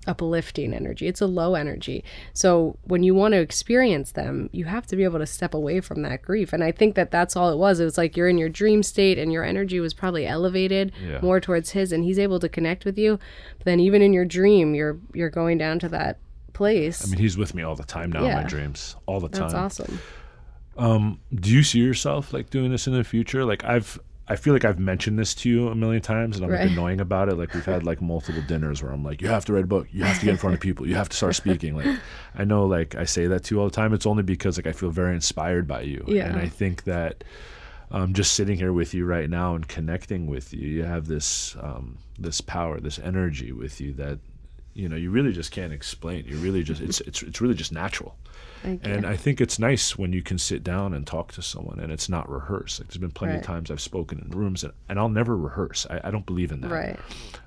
uplifting 0.05 0.73
energy 0.73 1.07
it's 1.07 1.21
a 1.21 1.25
low 1.25 1.55
energy 1.55 2.03
so 2.33 2.77
when 2.83 3.03
you 3.03 3.15
want 3.15 3.31
to 3.31 3.39
experience 3.39 4.11
them 4.11 4.49
you 4.51 4.65
have 4.65 4.85
to 4.85 4.97
be 4.97 5.03
able 5.05 5.17
to 5.17 5.25
step 5.25 5.53
away 5.53 5.79
from 5.79 6.01
that 6.01 6.21
grief 6.21 6.51
and 6.51 6.61
i 6.61 6.73
think 6.73 6.95
that 6.95 7.09
that's 7.09 7.37
all 7.37 7.49
it 7.49 7.57
was 7.57 7.79
it 7.79 7.85
was 7.85 7.97
like 7.97 8.17
you're 8.17 8.27
in 8.27 8.37
your 8.37 8.49
dream 8.49 8.83
state 8.83 9.17
and 9.17 9.31
your 9.31 9.45
energy 9.45 9.79
was 9.79 9.93
probably 9.93 10.27
elevated 10.27 10.91
Yeah. 11.07 11.19
more 11.21 11.39
towards 11.39 11.69
his 11.69 11.93
and 11.93 12.03
he's 12.03 12.19
able 12.19 12.37
to 12.41 12.49
connect 12.49 12.83
with 12.83 12.97
you 12.97 13.17
but 13.59 13.63
then 13.65 13.79
even 13.79 14.01
in 14.01 14.11
your 14.11 14.25
dream 14.25 14.75
you're 14.75 14.97
you're 15.13 15.29
going 15.29 15.57
down 15.57 15.79
to 15.79 15.89
that 15.89 16.17
place 16.51 17.07
I 17.07 17.09
mean, 17.11 17.19
he's 17.19 17.37
with 17.37 17.55
me 17.55 17.63
all 17.63 17.75
the 17.77 17.83
time 17.85 18.11
now 18.11 18.25
in 18.25 18.33
my 18.35 18.43
dreams, 18.43 18.97
all 19.05 19.21
the 19.21 19.29
time. 19.29 19.41
that's 19.43 19.53
awesome 19.53 19.99
do 20.77 21.17
you 21.51 21.63
see 21.63 21.79
yourself 21.79 22.33
like 22.33 22.49
doing 22.49 22.71
this 22.71 22.87
in 22.87 22.93
the 22.93 23.03
future? 23.03 23.45
Like 23.45 23.63
i've 23.63 23.99
i 24.29 24.37
feel 24.37 24.53
like 24.53 24.63
i've 24.63 24.79
mentioned 24.79 25.19
this 25.19 25.35
to 25.35 25.49
you 25.49 25.67
a 25.67 25.75
million 25.75 26.01
times 26.01 26.37
and 26.37 26.45
i'm 26.45 26.51
Right. 26.51 26.61
like 26.61 26.71
annoying 26.71 27.01
about 27.01 27.27
it. 27.29 27.35
Like 27.35 27.53
we've 27.53 27.65
had 27.65 27.83
like 27.83 28.01
multiple 28.01 28.41
dinners 28.47 28.81
where 28.81 28.91
i'm 28.91 29.03
like 29.03 29.21
you 29.21 29.27
have 29.27 29.43
to 29.45 29.53
write 29.53 29.65
a 29.65 29.67
book. 29.67 29.87
You 29.91 30.03
have 30.05 30.17
to 30.19 30.25
get 30.25 30.31
in 30.31 30.37
front 30.37 30.53
of 30.55 30.61
people. 30.61 30.87
You 30.87 30.95
have 30.95 31.09
to 31.09 31.17
start 31.17 31.35
speaking. 31.35 31.75
Like 31.75 31.99
i 32.35 32.43
know 32.45 32.65
like 32.65 32.95
i 32.95 33.03
say 33.03 33.27
that 33.27 33.43
to 33.45 33.55
you 33.55 33.61
all 33.61 33.67
the 33.67 33.75
time. 33.75 33.93
It's 33.93 34.05
only 34.05 34.23
because 34.23 34.57
like 34.57 34.67
i 34.67 34.71
feel 34.71 34.89
very 34.91 35.13
inspired 35.13 35.67
by 35.67 35.81
you. 35.81 36.03
Yeah. 36.07 36.27
and 36.29 36.37
i 36.39 36.47
think 36.47 36.83
that 36.85 37.23
um, 37.91 38.13
just 38.15 38.33
sitting 38.33 38.57
here 38.57 38.73
with 38.73 38.95
you 38.95 39.05
right 39.05 39.29
now 39.29 39.53
and 39.53 39.67
connecting 39.67 40.25
with 40.25 40.51
you 40.51 40.67
you 40.67 40.83
have 40.83 41.05
this 41.05 41.55
um, 41.61 41.97
this 42.17 42.41
power 42.41 42.79
this 42.79 42.97
energy 42.97 43.51
with 43.51 43.79
you 43.79 43.93
that 43.93 44.17
you 44.73 44.89
know 44.89 44.95
you 44.95 45.09
really 45.11 45.31
just 45.33 45.51
can't 45.51 45.71
explain 45.73 46.25
you 46.25 46.37
really 46.37 46.63
just 46.63 46.81
it's 46.81 46.99
it's, 47.01 47.21
it's 47.23 47.39
really 47.41 47.53
just 47.53 47.71
natural 47.71 48.15
and 48.63 49.05
I 49.05 49.17
think 49.17 49.41
it's 49.41 49.59
nice 49.59 49.97
when 49.97 50.13
you 50.13 50.21
can 50.23 50.37
sit 50.37 50.63
down 50.63 50.93
and 50.93 51.05
talk 51.05 51.33
to 51.33 51.41
someone 51.41 51.81
and 51.81 51.91
it's 51.91 52.07
not 52.07 52.29
rehearsed. 52.29 52.79
Like 52.79 52.87
there's 52.87 52.97
been 52.97 53.11
plenty 53.11 53.33
Right. 53.33 53.41
of 53.41 53.45
times 53.45 53.69
I've 53.69 53.81
spoken 53.81 54.19
in 54.19 54.29
rooms 54.29 54.63
and, 54.63 54.71
and 54.87 54.97
I'll 54.97 55.09
never 55.09 55.35
rehearse. 55.35 55.85
I, 55.89 55.99
I 56.05 56.11
don't 56.11 56.25
believe 56.25 56.49
in 56.53 56.61
that. 56.61 56.71
right 56.71 56.99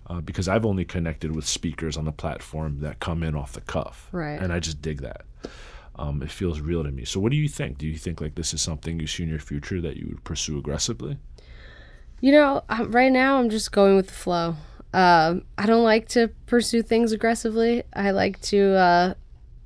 Uh, 0.09 0.21
because 0.21 0.47
I've 0.47 0.67
only 0.67 0.85
connected 0.85 1.35
with 1.35 1.47
speakers 1.47 1.97
on 1.97 2.05
the 2.05 2.13
platform 2.13 2.81
that 2.81 3.01
come 3.01 3.23
in 3.23 3.35
off 3.35 3.53
the 3.55 3.63
cuff. 3.63 4.09
Right. 4.13 4.39
And 4.39 4.53
I 4.53 4.61
just 4.61 4.83
dig 4.83 5.01
that. 5.01 5.25
Um, 5.99 6.23
it 6.23 6.31
feels 6.31 6.61
real 6.61 6.85
to 6.85 6.91
me. 6.93 7.07
So 7.07 7.19
what 7.19 7.31
do 7.33 7.39
you 7.39 7.49
think? 7.49 7.79
Do 7.79 7.87
you 7.87 7.97
think 7.97 8.21
like 8.21 8.35
this 8.35 8.53
is 8.53 8.61
something 8.61 9.01
you 9.01 9.07
see 9.07 9.23
in 9.23 9.31
your 9.31 9.39
future 9.39 9.81
that 9.81 9.97
you 9.97 10.09
would 10.09 10.23
pursue 10.23 10.59
aggressively? 10.59 11.17
You 12.21 12.33
know, 12.33 12.63
right 12.89 13.11
now 13.11 13.39
I'm 13.39 13.49
just 13.49 13.73
going 13.73 13.97
with 13.97 14.09
the 14.09 14.13
flow. 14.15 14.57
Um, 14.93 15.43
I 15.59 15.67
don't 15.67 15.85
like 15.85 16.09
to 16.11 16.29
pursue 16.47 16.83
things 16.83 17.13
aggressively. 17.13 17.83
I 17.93 18.11
like 18.13 18.41
to, 18.43 18.75
uh, 18.75 19.15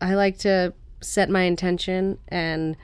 I 0.00 0.14
like 0.14 0.38
to 0.38 0.72
set 1.00 1.30
my 1.30 1.42
intention 1.42 2.18
and 2.28 2.76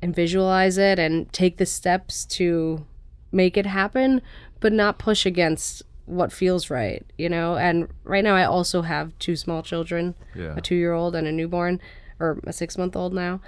and 0.00 0.14
visualize 0.16 0.78
it 0.78 0.98
and 0.98 1.32
take 1.32 1.58
the 1.58 1.66
steps 1.66 2.24
to 2.24 2.84
make 3.30 3.56
it 3.56 3.66
happen, 3.66 4.20
but 4.58 4.72
not 4.72 4.98
push 4.98 5.24
against 5.24 5.82
what 6.06 6.32
feels 6.32 6.70
right. 6.70 7.04
You 7.16 7.28
know. 7.28 7.56
And 7.56 7.88
right 8.04 8.24
now 8.24 8.34
I 8.34 8.44
also 8.44 8.82
have 8.82 9.16
two 9.20 9.36
small 9.36 9.62
children, 9.62 10.14
Yeah. 10.34 10.54
a 10.56 10.60
two 10.60 10.74
year 10.74 10.92
old 10.92 11.14
and 11.14 11.26
a 11.28 11.32
newborn, 11.32 11.80
or 12.18 12.40
a 12.44 12.52
six 12.52 12.76
month 12.76 12.96
old 12.96 13.14
now, 13.14 13.40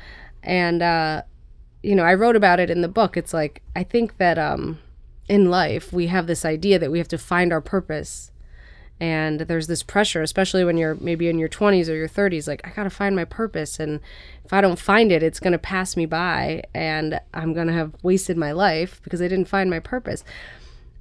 and 0.43 0.81
uh, 0.83 1.23
you 1.83 1.95
know 1.97 2.05
I 2.05 2.15
wrote 2.15 2.37
about 2.37 2.61
it 2.61 2.71
in 2.71 2.83
the 2.83 2.89
book. 2.89 3.17
It's 3.17 3.35
like 3.35 3.63
I 3.75 3.83
think 3.83 4.17
that 4.19 4.39
um 4.39 4.79
in 5.29 5.51
life 5.51 5.93
we 5.93 6.07
have 6.09 6.27
this 6.27 6.45
idea 6.45 6.79
that 6.79 6.91
we 6.91 6.99
have 6.99 7.09
to 7.09 7.19
find 7.19 7.53
our 7.53 7.61
purpose 7.61 8.31
and 9.01 9.41
there's 9.41 9.67
this 9.67 9.83
pressure 9.83 10.23
especially 10.23 10.65
when 10.65 10.77
you're 10.77 10.95
maybe 10.97 11.29
in 11.29 11.39
your 11.39 11.49
20s 11.49 11.89
or 11.89 11.95
your 11.95 12.09
30s 12.09 12.47
like 12.47 12.61
i 12.65 12.71
gotta 12.71 12.91
find 12.91 13.17
my 13.17 13.25
purpose 13.25 13.81
and 13.81 14.01
if 14.45 14.53
i 14.53 14.61
don't 14.61 14.79
find 14.79 15.11
it 15.11 15.23
it's 15.23 15.41
gonna 15.41 15.59
pass 15.59 15.97
me 15.97 16.07
by 16.07 16.63
and 16.75 17.19
i'm 17.33 17.53
gonna 17.53 17.73
have 17.73 17.93
wasted 18.03 18.37
my 18.37 18.53
life 18.53 19.01
because 19.03 19.21
i 19.21 19.27
didn't 19.29 19.47
find 19.49 19.69
my 19.69 19.81
purpose 19.81 20.23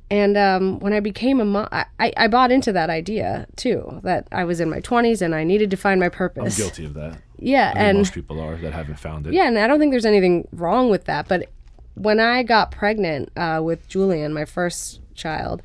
and 0.10 0.38
um, 0.38 0.80
when 0.80 0.92
i 0.94 1.00
became 1.00 1.40
a 1.40 1.46
mom 1.46 1.68
I, 1.72 1.86
I 2.18 2.28
bought 2.28 2.52
into 2.52 2.72
that 2.74 2.90
idea 2.90 3.46
too 3.56 4.00
that 4.04 4.28
i 4.32 4.44
was 4.44 4.60
in 4.60 4.70
my 4.70 4.80
20s 4.80 5.22
and 5.22 5.36
i 5.36 5.44
needed 5.44 5.70
to 5.72 5.78
find 5.78 6.00
my 6.00 6.10
purpose. 6.10 6.58
I'm 6.58 6.64
guilty 6.66 6.86
of 6.86 6.94
that. 6.96 7.20
yeah 7.38 7.74
and 7.76 8.00
most 8.00 8.14
people 8.14 8.40
are 8.40 8.58
that 8.58 8.74
haven't 8.74 9.00
found 9.00 9.28
it. 9.28 9.34
yeah, 9.34 9.48
and 9.48 9.58
I 9.60 9.68
don't 9.68 9.80
think 9.80 9.92
there's 9.92 10.06
anything 10.06 10.48
wrong 10.52 10.90
with 10.90 11.06
that. 11.06 11.28
But 11.28 11.50
when 11.96 12.20
I 12.20 12.44
got 12.44 12.72
pregnant 12.72 13.32
uh, 13.36 13.62
with 13.64 13.88
Julian, 13.88 14.34
my 14.34 14.46
first 14.46 15.00
child, 15.14 15.62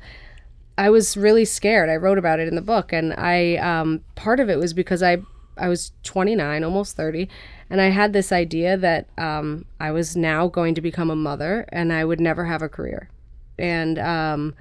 I 0.77 0.89
was 0.89 1.17
really 1.17 1.45
scared. 1.45 1.89
I 1.89 1.95
wrote 1.95 2.17
about 2.17 2.39
it 2.39 2.47
in 2.47 2.55
the 2.55 2.61
book, 2.61 2.93
and 2.93 3.13
I 3.13 3.57
um, 3.57 4.01
part 4.15 4.39
of 4.39 4.49
it 4.49 4.57
was 4.57 4.73
because 4.73 5.03
I 5.03 5.17
I 5.57 5.67
was 5.67 5.91
29, 6.03 6.63
almost 6.63 6.95
30, 6.95 7.27
and 7.69 7.81
I 7.81 7.89
had 7.89 8.13
this 8.13 8.31
idea 8.31 8.77
that 8.77 9.09
um, 9.17 9.65
I 9.79 9.91
was 9.91 10.15
now 10.15 10.47
going 10.47 10.75
to 10.75 10.81
become 10.81 11.09
a 11.09 11.15
mother, 11.15 11.65
and 11.69 11.91
I 11.91 12.05
would 12.05 12.21
never 12.21 12.45
have 12.45 12.61
a 12.61 12.69
career, 12.69 13.09
and 13.57 13.99
um, 13.99 14.55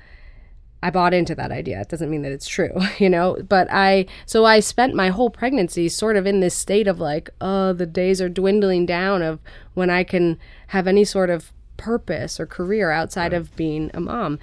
I 0.82 0.90
bought 0.90 1.14
into 1.14 1.34
that 1.34 1.52
idea. 1.52 1.80
It 1.80 1.88
doesn't 1.88 2.10
mean 2.10 2.22
that 2.22 2.32
it's 2.32 2.48
true, 2.48 2.74
you 2.98 3.10
know, 3.10 3.36
but 3.48 3.68
I, 3.70 4.06
so 4.26 4.44
I 4.44 4.60
spent 4.60 4.94
my 4.94 5.08
whole 5.08 5.30
pregnancy 5.30 5.88
sort 5.88 6.16
of 6.16 6.26
in 6.26 6.40
this 6.40 6.54
state 6.54 6.88
of 6.88 6.98
like, 6.98 7.30
oh, 7.40 7.72
the 7.72 7.86
days 7.86 8.20
are 8.20 8.28
dwindling 8.28 8.86
down 8.86 9.22
of 9.22 9.40
when 9.74 9.90
I 9.90 10.02
can 10.02 10.38
have 10.68 10.86
any 10.86 11.04
sort 11.04 11.30
of 11.30 11.52
purpose 11.78 12.38
or 12.38 12.44
career 12.44 12.90
outside 12.90 13.32
of 13.32 13.56
being 13.56 13.90
a 13.94 14.00
mom. 14.00 14.38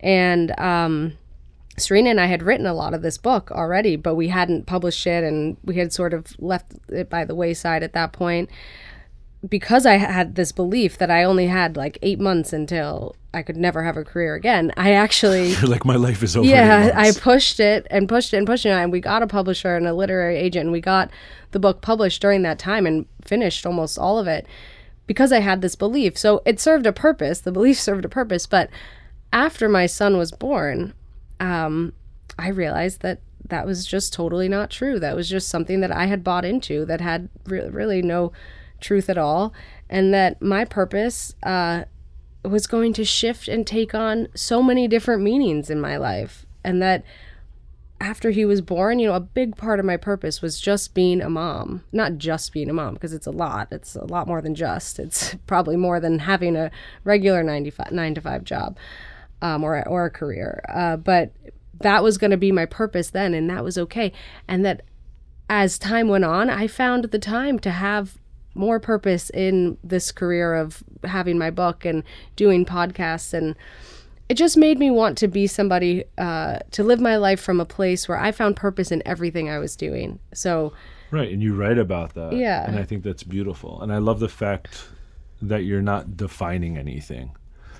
And, 0.00 0.58
um, 0.60 1.14
Serena 1.78 2.10
and 2.10 2.20
I 2.20 2.26
had 2.26 2.42
written 2.42 2.66
a 2.66 2.74
lot 2.74 2.92
of 2.92 3.00
this 3.00 3.16
book 3.16 3.50
already, 3.50 3.96
but 3.96 4.14
we 4.14 4.28
hadn't 4.28 4.66
published 4.66 5.06
it 5.06 5.24
and 5.24 5.56
we 5.64 5.76
had 5.76 5.90
sort 5.90 6.12
of 6.12 6.38
left 6.38 6.74
it 6.90 7.08
by 7.08 7.24
the 7.24 7.34
wayside 7.34 7.82
at 7.82 7.94
that 7.94 8.12
point 8.12 8.50
because 9.48 9.86
I 9.86 9.96
had 9.96 10.36
this 10.36 10.52
belief 10.52 10.98
that 10.98 11.10
I 11.10 11.24
only 11.24 11.46
had 11.46 11.76
like 11.76 11.98
eight 12.02 12.20
months 12.20 12.52
until 12.52 13.16
I 13.34 13.42
could 13.42 13.56
never 13.56 13.82
have 13.82 13.96
a 13.96 14.04
career 14.04 14.34
again. 14.34 14.72
I 14.76 14.92
actually 14.92 15.56
like 15.62 15.84
my 15.84 15.96
life 15.96 16.22
is 16.22 16.36
over. 16.36 16.46
yeah, 16.46 16.92
I 16.94 17.12
pushed 17.12 17.58
it 17.58 17.86
and 17.90 18.08
pushed 18.08 18.32
it 18.32 18.36
and 18.36 18.46
pushed 18.46 18.66
it, 18.66 18.70
and 18.70 18.92
we 18.92 19.00
got 19.00 19.22
a 19.22 19.26
publisher 19.26 19.76
and 19.76 19.86
a 19.86 19.94
literary 19.94 20.36
agent, 20.36 20.64
and 20.64 20.72
we 20.72 20.80
got 20.80 21.10
the 21.50 21.58
book 21.58 21.80
published 21.80 22.22
during 22.22 22.42
that 22.42 22.58
time 22.58 22.86
and 22.86 23.06
finished 23.24 23.66
almost 23.66 23.98
all 23.98 24.18
of 24.18 24.26
it 24.26 24.46
because 25.06 25.32
I 25.32 25.40
had 25.40 25.60
this 25.60 25.74
belief. 25.74 26.16
So 26.16 26.42
it 26.44 26.60
served 26.60 26.86
a 26.86 26.92
purpose. 26.92 27.40
The 27.40 27.52
belief 27.52 27.78
served 27.80 28.04
a 28.04 28.08
purpose. 28.08 28.46
But 28.46 28.70
after 29.32 29.68
my 29.68 29.86
son 29.86 30.16
was 30.16 30.30
born, 30.32 30.94
um, 31.40 31.92
I 32.38 32.48
realized 32.48 33.00
that 33.02 33.20
that 33.48 33.66
was 33.66 33.84
just 33.84 34.12
totally 34.12 34.48
not 34.48 34.70
true. 34.70 34.98
That 34.98 35.16
was 35.16 35.28
just 35.28 35.48
something 35.48 35.80
that 35.80 35.90
I 35.90 36.06
had 36.06 36.24
bought 36.24 36.44
into 36.44 36.84
that 36.86 37.00
had 37.00 37.28
re- 37.46 37.68
really 37.68 38.00
no 38.02 38.32
truth 38.80 39.10
at 39.10 39.18
all, 39.18 39.52
and 39.88 40.12
that 40.14 40.40
my 40.40 40.64
purpose. 40.64 41.34
Uh, 41.42 41.84
was 42.44 42.66
going 42.66 42.92
to 42.94 43.04
shift 43.04 43.48
and 43.48 43.66
take 43.66 43.94
on 43.94 44.28
so 44.34 44.62
many 44.62 44.88
different 44.88 45.22
meanings 45.22 45.70
in 45.70 45.80
my 45.80 45.96
life. 45.96 46.44
And 46.64 46.82
that 46.82 47.04
after 48.02 48.32
he 48.32 48.44
was 48.44 48.60
born, 48.60 48.98
you 48.98 49.06
know, 49.06 49.14
a 49.14 49.20
big 49.20 49.56
part 49.56 49.78
of 49.78 49.86
my 49.86 49.96
purpose 49.96 50.42
was 50.42 50.60
just 50.60 50.92
being 50.92 51.22
a 51.22 51.30
mom. 51.30 51.84
Not 51.92 52.18
just 52.18 52.52
being 52.52 52.68
a 52.68 52.72
mom, 52.72 52.94
because 52.94 53.12
it's 53.12 53.28
a 53.28 53.30
lot. 53.30 53.68
It's 53.70 53.94
a 53.94 54.04
lot 54.04 54.26
more 54.26 54.42
than 54.42 54.56
just. 54.56 54.98
It's 54.98 55.36
probably 55.46 55.76
more 55.76 56.00
than 56.00 56.18
having 56.18 56.56
a 56.56 56.72
regular 57.04 57.44
95, 57.44 57.92
9 57.92 58.14
to 58.16 58.20
5 58.20 58.44
job 58.44 58.76
um, 59.40 59.62
or, 59.62 59.86
or 59.88 60.06
a 60.06 60.10
career. 60.10 60.64
Uh, 60.68 60.96
but 60.96 61.32
that 61.80 62.02
was 62.02 62.18
going 62.18 62.32
to 62.32 62.36
be 62.36 62.50
my 62.50 62.66
purpose 62.66 63.10
then, 63.10 63.34
and 63.34 63.48
that 63.48 63.62
was 63.62 63.78
okay. 63.78 64.12
And 64.48 64.64
that 64.64 64.82
as 65.48 65.78
time 65.78 66.08
went 66.08 66.24
on, 66.24 66.50
I 66.50 66.66
found 66.66 67.04
the 67.04 67.20
time 67.20 67.60
to 67.60 67.70
have 67.70 68.18
more 68.54 68.80
purpose 68.80 69.30
in 69.30 69.78
this 69.84 70.10
career 70.10 70.54
of 70.54 70.82
having 71.04 71.38
my 71.38 71.50
book 71.50 71.84
and 71.84 72.02
doing 72.34 72.66
podcasts 72.66 73.32
and 73.32 73.54
it 74.32 74.36
just 74.38 74.56
made 74.56 74.78
me 74.78 74.90
want 74.90 75.18
to 75.18 75.28
be 75.28 75.46
somebody 75.46 76.04
uh, 76.16 76.58
to 76.70 76.82
live 76.82 77.00
my 77.00 77.16
life 77.16 77.38
from 77.38 77.60
a 77.60 77.66
place 77.66 78.08
where 78.08 78.18
I 78.18 78.32
found 78.32 78.56
purpose 78.56 78.90
in 78.90 79.02
everything 79.04 79.50
I 79.50 79.58
was 79.58 79.76
doing. 79.76 80.18
So 80.32 80.72
Right, 81.10 81.30
and 81.30 81.42
you 81.42 81.54
write 81.54 81.76
about 81.76 82.14
that. 82.14 82.32
Yeah. 82.32 82.66
And 82.66 82.78
I 82.78 82.84
think 82.84 83.02
that's 83.04 83.22
beautiful. 83.22 83.82
And 83.82 83.92
I 83.92 83.98
love 83.98 84.18
the 84.20 84.30
fact 84.30 84.88
that 85.42 85.64
you're 85.64 85.82
not 85.82 86.16
defining 86.16 86.78
anything. 86.78 87.32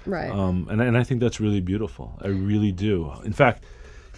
right, 0.04 0.30
Um, 0.30 0.66
and, 0.70 0.82
I- 0.82 0.84
and 0.84 0.98
I 0.98 1.04
think 1.04 1.20
that's 1.22 1.40
really 1.40 1.62
beautiful. 1.62 2.18
I 2.20 2.28
really 2.28 2.70
do. 2.72 3.10
In 3.24 3.32
fact, 3.32 3.64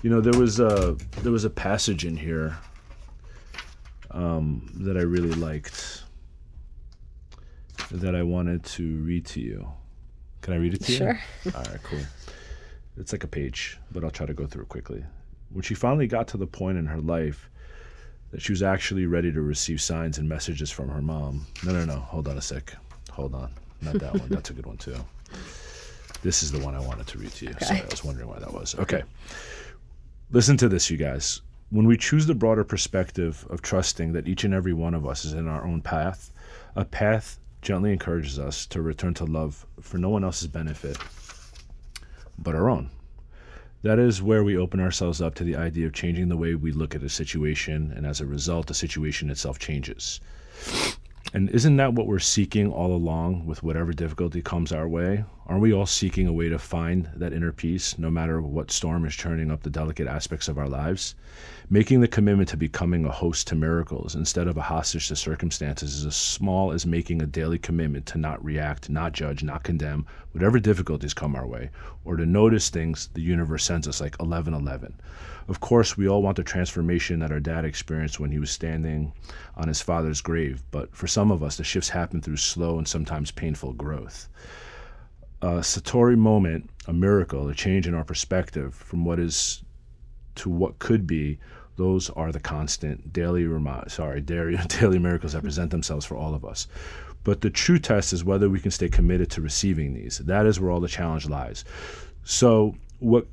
you 0.02 0.10
know, 0.10 0.20
there 0.20 0.38
was 0.40 0.58
a 0.58 0.96
there 1.22 1.30
was 1.32 1.44
a 1.44 1.50
passage 1.50 2.04
in 2.04 2.16
here 2.16 2.56
um, 4.10 4.68
that 4.86 4.96
I 4.96 5.02
really 5.02 5.34
liked 5.34 6.02
that 7.92 8.14
I 8.16 8.22
wanted 8.24 8.64
to 8.76 8.84
read 9.04 9.24
to 9.26 9.40
you. 9.40 9.68
Can 10.42 10.52
I 10.54 10.56
read 10.56 10.74
it 10.74 10.82
to 10.84 10.92
Sure. 10.92 11.20
you? 11.44 11.52
All 11.54 11.62
right, 11.62 11.82
cool. 11.84 12.00
It's 12.96 13.12
like 13.12 13.24
a 13.24 13.28
page, 13.28 13.78
but 13.90 14.04
I'll 14.04 14.10
try 14.10 14.26
to 14.26 14.34
go 14.34 14.46
through 14.46 14.62
it 14.62 14.68
quickly. 14.68 15.04
When 15.50 15.62
she 15.62 15.74
finally 15.74 16.06
got 16.06 16.28
to 16.28 16.36
the 16.36 16.46
point 16.46 16.78
in 16.78 16.86
her 16.86 17.00
life 17.00 17.50
that 18.30 18.42
she 18.42 18.52
was 18.52 18.62
actually 18.62 19.06
ready 19.06 19.32
to 19.32 19.40
receive 19.42 19.80
signs 19.80 20.18
and 20.18 20.28
messages 20.28 20.70
from 20.70 20.88
her 20.88 21.02
mom. 21.02 21.46
No, 21.64 21.72
no, 21.72 21.84
no. 21.84 21.98
Hold 22.00 22.28
on 22.28 22.36
a 22.36 22.42
sec. 22.42 22.74
Hold 23.12 23.34
on. 23.34 23.52
Not 23.80 23.94
that 24.00 24.12
one. 24.12 24.28
That's 24.28 24.50
a 24.50 24.52
good 24.52 24.66
one, 24.66 24.76
too. 24.76 24.96
This 26.22 26.42
is 26.42 26.50
the 26.50 26.58
one 26.58 26.74
I 26.74 26.80
wanted 26.80 27.06
to 27.08 27.18
read 27.18 27.32
to 27.32 27.46
you. 27.46 27.54
Sorry, 27.60 27.82
I 27.82 27.86
was 27.86 28.02
wondering 28.02 28.28
why 28.28 28.38
that 28.38 28.52
was. 28.52 28.74
Okay. 28.76 29.02
Listen 30.30 30.56
to 30.56 30.68
this, 30.68 30.90
you 30.90 30.96
guys. 30.96 31.42
When 31.70 31.86
we 31.86 31.96
choose 31.96 32.26
the 32.26 32.34
broader 32.34 32.64
perspective 32.64 33.46
of 33.50 33.62
trusting 33.62 34.12
that 34.14 34.26
each 34.26 34.44
and 34.44 34.54
every 34.54 34.72
one 34.72 34.94
of 34.94 35.06
us 35.06 35.24
is 35.24 35.32
in 35.32 35.46
our 35.46 35.64
own 35.64 35.80
path, 35.80 36.32
a 36.76 36.84
path 36.84 37.38
gently 37.62 37.92
encourages 37.92 38.38
us 38.38 38.66
to 38.66 38.82
return 38.82 39.14
to 39.14 39.24
love 39.24 39.66
for 39.80 39.98
no 39.98 40.08
one 40.08 40.24
else's 40.24 40.48
benefit 40.48 40.96
but 42.38 42.54
our 42.54 42.68
own. 42.68 42.90
That 43.82 43.98
is 43.98 44.22
where 44.22 44.42
we 44.42 44.56
open 44.56 44.80
ourselves 44.80 45.20
up 45.20 45.34
to 45.34 45.44
the 45.44 45.56
idea 45.56 45.86
of 45.86 45.92
changing 45.92 46.28
the 46.28 46.36
way 46.36 46.54
we 46.54 46.72
look 46.72 46.94
at 46.94 47.02
a 47.02 47.08
situation, 47.08 47.92
and 47.94 48.06
as 48.06 48.20
a 48.20 48.26
result, 48.26 48.66
the 48.66 48.74
situation 48.74 49.30
itself 49.30 49.58
changes. 49.58 50.20
And 51.34 51.50
isn't 51.50 51.78
that 51.78 51.94
what 51.94 52.06
we're 52.06 52.20
seeking 52.20 52.70
all 52.70 52.94
along 52.94 53.44
with 53.44 53.64
whatever 53.64 53.92
difficulty 53.92 54.40
comes 54.40 54.70
our 54.70 54.86
way? 54.86 55.24
Aren't 55.48 55.62
we 55.62 55.72
all 55.72 55.84
seeking 55.84 56.28
a 56.28 56.32
way 56.32 56.48
to 56.48 56.60
find 56.60 57.10
that 57.16 57.32
inner 57.32 57.50
peace, 57.50 57.98
no 57.98 58.08
matter 58.08 58.40
what 58.40 58.70
storm 58.70 59.04
is 59.04 59.16
churning 59.16 59.50
up 59.50 59.64
the 59.64 59.68
delicate 59.68 60.06
aspects 60.06 60.46
of 60.46 60.58
our 60.58 60.68
lives? 60.68 61.16
Making 61.68 62.00
the 62.00 62.06
commitment 62.08 62.50
to 62.50 62.56
becoming 62.56 63.04
a 63.04 63.10
host 63.10 63.48
to 63.48 63.56
miracles 63.56 64.14
instead 64.14 64.46
of 64.46 64.56
a 64.56 64.62
hostage 64.62 65.08
to 65.08 65.16
circumstances 65.16 65.96
is 65.96 66.06
as 66.06 66.14
small 66.14 66.70
as 66.70 66.86
making 66.86 67.20
a 67.20 67.26
daily 67.26 67.58
commitment 67.58 68.06
to 68.06 68.18
not 68.18 68.42
react, 68.44 68.88
not 68.88 69.12
judge, 69.12 69.42
not 69.42 69.64
condemn, 69.64 70.06
whatever 70.30 70.60
difficulties 70.60 71.14
come 71.14 71.34
our 71.34 71.46
way, 71.46 71.70
or 72.04 72.16
to 72.16 72.26
notice 72.26 72.70
things 72.70 73.08
the 73.14 73.22
universe 73.22 73.64
sends 73.64 73.88
us, 73.88 74.00
like 74.00 74.14
1111. 74.20 74.94
Of 75.46 75.60
course, 75.60 75.96
we 75.96 76.08
all 76.08 76.22
want 76.22 76.36
the 76.36 76.42
transformation 76.42 77.18
that 77.18 77.32
our 77.32 77.40
dad 77.40 77.66
experienced 77.66 78.18
when 78.18 78.30
he 78.30 78.38
was 78.38 78.50
standing 78.50 79.12
on 79.56 79.68
his 79.68 79.82
father's 79.82 80.22
grave, 80.22 80.62
but 80.70 80.94
for 80.96 81.06
some 81.06 81.23
of 81.30 81.42
us, 81.42 81.56
the 81.56 81.64
shifts 81.64 81.90
happen 81.90 82.20
through 82.20 82.36
slow 82.36 82.78
and 82.78 82.86
sometimes 82.86 83.30
painful 83.30 83.72
growth. 83.72 84.28
A 85.42 85.60
Satori 85.60 86.16
moment, 86.16 86.70
a 86.86 86.92
miracle, 86.92 87.48
a 87.48 87.54
change 87.54 87.86
in 87.86 87.94
our 87.94 88.04
perspective 88.04 88.74
from 88.74 89.04
what 89.04 89.18
is 89.18 89.62
to 90.36 90.50
what 90.50 90.78
could 90.78 91.06
be, 91.06 91.38
those 91.76 92.10
are 92.10 92.32
the 92.32 92.40
constant 92.40 93.12
daily 93.12 93.46
remi- 93.46 93.88
sorry 93.88 94.20
daily, 94.32 94.56
daily 94.68 94.98
miracles 94.98 95.32
that 95.32 95.42
present 95.42 95.70
themselves 95.70 96.06
for 96.06 96.16
all 96.16 96.34
of 96.34 96.44
us. 96.44 96.66
But 97.24 97.40
the 97.40 97.50
true 97.50 97.78
test 97.78 98.12
is 98.12 98.24
whether 98.24 98.50
we 98.50 98.60
can 98.60 98.70
stay 98.70 98.88
committed 98.88 99.30
to 99.30 99.40
receiving 99.40 99.94
these. 99.94 100.18
That 100.18 100.46
is 100.46 100.60
where 100.60 100.70
all 100.70 100.80
the 100.80 100.88
challenge 100.88 101.26
lies. 101.26 101.64
So, 102.22 102.76
what 103.00 103.26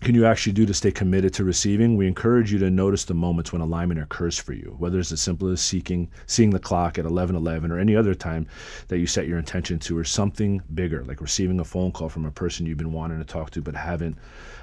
can 0.00 0.14
you 0.14 0.24
actually 0.24 0.52
do 0.52 0.64
to 0.64 0.74
stay 0.74 0.92
committed 0.92 1.34
to 1.34 1.44
receiving? 1.44 1.96
We 1.96 2.06
encourage 2.06 2.52
you 2.52 2.58
to 2.60 2.70
notice 2.70 3.04
the 3.04 3.14
moments 3.14 3.52
when 3.52 3.60
alignment 3.62 4.00
occurs 4.00 4.38
for 4.38 4.52
you, 4.52 4.76
whether 4.78 4.98
it's 4.98 5.12
as 5.12 5.20
simple 5.20 5.48
as 5.48 5.60
seeking, 5.60 6.08
seeing 6.26 6.50
the 6.50 6.58
clock 6.58 6.98
at 6.98 7.04
11:11 7.04 7.70
or 7.70 7.78
any 7.78 7.96
other 7.96 8.14
time 8.14 8.46
that 8.88 8.98
you 8.98 9.06
set 9.06 9.26
your 9.26 9.38
intention 9.38 9.78
to, 9.80 9.98
or 9.98 10.04
something 10.04 10.62
bigger, 10.72 11.04
like 11.04 11.20
receiving 11.20 11.58
a 11.60 11.64
phone 11.64 11.90
call 11.90 12.08
from 12.08 12.24
a 12.24 12.30
person 12.30 12.64
you've 12.64 12.78
been 12.78 12.92
wanting 12.92 13.18
to 13.18 13.24
talk 13.24 13.50
to 13.50 13.60
but 13.60 13.74
haven't 13.74 14.16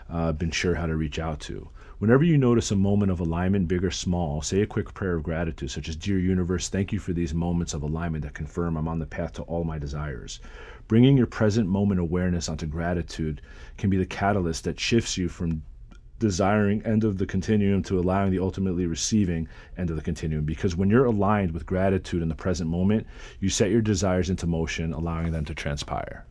uh, 0.09 0.31
been 0.31 0.51
sure 0.51 0.75
how 0.75 0.85
to 0.85 0.95
reach 0.95 1.19
out 1.19 1.39
to. 1.41 1.69
Whenever 1.99 2.23
you 2.23 2.37
notice 2.37 2.71
a 2.71 2.75
moment 2.75 3.09
of 3.09 3.21
alignment, 3.21 3.67
big 3.67 3.83
or 3.83 3.91
small, 3.91 4.41
say 4.41 4.61
a 4.61 4.67
quick 4.67 4.93
prayer 4.93 5.15
of 5.15 5.23
gratitude, 5.23 5.71
such 5.71 5.87
as 5.87 5.95
Dear 5.95 6.19
Universe, 6.19 6.67
thank 6.67 6.91
you 6.91 6.99
for 6.99 7.13
these 7.13 7.33
moments 7.33 7.73
of 7.73 7.83
alignment 7.83 8.23
that 8.23 8.33
confirm 8.33 8.75
I'm 8.75 8.87
on 8.87 8.99
the 8.99 9.05
path 9.05 9.33
to 9.33 9.43
all 9.43 9.63
my 9.63 9.79
desires. 9.79 10.41
Bringing 10.87 11.17
your 11.17 11.25
present 11.25 11.67
moment 11.67 11.99
awareness 11.99 12.49
onto 12.49 12.65
gratitude 12.65 13.41
can 13.77 13.89
be 13.89 13.97
the 13.97 14.05
catalyst 14.05 14.65
that 14.65 14.79
shifts 14.79 15.17
you 15.17 15.29
from 15.29 15.63
desiring 16.19 16.81
end 16.83 17.03
of 17.03 17.17
the 17.17 17.25
continuum 17.25 17.81
to 17.83 17.99
allowing 17.99 18.31
the 18.31 18.39
ultimately 18.39 18.85
receiving 18.85 19.47
end 19.77 19.89
of 19.89 19.95
the 19.95 20.01
continuum. 20.01 20.45
Because 20.45 20.75
when 20.75 20.89
you're 20.89 21.05
aligned 21.05 21.51
with 21.51 21.65
gratitude 21.65 22.21
in 22.21 22.29
the 22.29 22.35
present 22.35 22.69
moment, 22.69 23.07
you 23.39 23.49
set 23.49 23.71
your 23.71 23.81
desires 23.81 24.29
into 24.29 24.47
motion, 24.47 24.93
allowing 24.93 25.31
them 25.31 25.45
to 25.45 25.53
transpire. 25.55 26.25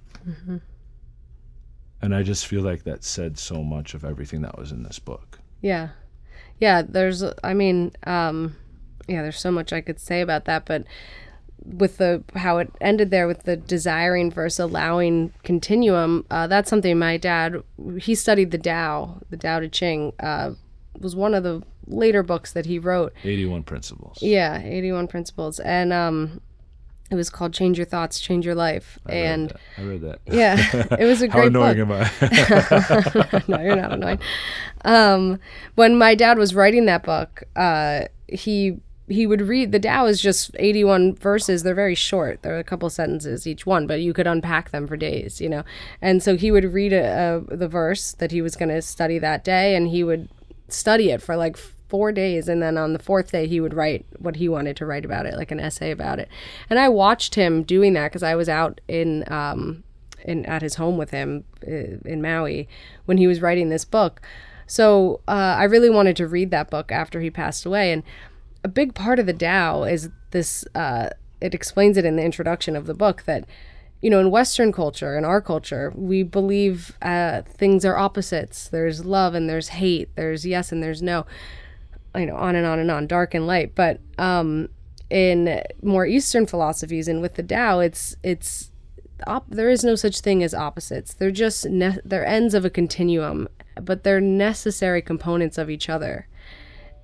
And 2.03 2.14
I 2.14 2.22
just 2.22 2.47
feel 2.47 2.62
like 2.62 2.84
that 2.84 3.05
said 3.05 3.38
so 3.38 3.62
much 3.62 3.95
of 3.95 4.05
everything 4.05 4.42
that 4.42 4.59
was 4.59 4.72
in 4.72 4.82
this 4.82 4.99
book. 4.99 5.38
Yeah. 5.61 5.90
Yeah, 6.61 6.82
there's 6.86 7.24
I 7.42 7.55
mean, 7.55 7.92
um 8.07 8.57
yeah, 9.09 9.22
there's 9.22 9.40
so 9.40 9.51
much 9.51 9.72
I 9.72 9.80
could 9.80 9.99
say 10.01 10.20
about 10.20 10.45
that, 10.47 10.64
but 10.66 10.84
with 11.64 11.97
the 11.97 12.22
how 12.34 12.59
it 12.59 12.70
ended 12.80 13.11
there 13.11 13.26
with 13.26 13.45
the 13.45 13.57
desiring 13.57 14.30
versus 14.30 14.59
allowing 14.59 15.32
continuum, 15.42 16.26
uh, 16.30 16.47
that's 16.47 16.68
something 16.68 16.99
my 16.99 17.16
dad 17.16 17.62
he 17.99 18.14
studied 18.14 18.51
the 18.51 18.59
Tao, 18.59 19.20
the 19.30 19.36
Tao 19.36 19.61
Te 19.61 19.68
Ching, 19.68 20.12
uh, 20.20 20.53
was 21.01 21.16
one 21.16 21.32
of 21.34 21.42
the 21.42 21.62
later 21.86 22.22
books 22.22 22.53
that 22.53 22.66
he 22.66 22.78
wrote. 22.78 23.12
81 23.24 23.62
principles. 23.64 24.18
Yeah, 24.20 24.61
81 24.62 25.09
principles. 25.09 25.59
And 25.61 25.92
um 25.92 26.40
it 27.11 27.14
was 27.14 27.30
called 27.30 27.52
Change 27.52 27.78
Your 27.78 27.84
Thoughts, 27.84 28.18
Change 28.18 28.46
Your 28.46 28.55
Life. 28.55 28.98
I 29.07 29.14
and 29.14 29.50
that. 29.50 29.61
I 29.78 29.82
read 29.82 30.00
that. 30.02 30.20
yeah, 30.26 30.96
it 30.98 31.05
was 31.05 31.22
a 31.22 31.28
great 31.28 31.52
How 31.52 31.61
great 31.61 31.78
annoying 31.78 31.88
book. 31.88 32.22
am 32.22 33.32
I? 33.34 33.42
no, 33.48 33.61
you're 33.61 33.76
not 33.76 33.92
annoying. 33.92 34.20
Um, 34.84 35.38
when 35.74 35.98
my 35.98 36.14
dad 36.14 36.38
was 36.38 36.55
writing 36.55 36.86
that 36.86 37.02
book, 37.02 37.44
uh, 37.57 38.07
he 38.26 38.78
he 39.07 39.26
would 39.26 39.42
read 39.42 39.70
the 39.70 39.78
Tao 39.78 40.07
is 40.07 40.20
just 40.20 40.50
81 40.59 41.16
verses. 41.16 41.62
They're 41.62 41.74
very 41.74 41.94
short. 41.94 42.42
They're 42.42 42.59
a 42.59 42.64
couple 42.64 42.88
sentences 42.88 43.46
each 43.46 43.66
one, 43.66 43.86
but 43.86 44.00
you 44.00 44.14
could 44.14 44.26
unpack 44.26 44.70
them 44.70 44.86
for 44.86 44.96
days, 44.96 45.40
you 45.42 45.48
know. 45.48 45.62
And 46.00 46.22
so 46.22 46.36
he 46.36 46.50
would 46.50 46.64
read 46.72 46.94
a, 46.94 47.44
a, 47.50 47.57
the 47.57 47.68
verse 47.68 48.12
that 48.12 48.30
he 48.30 48.40
was 48.40 48.57
going 48.57 48.70
to 48.70 48.80
study 48.80 49.18
that 49.18 49.44
day, 49.44 49.76
and 49.76 49.88
he 49.88 50.02
would 50.02 50.30
study 50.68 51.11
it 51.11 51.20
for 51.20 51.36
like 51.36 51.59
four 51.95 52.11
days 52.11 52.49
and 52.49 52.61
then 52.61 52.76
on 52.76 52.92
the 52.92 52.99
fourth 52.99 53.30
day 53.30 53.47
he 53.47 53.61
would 53.61 53.74
write 53.74 54.05
what 54.18 54.36
he 54.36 54.49
wanted 54.49 54.76
to 54.76 54.84
write 54.84 55.05
about 55.05 55.26
it 55.26 55.34
like 55.34 55.53
an 55.53 55.61
essay 55.61 55.92
about 55.92 56.18
it 56.18 56.28
and 56.68 56.78
i 56.78 56.88
watched 56.88 57.36
him 57.36 57.62
doing 57.62 57.92
that 57.92 58.11
because 58.11 58.24
i 58.24 58.34
was 58.34 58.49
out 58.49 58.80
in 58.88 59.22
um 59.30 59.84
in 60.24 60.45
at 60.47 60.61
his 60.61 60.74
home 60.74 60.97
with 60.97 61.11
him 61.11 61.45
uh, 61.68 62.01
in 62.05 62.20
maui 62.20 62.66
when 63.05 63.16
he 63.16 63.28
was 63.28 63.40
writing 63.40 63.68
this 63.68 63.84
book 63.84 64.20
so 64.66 65.20
uh, 65.28 65.55
i 65.59 65.62
really 65.62 65.90
wanted 65.90 66.16
to 66.16 66.26
read 66.26 66.51
that 66.51 66.68
book 66.68 66.90
after 66.90 67.20
he 67.20 67.30
passed 67.30 67.64
away 67.64 67.92
and 67.92 68.03
a 68.64 68.68
big 68.68 68.95
part 68.95 69.18
of 69.18 69.26
the 69.26 69.32
Tao 69.32 69.84
is 69.84 70.09
this. 70.30 70.64
Uh, 70.74 71.11
it 71.40 71.55
explains 71.55 71.99
it 71.99 72.07
in 72.07 72.16
the 72.16 72.24
introduction 72.24 72.74
of 72.74 72.86
the 72.86 72.95
book 72.95 73.24
that, 73.26 73.45
you 74.01 74.09
know, 74.09 74.18
in 74.18 74.30
Western 74.30 74.72
culture, 74.72 75.18
in 75.18 75.24
our 75.24 75.42
culture, 75.42 75.92
we 75.95 76.22
believe 76.22 76.97
uh, 77.03 77.42
things 77.42 77.84
are 77.84 77.99
opposites. 77.99 78.68
There's 78.68 79.05
love 79.05 79.34
and 79.34 79.49
there's 79.49 79.68
hate. 79.68 80.09
There's 80.16 80.47
yes 80.47 80.72
and 80.72 80.82
there's 80.82 81.03
no. 81.03 81.26
You 82.14 82.26
know, 82.26 82.36
on 82.36 82.54
and 82.54 82.66
on 82.66 82.78
and 82.78 82.90
on, 82.90 83.06
dark 83.06 83.34
and 83.34 83.46
light. 83.46 83.74
But 83.74 84.00
um, 84.18 84.68
in 85.10 85.62
more 85.82 86.06
Eastern 86.06 86.46
philosophies 86.46 87.08
and 87.08 87.20
with 87.20 87.34
the 87.34 87.42
Tao, 87.42 87.80
it's 87.80 88.16
it's 88.22 88.70
op- 89.26 89.50
there 89.50 89.70
is 89.70 89.84
no 89.84 89.94
such 89.94 90.20
thing 90.20 90.42
as 90.42 90.54
opposites. 90.54 91.14
They're 91.14 91.30
just 91.30 91.66
ne- 91.66 91.98
they're 92.04 92.26
ends 92.26 92.54
of 92.54 92.64
a 92.64 92.70
continuum, 92.70 93.48
but 93.80 94.04
they're 94.04 94.20
necessary 94.20 95.02
components 95.02 95.58
of 95.58 95.70
each 95.70 95.88
other. 95.88 96.26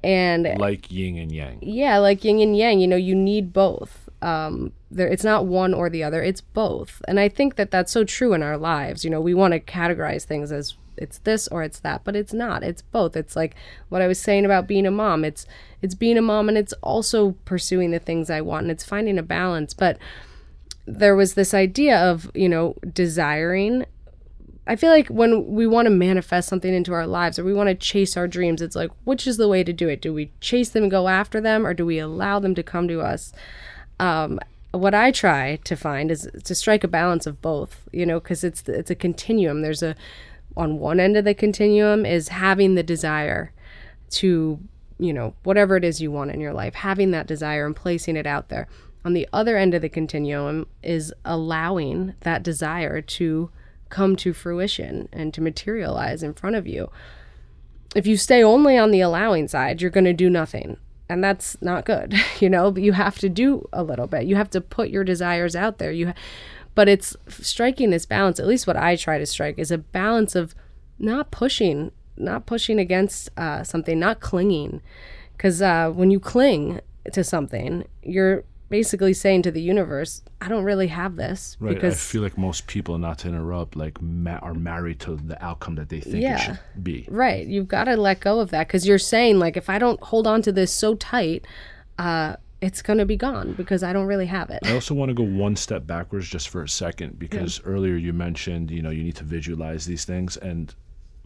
And 0.03 0.49
like 0.59 0.91
yin 0.91 1.19
and 1.19 1.31
yang. 1.31 1.59
yeah, 1.61 1.99
like 1.99 2.25
yin 2.25 2.41
and 2.41 2.57
yang, 2.57 2.81
you 2.81 2.89
know, 2.89 2.97
you 2.97 3.15
need 3.15 3.53
both. 3.53 4.09
Um, 4.23 4.73
there, 4.91 5.09
it's 5.09 5.25
not 5.25 5.47
one 5.47 5.75
or 5.75 5.91
the 5.91 6.03
other; 6.03 6.23
it's 6.23 6.41
both. 6.41 7.03
And 7.07 7.21
I 7.21 7.29
think 7.29 7.57
that 7.57 7.71
that's 7.71 7.93
so 7.93 8.05
true 8.05 8.33
in 8.33 8.43
our 8.43 8.57
lives. 8.57 9.05
You 9.05 9.11
know, 9.11 9.21
we 9.21 9.35
want 9.35 9.53
to 9.53 9.61
categorize 9.61 10.25
things 10.25 10.53
as 10.53 10.75
it's 11.01 11.19
this 11.19 11.49
or 11.49 11.63
it's 11.63 11.81
that, 11.81 12.03
but 12.05 12.17
it's 12.17 12.33
not. 12.33 12.63
It's 12.63 12.83
both. 12.83 13.17
It's 13.17 13.37
like 13.37 13.55
what 13.89 14.03
I 14.03 14.07
was 14.07 14.21
saying 14.21 14.45
about 14.45 14.67
being 14.67 14.87
a 14.87 14.91
mom. 14.91 15.25
It's 15.25 15.47
it's 15.83 15.95
being 15.95 16.19
a 16.19 16.23
mom, 16.23 16.49
and 16.49 16.59
it's 16.59 16.75
also 16.83 17.33
pursuing 17.45 17.91
the 17.91 17.99
things 17.99 18.31
I 18.31 18.41
want, 18.41 18.65
and 18.65 18.71
it's 18.71 18.85
finding 18.85 19.19
a 19.19 19.23
balance. 19.23 19.75
But 19.75 19.99
there 20.87 21.17
was 21.17 21.35
this 21.35 21.55
idea 21.55 21.99
of 21.99 22.31
you 22.35 22.49
know 22.49 22.75
desiring 22.93 23.87
I 24.67 24.77
feel 24.77 24.91
like 24.91 25.09
when 25.09 25.53
we 25.53 25.67
want 25.67 25.87
to 25.87 25.91
manifest 25.91 26.49
something 26.49 26.73
into 26.73 26.93
our 26.93 27.07
lives 27.07 27.41
or 27.41 27.45
we 27.45 27.53
want 27.53 27.71
to 27.71 27.75
chase 27.75 28.17
our 28.17 28.29
dreams, 28.29 28.63
it's 28.63 28.77
like, 28.77 28.93
which 29.03 29.27
is 29.27 29.37
the 29.37 29.49
way 29.49 29.65
to 29.65 29.73
do 29.73 29.89
it? 29.89 30.01
Do 30.01 30.15
we 30.15 30.31
chase 30.41 30.69
them 30.69 30.85
and 30.85 30.91
go 30.91 31.09
after 31.09 31.41
them 31.41 31.67
or 31.67 31.75
do 31.75 31.85
we 31.85 31.99
allow 31.99 32.39
them 32.39 32.55
to 32.55 32.63
come 32.63 32.87
to 32.87 33.01
us? 33.01 33.33
Um, 33.99 34.39
what 34.71 34.95
I 34.95 35.11
try 35.11 35.57
to 35.65 35.77
find 35.77 36.11
is 36.11 36.29
to 36.45 36.55
strike 36.55 36.85
a 36.85 36.89
balance 36.89 37.27
of 37.27 37.43
both, 37.43 37.89
you 37.91 38.07
know, 38.07 38.21
because 38.21 38.45
it's 38.45 38.63
it's 38.69 38.91
a 38.91 38.95
continuum. 38.95 39.63
There's 39.63 39.83
a 39.83 39.97
on 40.57 40.79
one 40.79 41.01
end 41.01 41.17
of 41.17 41.25
the 41.25 41.35
continuum 41.35 42.05
is 42.05 42.29
having 42.29 42.75
the 42.75 42.83
desire 42.83 43.53
to, 44.11 44.59
you 44.99 45.13
know, 45.13 45.35
whatever 45.43 45.77
it 45.77 45.85
is 45.85 46.01
you 46.01 46.11
want 46.11 46.31
in 46.31 46.41
your 46.41 46.53
life, 46.53 46.75
having 46.75 47.11
that 47.13 47.27
desire 47.27 47.67
and 47.67 47.77
placing 47.77 48.17
it 48.17 48.27
out 48.27 48.49
there. 48.49 48.69
On 49.05 49.15
the 49.15 49.29
other 49.33 49.57
end 49.57 49.75
of 49.75 49.83
the 49.83 49.89
continuum 49.89 50.67
is 50.83 51.13
allowing 51.25 52.15
that 52.21 52.43
desire 52.43 53.01
to 53.01 53.51
come 53.89 54.15
to 54.17 54.33
fruition 54.33 55.09
and 55.13 55.33
to 55.35 55.41
materialize 55.41 56.23
in 56.23 56.35
front 56.35 56.57
of 56.57 56.67
you. 56.67 56.91
If 57.95 58.07
you 58.07 58.17
stay 58.17 58.43
only 58.43 58.77
on 58.77 58.91
the 58.91 59.01
allowing 59.01 59.49
side, 59.49 59.81
you're 59.81 59.91
going 59.91 60.05
to 60.05 60.13
do 60.13 60.31
nothing 60.31 60.77
and 61.11 61.25
that's 61.25 61.61
not 61.61 61.85
good 61.85 62.15
you 62.41 62.49
know 62.49 62.71
but 62.71 62.83
you 62.83 62.93
have 62.93 63.19
to 63.19 63.29
do 63.29 63.69
a 63.73 63.83
little 63.83 64.07
bit 64.07 64.25
you 64.25 64.37
have 64.37 64.49
to 64.49 64.61
put 64.61 64.89
your 64.89 65.05
desires 65.05 65.55
out 65.55 65.79
there 65.79 65.91
you 65.91 66.15
but 66.75 66.89
it's 66.89 67.17
striking 67.29 67.91
this 67.91 68.07
balance 68.07 68.39
at 68.41 68.47
least 68.47 68.67
what 68.67 68.77
i 68.77 68.97
try 68.97 69.19
to 69.19 69.27
strike 69.27 69.59
is 69.59 69.71
a 69.71 69.79
balance 69.79 70.35
of 70.35 70.55
not 70.99 71.31
pushing 71.31 71.91
not 72.17 72.45
pushing 72.47 72.79
against 72.79 73.31
uh, 73.39 73.63
something 73.65 73.99
not 73.99 74.21
clinging 74.21 74.81
because 75.37 75.63
uh, 75.63 75.91
when 75.91 76.11
you 76.11 76.21
cling 76.21 76.81
to 77.13 77.25
something 77.25 77.85
you're 78.03 78.45
basically 78.69 79.13
saying 79.13 79.43
to 79.43 79.51
the 79.51 79.61
universe, 79.61 80.23
I 80.41 80.47
don't 80.49 80.63
really 80.63 80.87
have 80.87 81.17
this. 81.17 81.57
Right. 81.59 81.75
Because 81.75 81.95
I 81.95 81.97
feel 81.97 82.23
like 82.23 82.39
most 82.39 82.69
people, 82.69 82.99
not 82.99 83.19
to 83.19 83.29
interrupt, 83.29 83.75
like 83.75 84.01
ma- 84.01 84.39
are 84.43 84.55
married 84.55 85.01
to 85.01 85.17
the 85.17 85.43
outcome 85.45 85.75
that 85.75 85.89
they 85.89 85.99
think 85.99 86.23
Yeah. 86.23 86.37
it 86.37 86.41
should 86.41 86.85
be. 86.85 87.05
Right. 87.11 87.45
You've 87.49 87.67
got 87.67 87.85
to 87.85 87.97
let 87.97 88.21
go 88.21 88.39
of 88.39 88.51
that 88.51 88.69
because 88.69 88.87
you're 88.87 88.97
saying, 88.97 89.41
like, 89.41 89.57
if 89.57 89.69
I 89.69 89.81
don't 89.81 90.01
hold 90.01 90.29
on 90.29 90.41
to 90.43 90.53
this 90.53 90.71
so 90.73 90.95
tight, 90.95 91.45
uh, 91.99 92.37
it's 92.61 92.83
going 92.83 92.99
to 92.99 93.07
be 93.07 93.17
gone 93.17 93.55
because 93.55 93.83
I 93.83 93.93
don't 93.93 94.07
really 94.07 94.27
have 94.27 94.51
it. 94.51 94.61
I 94.65 94.75
also 94.75 94.95
want 94.95 95.09
to 95.09 95.15
go 95.15 95.23
one 95.23 95.57
step 95.57 95.87
backwards 95.87 96.29
just 96.29 96.49
for 96.49 96.63
a 96.63 96.69
second 96.69 97.19
because 97.19 97.61
earlier 97.65 97.97
you 97.97 98.13
mentioned, 98.13 98.71
you 98.71 98.83
know, 98.83 98.91
you 98.91 99.03
need 99.03 99.17
to 99.17 99.25
visualize 99.25 99.87
these 99.87 100.05
things. 100.05 100.37
And 100.37 100.75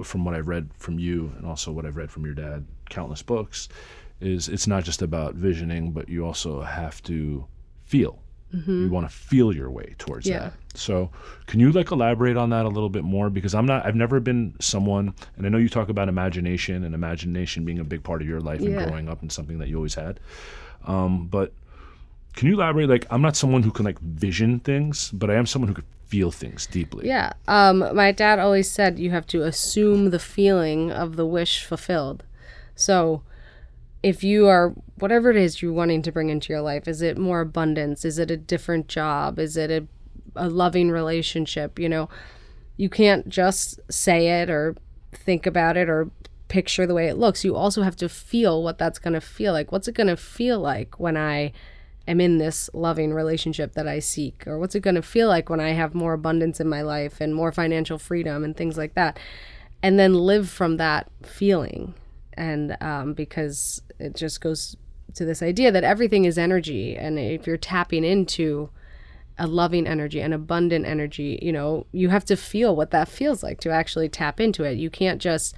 from 0.02 0.24
what 0.24 0.34
I've 0.34 0.48
read 0.48 0.70
from 0.76 0.98
you 0.98 1.32
and 1.36 1.46
also 1.46 1.72
what 1.72 1.86
I've 1.86 1.96
read 1.96 2.10
from 2.10 2.24
your 2.24 2.34
dad, 2.34 2.66
countless 2.88 3.22
books, 3.22 3.68
is 4.20 4.48
it's 4.48 4.66
not 4.66 4.84
just 4.84 5.02
about 5.02 5.34
visioning, 5.34 5.90
but 5.90 6.08
you 6.08 6.24
also 6.24 6.62
have 6.62 7.02
to 7.04 7.44
feel. 7.84 8.20
Mm-hmm. 8.54 8.84
You 8.84 8.90
want 8.90 9.08
to 9.08 9.12
feel 9.14 9.52
your 9.52 9.70
way 9.70 9.96
towards 9.98 10.26
Yeah. 10.28 10.38
that. 10.38 10.52
So, 10.74 11.10
can 11.46 11.58
you 11.58 11.72
like 11.72 11.90
elaborate 11.90 12.36
on 12.36 12.50
that 12.50 12.64
a 12.64 12.68
little 12.68 12.88
bit 12.88 13.02
more? 13.02 13.28
Because 13.28 13.54
I'm 13.54 13.66
not, 13.66 13.84
I've 13.84 13.96
never 13.96 14.20
been 14.20 14.54
someone, 14.60 15.14
and 15.36 15.44
I 15.46 15.48
know 15.48 15.58
you 15.58 15.68
talk 15.68 15.88
about 15.88 16.08
imagination 16.08 16.84
and 16.84 16.94
imagination 16.94 17.64
being 17.64 17.80
a 17.80 17.84
big 17.84 18.04
part 18.04 18.22
of 18.22 18.28
your 18.28 18.40
life 18.40 18.60
and 18.60 18.74
growing 18.88 19.08
up 19.08 19.22
and 19.22 19.32
something 19.32 19.58
that 19.58 19.68
you 19.68 19.76
always 19.76 19.94
had. 19.94 20.20
Um, 20.86 21.26
but 21.26 21.52
can 22.34 22.48
you 22.48 22.54
elaborate? 22.54 22.88
Like, 22.88 23.06
I'm 23.10 23.22
not 23.22 23.36
someone 23.36 23.62
who 23.62 23.70
can 23.70 23.84
like 23.84 23.98
vision 24.00 24.60
things, 24.60 25.10
but 25.12 25.30
I 25.30 25.34
am 25.34 25.46
someone 25.46 25.68
who 25.68 25.74
can 25.74 25.84
feel 26.06 26.30
things 26.30 26.66
deeply. 26.66 27.06
Yeah. 27.08 27.32
Um, 27.48 27.78
my 27.94 28.12
dad 28.12 28.38
always 28.38 28.70
said 28.70 28.98
you 28.98 29.10
have 29.10 29.26
to 29.28 29.42
assume 29.42 30.10
the 30.10 30.18
feeling 30.18 30.92
of 30.92 31.16
the 31.16 31.26
wish 31.26 31.64
fulfilled. 31.64 32.24
So 32.74 33.22
if 34.02 34.22
you 34.22 34.46
are 34.46 34.74
whatever 34.98 35.30
it 35.30 35.36
is 35.36 35.62
you're 35.62 35.72
wanting 35.72 36.02
to 36.02 36.12
bring 36.12 36.28
into 36.28 36.52
your 36.52 36.60
life, 36.60 36.86
is 36.86 37.02
it 37.02 37.16
more 37.16 37.40
abundance? 37.40 38.04
Is 38.04 38.18
it 38.18 38.30
a 38.30 38.36
different 38.36 38.86
job? 38.86 39.38
Is 39.38 39.56
it 39.56 39.70
a, 39.70 39.86
a 40.36 40.48
loving 40.48 40.90
relationship? 40.90 41.78
You 41.78 41.88
know, 41.88 42.08
you 42.76 42.88
can't 42.88 43.28
just 43.28 43.80
say 43.90 44.42
it 44.42 44.50
or 44.50 44.76
think 45.12 45.46
about 45.46 45.76
it 45.76 45.88
or 45.88 46.10
picture 46.54 46.86
the 46.86 46.94
way 46.94 47.08
it 47.08 47.18
looks. 47.18 47.44
You 47.44 47.56
also 47.56 47.82
have 47.82 47.96
to 47.96 48.08
feel 48.08 48.62
what 48.62 48.78
that's 48.78 49.00
going 49.00 49.14
to 49.14 49.20
feel 49.20 49.52
like. 49.52 49.72
What's 49.72 49.88
it 49.88 49.96
going 49.96 50.06
to 50.06 50.16
feel 50.16 50.60
like 50.60 51.00
when 51.00 51.16
I 51.16 51.50
am 52.06 52.20
in 52.20 52.38
this 52.38 52.70
loving 52.72 53.12
relationship 53.12 53.72
that 53.72 53.88
I 53.88 53.98
seek? 53.98 54.46
Or 54.46 54.56
what's 54.60 54.76
it 54.76 54.84
going 54.84 54.94
to 54.94 55.02
feel 55.02 55.26
like 55.26 55.50
when 55.50 55.58
I 55.58 55.70
have 55.70 55.96
more 55.96 56.12
abundance 56.12 56.60
in 56.60 56.68
my 56.68 56.80
life 56.80 57.20
and 57.20 57.34
more 57.34 57.50
financial 57.50 57.98
freedom 57.98 58.44
and 58.44 58.56
things 58.56 58.78
like 58.78 58.94
that? 58.94 59.18
And 59.82 59.98
then 59.98 60.14
live 60.14 60.48
from 60.48 60.76
that 60.76 61.10
feeling. 61.24 61.94
And 62.34 62.76
um, 62.80 63.14
because 63.14 63.82
it 63.98 64.14
just 64.14 64.40
goes 64.40 64.76
to 65.14 65.24
this 65.24 65.42
idea 65.42 65.72
that 65.72 65.82
everything 65.82 66.24
is 66.24 66.38
energy. 66.38 66.96
And 66.96 67.18
if 67.18 67.48
you're 67.48 67.56
tapping 67.56 68.04
into 68.04 68.70
a 69.38 69.48
loving 69.48 69.88
energy, 69.88 70.20
an 70.20 70.32
abundant 70.32 70.86
energy, 70.86 71.36
you 71.42 71.50
know, 71.50 71.86
you 71.90 72.10
have 72.10 72.24
to 72.26 72.36
feel 72.36 72.76
what 72.76 72.92
that 72.92 73.08
feels 73.08 73.42
like 73.42 73.58
to 73.62 73.70
actually 73.70 74.08
tap 74.08 74.38
into 74.38 74.62
it. 74.62 74.78
You 74.78 74.88
can't 74.88 75.20
just, 75.20 75.56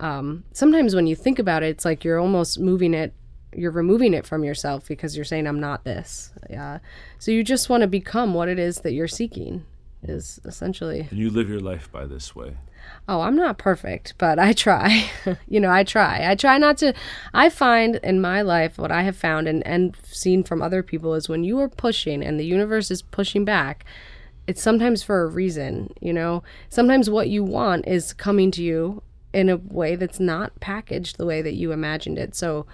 um, 0.00 0.44
sometimes 0.52 0.94
when 0.94 1.06
you 1.06 1.16
think 1.16 1.38
about 1.38 1.62
it, 1.62 1.70
it's 1.70 1.84
like 1.84 2.04
you're 2.04 2.20
almost 2.20 2.58
moving 2.58 2.94
it, 2.94 3.12
you're 3.54 3.70
removing 3.70 4.14
it 4.14 4.26
from 4.26 4.44
yourself 4.44 4.86
because 4.86 5.16
you're 5.16 5.24
saying, 5.24 5.46
I'm 5.46 5.60
not 5.60 5.84
this. 5.84 6.32
Yeah. 6.48 6.78
So 7.18 7.30
you 7.30 7.42
just 7.42 7.68
want 7.68 7.80
to 7.82 7.86
become 7.86 8.34
what 8.34 8.48
it 8.48 8.58
is 8.58 8.80
that 8.80 8.92
you're 8.92 9.08
seeking, 9.08 9.64
is 10.02 10.40
essentially. 10.44 11.08
And 11.10 11.18
you 11.18 11.30
live 11.30 11.48
your 11.48 11.60
life 11.60 11.90
by 11.90 12.06
this 12.06 12.36
way. 12.36 12.56
Oh, 13.08 13.22
I'm 13.22 13.36
not 13.36 13.58
perfect, 13.58 14.14
but 14.18 14.38
I 14.38 14.52
try. 14.52 15.10
you 15.48 15.60
know, 15.60 15.70
I 15.70 15.82
try. 15.82 16.30
I 16.30 16.34
try 16.34 16.58
not 16.58 16.78
to. 16.78 16.94
I 17.34 17.48
find 17.48 17.96
in 17.96 18.20
my 18.20 18.42
life 18.42 18.78
what 18.78 18.92
I 18.92 19.02
have 19.02 19.16
found 19.16 19.48
and, 19.48 19.66
and 19.66 19.96
seen 20.04 20.44
from 20.44 20.62
other 20.62 20.82
people 20.82 21.14
is 21.14 21.28
when 21.28 21.44
you 21.44 21.58
are 21.58 21.68
pushing 21.68 22.22
and 22.22 22.38
the 22.38 22.46
universe 22.46 22.90
is 22.90 23.02
pushing 23.02 23.44
back, 23.44 23.84
it's 24.46 24.62
sometimes 24.62 25.02
for 25.02 25.22
a 25.22 25.26
reason. 25.26 25.92
You 26.00 26.12
know, 26.12 26.42
sometimes 26.68 27.10
what 27.10 27.28
you 27.28 27.42
want 27.42 27.86
is 27.88 28.12
coming 28.12 28.50
to 28.52 28.62
you 28.62 29.02
in 29.32 29.48
a 29.48 29.56
way 29.56 29.94
that's 29.96 30.20
not 30.20 30.58
packaged 30.60 31.18
the 31.18 31.26
way 31.26 31.42
that 31.42 31.54
you 31.54 31.72
imagined 31.72 32.18
it. 32.18 32.34
So 32.34 32.66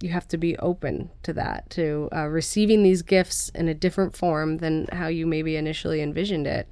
you 0.00 0.10
have 0.10 0.28
to 0.28 0.36
be 0.36 0.56
open 0.58 1.10
to 1.22 1.32
that, 1.32 1.70
to 1.70 2.08
uh, 2.14 2.26
receiving 2.26 2.82
these 2.82 3.02
gifts 3.02 3.48
in 3.54 3.68
a 3.68 3.74
different 3.74 4.16
form 4.16 4.58
than 4.58 4.86
how 4.92 5.06
you 5.06 5.26
maybe 5.26 5.56
initially 5.56 6.00
envisioned 6.00 6.46
it. 6.46 6.68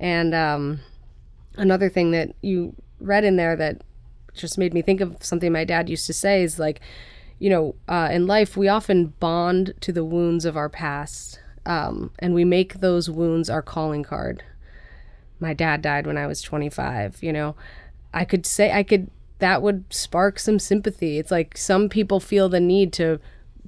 And, 0.00 0.34
um, 0.34 0.80
another 1.56 1.88
thing 1.88 2.10
that 2.10 2.34
you 2.42 2.74
read 3.00 3.24
in 3.24 3.36
there 3.36 3.56
that 3.56 3.82
just 4.34 4.58
made 4.58 4.74
me 4.74 4.82
think 4.82 5.00
of 5.00 5.16
something 5.20 5.52
my 5.52 5.64
dad 5.64 5.88
used 5.88 6.06
to 6.06 6.12
say 6.12 6.42
is 6.42 6.58
like, 6.58 6.80
you 7.38 7.50
know, 7.50 7.74
uh, 7.88 8.08
in 8.12 8.26
life 8.26 8.56
we 8.56 8.68
often 8.68 9.14
bond 9.20 9.74
to 9.80 9.92
the 9.92 10.04
wounds 10.04 10.44
of 10.44 10.56
our 10.56 10.68
past, 10.68 11.40
um, 11.64 12.10
and 12.18 12.34
we 12.34 12.44
make 12.44 12.80
those 12.80 13.10
wounds 13.10 13.50
our 13.50 13.62
calling 13.62 14.02
card. 14.02 14.42
My 15.38 15.52
dad 15.52 15.82
died 15.82 16.06
when 16.06 16.16
I 16.16 16.26
was 16.26 16.40
25. 16.40 17.22
You 17.22 17.32
know, 17.32 17.56
I 18.16 18.24
could 18.24 18.46
say 18.46 18.72
I 18.72 18.82
could 18.82 19.10
that 19.38 19.60
would 19.60 19.84
spark 19.90 20.38
some 20.38 20.58
sympathy. 20.58 21.18
It's 21.18 21.30
like 21.30 21.56
some 21.56 21.88
people 21.90 22.18
feel 22.18 22.48
the 22.48 22.60
need 22.60 22.92
to 22.94 23.20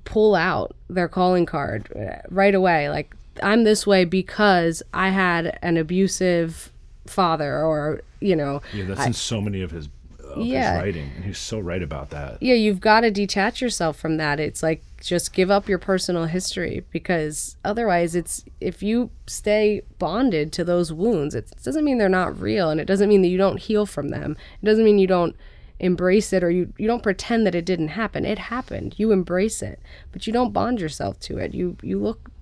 pull 0.04 0.34
out 0.34 0.74
their 0.88 1.08
calling 1.08 1.44
card 1.44 1.88
uh, 1.94 2.26
right 2.30 2.54
away. 2.54 2.88
Like 2.88 3.14
I'm 3.42 3.64
this 3.64 3.86
way 3.86 4.06
because 4.06 4.82
I 4.94 5.10
had 5.10 5.58
an 5.62 5.76
abusive 5.76 6.72
father, 7.06 7.62
or 7.62 8.00
you 8.20 8.34
know, 8.34 8.62
Yeah, 8.72 8.86
that's 8.86 9.06
in 9.06 9.12
so 9.12 9.40
many 9.40 9.60
of 9.60 9.70
his, 9.70 9.88
of 10.28 10.46
Yeah. 10.46 10.74
his 10.74 10.82
writing, 10.82 11.10
and 11.16 11.24
he's 11.24 11.38
so 11.38 11.58
right 11.58 11.82
about 11.82 12.10
that. 12.10 12.38
yeah, 12.42 12.54
you've 12.54 12.80
got 12.80 13.00
to 13.00 13.10
detach 13.10 13.60
yourself 13.60 13.96
from 13.98 14.16
that. 14.18 14.38
It's 14.40 14.62
like 14.62 14.82
just 15.00 15.32
give 15.32 15.50
up 15.50 15.68
your 15.68 15.78
personal 15.78 16.24
history 16.26 16.84
because 16.90 17.56
otherwise, 17.64 18.14
it's 18.14 18.44
if 18.60 18.82
you 18.82 19.10
stay 19.26 19.82
bonded 19.98 20.52
to 20.54 20.64
those 20.64 20.92
wounds, 20.92 21.34
it 21.34 21.50
doesn't 21.62 21.84
mean 21.84 21.98
they're 21.98 22.08
not 22.08 22.40
real, 22.40 22.70
and 22.70 22.80
it 22.80 22.86
doesn't 22.86 23.08
mean 23.08 23.22
that 23.22 23.28
you 23.28 23.38
don't 23.38 23.58
heal 23.60 23.86
from 23.86 24.08
them. 24.08 24.36
It 24.62 24.66
doesn't 24.66 24.84
mean 24.84 24.98
you 24.98 25.06
don't 25.06 25.36
embrace 25.80 26.32
it 26.32 26.42
or 26.42 26.50
you, 26.50 26.72
you 26.76 26.88
don't 26.88 27.04
pretend 27.04 27.46
that 27.46 27.54
it 27.54 27.64
didn't 27.64 27.86
happen 27.86 28.24
it 28.24 28.36
happened 28.36 28.96
you 28.96 29.12
embrace 29.12 29.62
it 29.62 29.78
but 30.10 30.26
you 30.26 30.32
don't 30.32 30.52
bond 30.52 30.80
yourself 30.80 31.20
to 31.20 31.38
it 31.38 31.54
you 31.54 31.76
you 31.82 32.00
look 32.00 32.32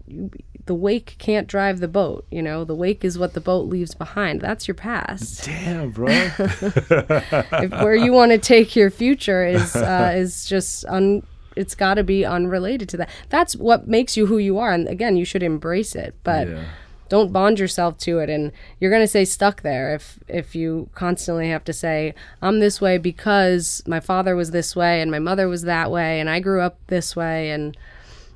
the 0.67 0.75
wake 0.75 1.17
can't 1.19 1.47
drive 1.47 1.81
the 1.81 1.89
boat 1.89 2.27
you 2.31 2.43
know 2.43 2.65
the 2.65 2.75
wake 2.75 3.05
is 3.05 3.19
what 3.19 3.35
the 3.35 3.41
boat 3.41 3.69
leaves 3.69 3.95
behind 3.95 4.41
that's 4.41 4.69
your 4.69 4.75
past 4.75 5.45
Damn, 5.45 5.91
bro. 5.91 6.07
if 6.39 7.71
where 7.71 7.95
you 7.95 8.13
want 8.13 8.33
to 8.33 8.39
take 8.39 8.77
your 8.77 8.91
future 8.91 9.47
is 9.47 9.75
uh, 9.75 10.13
is 10.17 10.45
just 10.47 10.85
un 10.87 11.23
it's 11.57 11.75
got 11.75 11.95
to 11.95 12.05
be 12.05 12.25
unrelated 12.25 12.89
to 12.91 12.97
that 12.99 13.11
that's 13.31 13.57
what 13.57 13.89
makes 13.89 14.17
you 14.17 14.27
who 14.27 14.39
you 14.39 14.59
are 14.59 14.73
and 14.73 14.89
again 14.89 15.17
you 15.17 15.25
should 15.25 15.43
embrace 15.43 15.95
it 15.95 16.15
but 16.23 16.49
yeah. 16.49 16.65
don't 17.09 17.33
bond 17.33 17.59
yourself 17.59 17.97
to 17.97 18.19
it 18.19 18.29
and 18.29 18.53
you're 18.79 18.91
going 18.91 19.03
to 19.03 19.09
stay 19.09 19.25
stuck 19.25 19.63
there 19.63 19.95
if 19.95 20.19
if 20.29 20.55
you 20.55 20.89
constantly 20.95 21.49
have 21.49 21.65
to 21.65 21.73
say 21.73 22.15
i'm 22.43 22.61
this 22.61 22.81
way 22.81 22.99
because 22.99 23.83
my 23.87 24.01
father 24.01 24.37
was 24.37 24.51
this 24.51 24.77
way 24.77 25.01
and 25.01 25.11
my 25.11 25.19
mother 25.19 25.49
was 25.49 25.63
that 25.63 25.91
way 25.91 26.21
and 26.21 26.29
i 26.29 26.39
grew 26.39 26.61
up 26.61 26.79
this 26.89 27.17
way 27.17 27.51
and 27.51 27.77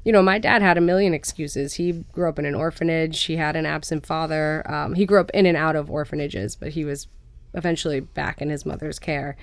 you 0.05 0.13
know 0.13 0.23
my 0.23 0.39
dad 0.39 0.63
had 0.63 0.79
a 0.79 0.81
million 0.81 1.15
excuses. 1.15 1.75
He 1.75 1.93
grew 2.13 2.29
up 2.29 2.39
in 2.39 2.47
an 2.47 2.55
orphanage. 2.55 3.23
He 3.25 3.37
had 3.37 3.57
an 3.57 3.67
absent 3.67 4.07
father. 4.07 4.69
Um, 4.71 4.95
he 4.95 5.07
grew 5.07 5.21
up 5.21 5.31
in 5.35 5.47
and 5.47 5.57
out 5.57 5.77
of 5.77 5.91
orphanages 5.91 6.57
but 6.57 6.71
he 6.71 6.85
was 6.85 7.07
eventually 7.55 8.01
back 8.01 8.41
in 8.41 8.51
his 8.51 8.65
mother's 8.65 8.99
care. 8.99 9.37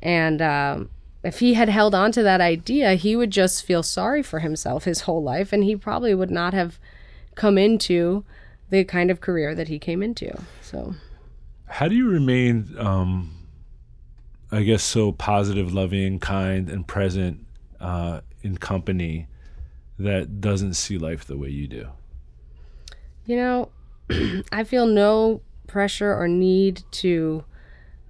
And 0.00 0.40
um, 0.42 0.90
if 1.24 1.40
he 1.40 1.54
had 1.54 1.68
held 1.68 1.94
on 1.94 2.12
to 2.12 2.22
that 2.22 2.40
idea 2.40 2.94
he 2.94 3.16
would 3.16 3.30
just 3.30 3.64
feel 3.64 3.82
sorry 3.82 4.22
for 4.22 4.40
himself 4.40 4.84
his 4.84 5.02
whole 5.02 5.22
life 5.22 5.52
and 5.52 5.64
he 5.64 5.74
probably 5.74 6.14
would 6.14 6.30
not 6.30 6.54
have 6.54 6.78
come 7.34 7.56
into 7.56 8.24
the 8.70 8.84
kind 8.84 9.10
of 9.10 9.20
career 9.20 9.54
that 9.54 9.68
he 9.68 9.78
came 9.78 10.02
into. 10.02 10.30
So 10.60 10.94
How 11.66 11.88
do 11.88 11.94
you 11.94 12.08
remain, 12.08 12.74
um, 12.78 13.46
I 14.50 14.62
guess, 14.62 14.82
so 14.82 15.12
positive, 15.12 15.72
loving, 15.72 16.18
kind, 16.18 16.68
and 16.68 16.86
present 16.86 17.46
uh, 17.80 18.20
in 18.42 18.58
company 18.58 19.26
that 19.98 20.40
doesn't 20.40 20.74
see 20.74 20.98
life 20.98 21.24
the 21.24 21.36
way 21.36 21.48
you 21.48 21.66
do? 21.66 21.88
You 23.26 23.36
know, 23.36 23.68
I 24.52 24.64
feel 24.64 24.86
no 24.86 25.42
pressure 25.66 26.14
or 26.14 26.28
need 26.28 26.82
to 26.90 27.44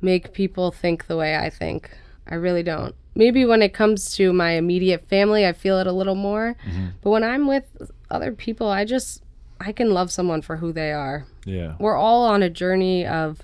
make 0.01 0.33
people 0.33 0.71
think 0.71 1.07
the 1.07 1.17
way 1.17 1.37
I 1.37 1.51
think. 1.51 1.91
I 2.27 2.35
really 2.35 2.63
don't. 2.63 2.95
Maybe 3.15 3.45
when 3.45 3.63
it 3.63 3.75
comes 3.75 4.15
to 4.17 4.33
my 4.33 4.53
immediate 4.53 5.09
family, 5.09 5.47
I 5.47 5.53
feel 5.53 5.79
it 5.79 5.87
a 5.87 5.93
little 5.93 6.15
more. 6.15 6.57
Mm-hmm. 6.67 6.87
But 7.03 7.11
when 7.11 7.25
I'm 7.25 7.49
with 7.49 7.91
other 8.11 8.33
people, 8.33 8.69
I 8.69 8.85
just 8.85 9.23
I 9.61 9.73
can 9.73 9.93
love 9.93 10.13
someone 10.13 10.43
for 10.43 10.57
who 10.57 10.73
they 10.73 10.93
are. 10.93 11.27
Yeah. 11.45 11.75
We're 11.81 11.97
all 11.97 12.25
on 12.27 12.43
a 12.43 12.51
journey 12.51 13.07
of 13.07 13.41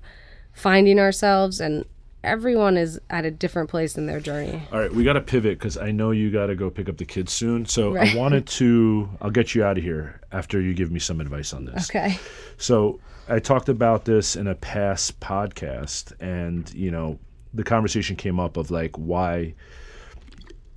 finding 0.53 1.01
ourselves 1.01 1.61
and 1.61 1.85
everyone 2.25 2.77
is 2.77 3.01
at 3.11 3.25
a 3.25 3.31
different 3.31 3.71
place 3.71 3.97
in 3.97 4.07
their 4.07 4.21
journey. 4.21 4.63
All 4.73 4.81
right, 4.81 4.93
we 4.93 5.05
got 5.05 5.13
to 5.15 5.21
pivot 5.21 5.59
because 5.59 5.77
I 5.77 5.91
know 5.91 6.11
you 6.11 6.31
got 6.31 6.47
to 6.47 6.55
go 6.55 6.71
pick 6.71 6.89
up 6.89 6.97
the 6.97 7.05
kids 7.05 7.33
soon. 7.33 7.67
So 7.67 7.93
Right. 7.93 8.15
I 8.15 8.19
wanted 8.19 8.47
to, 8.59 9.09
I'll 9.21 9.31
get 9.31 9.55
you 9.55 9.65
out 9.65 9.79
of 9.79 9.85
here 9.85 10.21
after 10.33 10.61
you 10.61 10.75
give 10.75 10.91
me 10.91 10.99
some 10.99 11.21
advice 11.21 11.53
on 11.53 11.65
this. 11.65 11.91
Okay. 11.91 12.19
So 12.57 12.99
I 13.29 13.39
talked 13.39 13.69
about 13.69 14.05
this 14.05 14.37
in 14.37 14.47
a 14.47 14.55
past 14.55 15.21
podcast, 15.21 16.13
and 16.21 16.73
you 16.75 16.91
know, 16.91 17.19
the 17.53 17.65
conversation 17.65 18.17
came 18.17 18.41
up 18.41 18.57
of 18.57 18.71
like 18.71 18.97
why, 18.97 19.55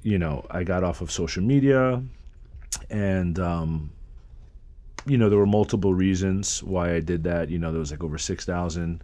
you 0.03 0.17
know, 0.17 0.45
I 0.51 0.63
got 0.63 0.83
off 0.83 1.01
of 1.01 1.11
social 1.11 1.43
media, 1.43 2.03
and 2.89 3.39
um, 3.39 3.91
you 5.05 5.17
know, 5.17 5.29
there 5.29 5.39
were 5.39 5.45
multiple 5.45 5.93
reasons 5.93 6.61
why 6.63 6.93
I 6.93 6.99
did 6.99 7.23
that. 7.23 7.49
You 7.49 7.57
know, 7.59 7.71
there 7.71 7.79
was 7.79 7.91
like 7.91 8.03
over 8.03 8.17
six 8.17 8.45
thousand 8.45 9.03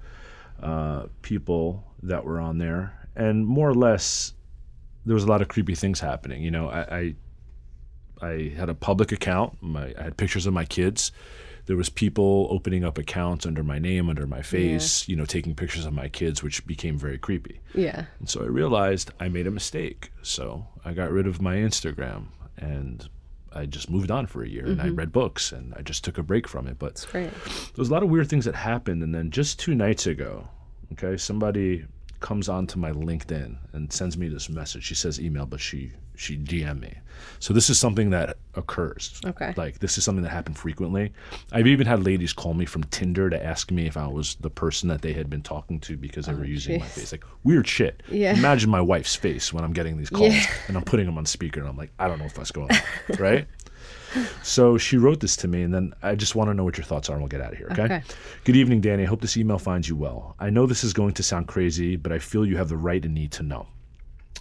uh, 0.64 1.08
people 1.22 1.84
that 2.02 2.24
were 2.26 2.40
on 2.40 2.58
there, 2.58 3.08
and 3.16 3.46
more 3.46 3.70
or 3.70 3.76
less, 3.76 4.34
there 5.06 5.14
was 5.14 5.24
a 5.24 5.28
lot 5.28 5.42
of 5.42 5.48
creepy 5.48 5.76
things 5.76 6.00
happening. 6.00 6.42
You 6.42 6.52
know, 6.52 6.70
I. 6.70 6.98
I 6.98 7.16
I 8.22 8.54
had 8.56 8.70
a 8.70 8.74
public 8.74 9.12
account. 9.12 9.58
My, 9.62 9.94
I 10.00 10.04
had 10.04 10.16
pictures 10.16 10.46
of 10.46 10.54
my 10.54 10.64
kids. 10.64 11.12
There 11.66 11.76
was 11.76 11.90
people 11.90 12.48
opening 12.50 12.86
up 12.86 12.98
accounts 12.98 13.46
under 13.46 13.64
my 13.64 13.80
name, 13.80 14.10
under 14.10 14.26
my 14.26 14.42
face, 14.42 15.10
you 15.10 15.18
know, 15.18 15.26
taking 15.26 15.56
pictures 15.56 15.86
of 15.86 15.94
my 15.94 16.08
kids, 16.08 16.42
which 16.42 16.66
became 16.66 16.98
very 16.98 17.18
creepy. 17.18 17.60
Yeah. 17.74 18.06
And 18.20 18.30
so 18.30 18.42
I 18.42 18.46
realized 18.46 19.12
I 19.20 19.28
made 19.28 19.46
a 19.48 19.52
mistake. 19.52 20.12
So 20.22 20.68
I 20.86 20.94
got 20.94 21.12
rid 21.12 21.28
of 21.28 21.42
my 21.42 21.56
Instagram 21.58 22.28
and 22.58 23.10
I 23.56 23.66
just 23.66 23.90
moved 23.90 24.12
on 24.12 24.28
for 24.28 24.44
a 24.44 24.48
year 24.48 24.66
and 24.66 24.82
I 24.82 24.88
mm-hmm. 24.88 24.96
read 24.96 25.12
books 25.12 25.52
and 25.52 25.74
I 25.76 25.82
just 25.82 26.04
took 26.04 26.18
a 26.18 26.24
break 26.24 26.48
from 26.48 26.68
it. 26.68 26.80
But 26.80 27.06
there 27.12 27.32
was 27.78 27.90
a 27.90 27.94
lot 27.94 28.04
of 28.04 28.10
weird 28.10 28.30
things 28.30 28.46
that 28.46 28.56
happened. 28.56 29.04
And 29.04 29.14
then 29.14 29.32
just 29.32 29.60
two 29.60 29.76
nights 29.76 30.08
ago 30.08 30.48
okay 30.94 31.18
somebody 31.18 31.86
comes 32.20 32.48
onto 32.48 32.78
my 32.78 32.92
linkedin 32.92 33.58
and 33.74 33.92
sends 33.92 34.18
me 34.18 34.28
this 34.28 34.50
message. 34.50 34.84
She 34.84 34.96
says 34.96 35.20
email 35.20 35.46
but 35.46 35.60
she 35.60 35.92
she 36.16 36.38
dm 36.38 36.80
me 36.80 36.98
so 37.40 37.54
this 37.54 37.70
is 37.70 37.78
something 37.80 38.10
that 38.10 38.38
occurs 38.56 39.20
Okay. 39.26 39.54
like 39.58 39.80
this 39.80 39.98
is 39.98 40.04
something 40.04 40.24
that 40.24 40.30
happened 40.30 40.58
frequently 40.58 41.12
i've 41.52 41.68
even 41.68 41.88
had 41.88 42.04
ladies 42.04 42.34
call 42.34 42.54
me 42.54 42.66
from 42.66 42.84
tinder 42.86 43.30
to 43.30 43.46
ask 43.46 43.72
me 43.72 43.86
if 43.88 43.98
i 43.98 44.08
was 44.08 44.36
the 44.42 44.50
person 44.50 44.90
that 44.90 45.02
they 45.02 45.14
had 45.14 45.30
been 45.30 45.42
talking 45.42 45.80
to 45.82 45.98
because 45.98 46.26
they 46.26 46.34
were 46.34 46.42
oh, 46.42 46.44
using 46.44 46.80
my 46.80 46.86
face 46.88 47.12
like 47.12 47.24
weird 47.44 47.68
shit 47.68 48.04
Yeah. 48.10 48.34
imagine 48.36 48.70
my 48.70 48.82
wife's 48.82 49.16
face 49.16 49.52
when 49.54 49.64
i'm 49.64 49.74
getting 49.74 49.98
these 49.98 50.10
calls 50.10 50.34
Yeah. 50.34 50.46
and 50.68 50.78
i'm 50.78 50.84
putting 50.84 51.06
them 51.06 51.18
on 51.18 51.26
speaker 51.26 51.60
and 51.60 51.70
i'm 51.70 51.78
like 51.78 51.92
i 52.00 52.08
don't 52.08 52.20
know 52.20 52.28
what's 52.36 52.52
going 52.52 52.70
on 52.72 53.18
right 53.20 53.48
so 54.44 54.78
she 54.78 54.98
wrote 54.98 55.20
this 55.22 55.36
to 55.38 55.48
me, 55.48 55.64
and 55.64 55.74
then 55.74 55.92
I 56.04 56.14
just 56.14 56.36
want 56.36 56.50
to 56.50 56.54
know 56.54 56.64
what 56.64 56.78
your 56.78 56.86
thoughts 56.86 57.10
are, 57.10 57.14
and 57.14 57.22
we'll 57.24 57.30
get 57.30 57.42
out 57.42 57.54
of 57.54 57.58
here, 57.58 57.68
okay? 57.72 57.84
Okay. 57.86 58.04
Good 58.44 58.56
evening, 58.56 58.80
Danny. 58.80 59.04
I 59.04 59.06
hope 59.08 59.22
this 59.22 59.38
email 59.38 59.58
finds 59.58 59.90
you 59.90 59.96
well. 59.96 60.36
I 60.40 60.52
know 60.52 60.68
this 60.68 60.84
is 60.84 60.94
going 60.94 61.14
to 61.16 61.24
sound 61.24 61.48
crazy, 61.48 61.96
but 61.96 62.12
I 62.12 62.20
feel 62.20 62.46
you 62.46 62.56
have 62.58 62.70
the 62.70 62.78
right 62.78 63.04
and 63.04 63.16
need 63.16 63.32
to 63.34 63.44
know. 63.44 63.66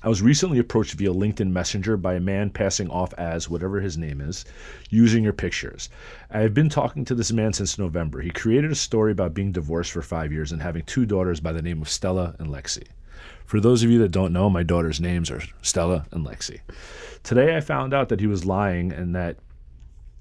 I 0.05 0.09
was 0.09 0.21
recently 0.21 0.59
approached 0.59 0.95
via 0.95 1.13
LinkedIn 1.13 1.53
Messenger 1.53 1.97
by 1.97 2.15
a 2.15 2.21
man 2.21 2.51
passing 2.51 2.91
off 2.91 3.15
as 3.15 3.49
whatever 3.49 3.81
his 3.81 3.97
name 3.97 4.21
is, 4.21 4.45
using 4.91 5.23
your 5.23 5.33
pictures. 5.33 5.89
I 6.29 6.41
have 6.41 6.53
been 6.53 6.69
talking 6.69 7.05
to 7.05 7.15
this 7.15 7.31
man 7.31 7.53
since 7.53 7.79
November. 7.79 8.21
He 8.21 8.31
created 8.31 8.73
a 8.73 8.77
story 8.77 9.13
about 9.13 9.33
being 9.33 9.53
divorced 9.53 9.93
for 9.93 10.03
five 10.03 10.33
years 10.33 10.51
and 10.51 10.61
having 10.61 10.83
two 10.83 11.07
daughters 11.07 11.39
by 11.39 11.53
the 11.53 11.63
name 11.63 11.81
of 11.81 11.89
Stella 11.89 12.35
and 12.41 12.49
Lexi. 12.49 12.85
For 13.45 13.61
those 13.61 13.85
of 13.85 13.91
you 13.91 14.01
that 14.01 14.11
don't 14.11 14.33
know, 14.33 14.51
my 14.51 14.65
daughters' 14.65 15.01
names 15.01 15.31
are 15.31 15.43
Stella 15.63 16.07
and 16.11 16.27
Lexi. 16.27 16.59
Today 17.23 17.57
I 17.57 17.61
found 17.61 17.95
out 17.95 18.09
that 18.09 18.19
he 18.19 18.27
was 18.27 18.45
lying 18.45 18.91
and 18.91 19.15
that 19.15 19.37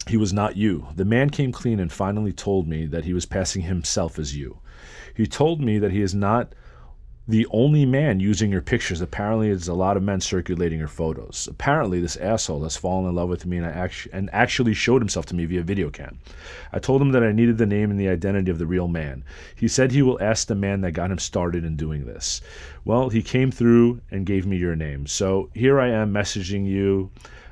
he 0.07 0.17
was 0.17 0.31
not 0.31 0.57
you. 0.57 0.87
The 0.95 1.05
man 1.05 1.31
came 1.31 1.51
clean 1.51 1.79
and 1.79 1.91
finally 1.91 2.33
told 2.33 2.67
me 2.67 2.85
that 2.85 3.05
he 3.05 3.13
was 3.13 3.25
passing 3.25 3.63
himself 3.63 4.19
as 4.19 4.35
you. 4.35 4.59
He 5.15 5.25
told 5.25 5.59
me 5.59 5.79
that 5.79 5.91
he 5.91 6.01
is 6.01 6.13
not 6.13 6.53
the 7.31 7.47
only 7.51 7.85
man 7.85 8.19
using 8.19 8.51
your 8.51 8.61
pictures. 8.61 8.99
Apparently, 8.99 9.47
there's 9.47 9.69
a 9.69 9.73
lot 9.73 9.95
of 9.95 10.03
men 10.03 10.19
circulating 10.19 10.79
your 10.79 10.89
photos. 10.89 11.47
Apparently, 11.49 12.01
this 12.01 12.17
asshole 12.17 12.63
has 12.63 12.75
fallen 12.75 13.07
in 13.07 13.15
love 13.15 13.29
with 13.29 13.45
me 13.45 13.57
and, 13.57 13.91
and 14.11 14.29
actually 14.33 14.73
showed 14.73 15.01
himself 15.01 15.25
to 15.27 15.35
me 15.35 15.45
via 15.45 15.63
video 15.63 15.89
cam. 15.89 16.19
I 16.73 16.79
told 16.79 17.01
him 17.01 17.13
that 17.13 17.23
I 17.23 17.31
needed 17.31 17.57
the 17.57 17.65
name 17.65 17.89
and 17.89 17.97
the 17.97 18.09
identity 18.09 18.51
of 18.51 18.59
the 18.59 18.65
real 18.65 18.89
man. 18.89 19.23
He 19.55 19.69
said 19.69 19.91
he 19.91 20.01
will 20.01 20.21
ask 20.21 20.47
the 20.47 20.55
man 20.55 20.81
that 20.81 20.91
got 20.91 21.09
him 21.09 21.19
started 21.19 21.63
in 21.63 21.77
doing 21.77 22.05
this. 22.05 22.41
Well, 22.83 23.07
he 23.07 23.23
came 23.23 23.49
through 23.49 24.01
and 24.11 24.25
gave 24.25 24.45
me 24.45 24.57
your 24.57 24.75
name. 24.75 25.07
So 25.07 25.49
here 25.53 25.79
I 25.79 25.89
am 25.89 26.13
messaging 26.13 26.67
you 26.67 27.11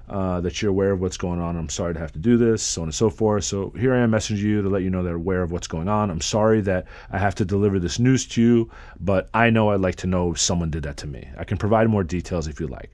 uh, 0.10 0.42
that 0.42 0.62
you're 0.62 0.72
aware 0.72 0.92
of 0.92 1.02
what's 1.02 1.18
going 1.18 1.40
on. 1.40 1.56
I'm 1.56 1.70
sorry 1.70 1.94
to 1.94 2.00
have 2.00 2.12
to 2.14 2.20
do 2.20 2.38
this, 2.38 2.64
so 2.64 2.82
on 2.82 2.88
and 2.88 2.96
so 2.96 3.10
forth. 3.10 3.44
So 3.44 3.70
here 3.72 3.94
I 3.94 4.00
am 4.00 4.12
messaging 4.12 4.40
you 4.40 4.62
to 4.62 4.70
let 4.70 4.82
you 4.82 4.90
know 4.90 5.04
that 5.04 5.14
aware 5.14 5.44
of 5.44 5.52
what's 5.52 5.68
going 5.68 5.88
on. 5.88 6.10
I'm 6.10 6.22
sorry 6.22 6.62
that 6.62 6.86
I 7.12 7.18
have 7.18 7.36
to 7.36 7.46
deliver 7.46 7.80
this 7.80 8.00
news 8.00 8.26
to 8.30 8.42
you, 8.42 8.72
but 9.00 9.30
I 9.34 9.50
know 9.50 9.70
I'd 9.70 9.82
like 9.82 9.96
to 9.98 10.08
know 10.08 10.32
if 10.32 10.40
someone 10.40 10.72
did 10.72 10.84
that 10.84 10.98
to 10.98 11.08
me. 11.08 11.28
I 11.38 11.44
can 11.44 11.58
provide 11.58 11.90
more 11.90 12.04
details 12.04 12.48
if 12.48 12.60
you 12.60 12.68
like. 12.68 12.92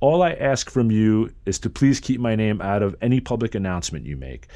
All 0.00 0.22
I 0.22 0.30
ask 0.32 0.70
from 0.70 0.90
you 0.90 1.30
is 1.44 1.58
to 1.58 1.68
please 1.68 2.00
keep 2.00 2.20
my 2.20 2.34
name 2.34 2.62
out 2.62 2.82
of 2.82 2.96
any 3.02 3.20
public 3.20 3.54
announcement 3.54 4.06
you 4.06 4.16
make. 4.16 4.46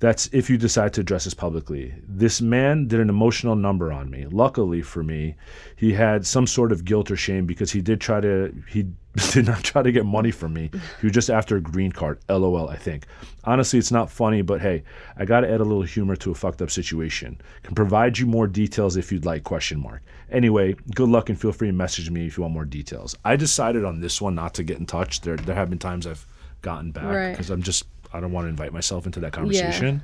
That's 0.00 0.28
if 0.32 0.50
you 0.50 0.58
decide 0.58 0.92
to 0.94 1.00
address 1.00 1.28
us 1.28 1.34
publicly. 1.34 1.94
This 2.08 2.40
man 2.40 2.88
did 2.88 2.98
an 2.98 3.08
emotional 3.08 3.54
number 3.54 3.92
on 3.92 4.10
me. 4.10 4.26
Luckily 4.26 4.82
for 4.82 5.04
me, 5.04 5.36
he 5.76 5.92
had 5.92 6.26
some 6.26 6.46
sort 6.46 6.72
of 6.72 6.84
guilt 6.84 7.08
or 7.08 7.16
shame 7.16 7.46
because 7.46 7.70
he 7.70 7.80
did 7.80 8.00
try 8.00 8.20
to 8.20 8.52
he 8.68 8.86
did 9.32 9.46
not 9.46 9.62
try 9.62 9.82
to 9.82 9.92
get 9.92 10.06
money 10.06 10.30
from 10.30 10.52
me. 10.54 10.70
He 11.00 11.06
was 11.06 11.12
just 11.12 11.30
after 11.30 11.56
a 11.56 11.60
green 11.60 11.92
card. 11.92 12.18
LOL, 12.28 12.68
I 12.68 12.76
think. 12.76 13.06
Honestly, 13.44 13.78
it's 13.78 13.90
not 13.90 14.10
funny, 14.10 14.42
but 14.42 14.60
hey, 14.60 14.84
I 15.16 15.24
got 15.24 15.40
to 15.40 15.50
add 15.50 15.60
a 15.60 15.64
little 15.64 15.82
humor 15.82 16.16
to 16.16 16.30
a 16.30 16.34
fucked 16.34 16.62
up 16.62 16.70
situation. 16.70 17.40
Can 17.62 17.74
provide 17.74 18.18
you 18.18 18.26
more 18.26 18.46
details 18.46 18.96
if 18.96 19.10
you'd 19.10 19.24
like 19.24 19.44
question 19.44 19.80
mark. 19.80 20.02
Anyway, 20.30 20.74
good 20.94 21.08
luck 21.08 21.28
and 21.28 21.40
feel 21.40 21.52
free 21.52 21.68
to 21.68 21.72
message 21.72 22.10
me 22.10 22.26
if 22.26 22.36
you 22.36 22.42
want 22.42 22.54
more 22.54 22.64
details. 22.64 23.16
I 23.24 23.36
decided 23.36 23.84
on 23.84 24.00
this 24.00 24.20
one 24.20 24.34
not 24.34 24.54
to 24.54 24.62
get 24.62 24.78
in 24.78 24.86
touch. 24.86 25.20
There 25.22 25.36
there 25.36 25.54
have 25.54 25.70
been 25.70 25.78
times 25.78 26.06
I've 26.06 26.26
gotten 26.62 26.90
back 26.92 27.04
Right. 27.04 27.30
because 27.32 27.50
I'm 27.50 27.62
just 27.62 27.84
I 28.12 28.20
don't 28.20 28.32
want 28.32 28.44
to 28.46 28.48
invite 28.48 28.72
myself 28.72 29.06
into 29.06 29.20
that 29.20 29.32
conversation. 29.32 30.02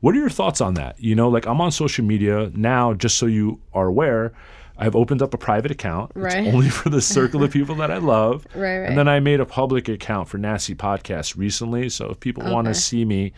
What 0.00 0.14
are 0.14 0.18
your 0.18 0.30
thoughts 0.30 0.60
on 0.60 0.74
that? 0.74 0.98
You 0.98 1.14
know, 1.14 1.28
like 1.28 1.46
I'm 1.46 1.60
on 1.60 1.70
social 1.72 2.04
media 2.04 2.50
now, 2.54 2.94
just 2.94 3.16
so 3.18 3.26
you 3.26 3.60
are 3.74 3.86
aware. 3.86 4.32
I've 4.78 4.96
opened 4.96 5.20
up 5.20 5.34
a 5.34 5.38
private 5.38 5.70
account. 5.70 6.12
Right. 6.14 6.46
Only 6.54 6.70
for 6.70 6.88
the 6.88 7.02
circle 7.16 7.42
of 7.44 7.50
people 7.52 7.74
that 7.76 7.90
I 7.90 7.98
love. 7.98 8.46
Right, 8.54 8.78
right. 8.78 8.88
And 8.88 8.96
then 8.96 9.08
I 9.08 9.20
made 9.20 9.38
a 9.40 9.44
public 9.44 9.88
account 9.90 10.28
for 10.28 10.38
Nasty 10.38 10.74
Podcast 10.74 11.36
recently. 11.36 11.90
So 11.90 12.08
if 12.08 12.18
people 12.20 12.50
want 12.50 12.66
to 12.66 12.72
see 12.74 13.04
me 13.04 13.32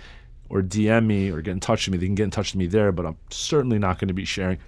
or 0.49 0.63
DM 0.63 1.07
me 1.07 1.33
or 1.33 1.41
get 1.43 1.51
in 1.51 1.59
touch 1.59 1.87
with 1.89 1.93
me, 1.95 1.99
they 1.99 2.07
can 2.07 2.15
get 2.15 2.25
in 2.25 2.31
touch 2.31 2.53
with 2.53 2.59
me 2.61 2.67
there. 2.67 2.93
But 2.93 3.07
I'm 3.07 3.17
certainly 3.31 3.81
not 3.81 3.99
going 3.99 4.07
to 4.07 4.15
be 4.15 4.25
sharing 4.25 4.59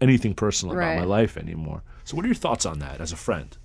anything 0.00 0.34
personal 0.34 0.74
about 0.74 0.96
my 0.96 1.04
life 1.04 1.36
anymore. 1.36 1.82
So 2.04 2.16
what 2.16 2.24
are 2.24 2.28
your 2.28 2.34
thoughts 2.34 2.66
on 2.66 2.78
that 2.80 3.00
as 3.00 3.12
a 3.12 3.16
friend? 3.16 3.56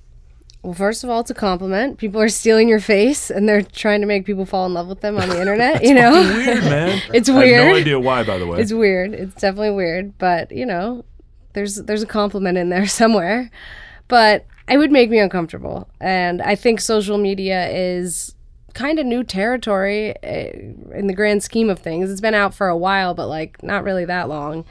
Well, 0.62 0.74
first 0.74 1.04
of 1.04 1.12
all, 1.12 1.20
it's 1.20 1.30
a 1.30 1.36
compliment. 1.36 2.00
People 2.00 2.20
are 2.20 2.30
stealing 2.30 2.68
your 2.68 2.80
face 2.80 3.30
and 3.30 3.48
they're 3.48 3.62
trying 3.62 4.02
to 4.02 4.08
make 4.08 4.26
people 4.26 4.48
fall 4.48 4.66
in 4.66 4.74
love 4.74 4.88
with 4.88 5.02
them 5.02 5.16
on 5.18 5.30
the 5.30 5.40
internet, 5.40 5.84
you 5.84 5.94
know? 5.94 6.14
It's 6.16 6.46
weird, 6.46 6.64
man. 6.64 7.02
It's 7.14 7.30
weird. 7.30 7.60
I 7.60 7.64
have 7.64 7.68
no 7.68 7.76
idea 7.76 8.00
why, 8.00 8.24
by 8.24 8.40
the 8.40 8.48
way. 8.48 8.60
It's 8.60 8.74
weird. 8.74 9.14
It's 9.14 9.36
definitely 9.36 9.72
weird, 9.72 10.18
but 10.18 10.52
you 10.52 10.66
know, 10.66 11.06
there's 11.54 11.76
there's 11.76 12.04
a 12.04 12.08
compliment 12.08 12.58
in 12.58 12.70
there 12.70 12.88
somewhere. 13.02 13.52
But 14.08 14.46
it 14.68 14.78
would 14.78 14.92
make 14.92 15.10
me 15.10 15.20
uncomfortable, 15.20 15.88
and 16.00 16.42
I 16.42 16.56
think 16.56 16.82
social 16.82 17.18
media 17.18 17.70
is 17.70 18.36
kind 18.74 19.00
of 19.00 19.06
new 19.06 19.24
territory 19.24 20.16
eh, 20.22 20.52
in 20.94 21.08
the 21.08 21.14
grand 21.14 21.44
scheme 21.44 21.70
of 21.70 21.80
things. 21.80 22.12
It's 22.12 22.22
been 22.22 22.34
out 22.36 22.54
for 22.54 22.68
a 22.68 22.78
while, 22.78 23.14
but 23.14 23.28
like 23.28 23.62
not 23.64 23.84
really 23.84 24.06
that 24.06 24.30
long. 24.30 24.66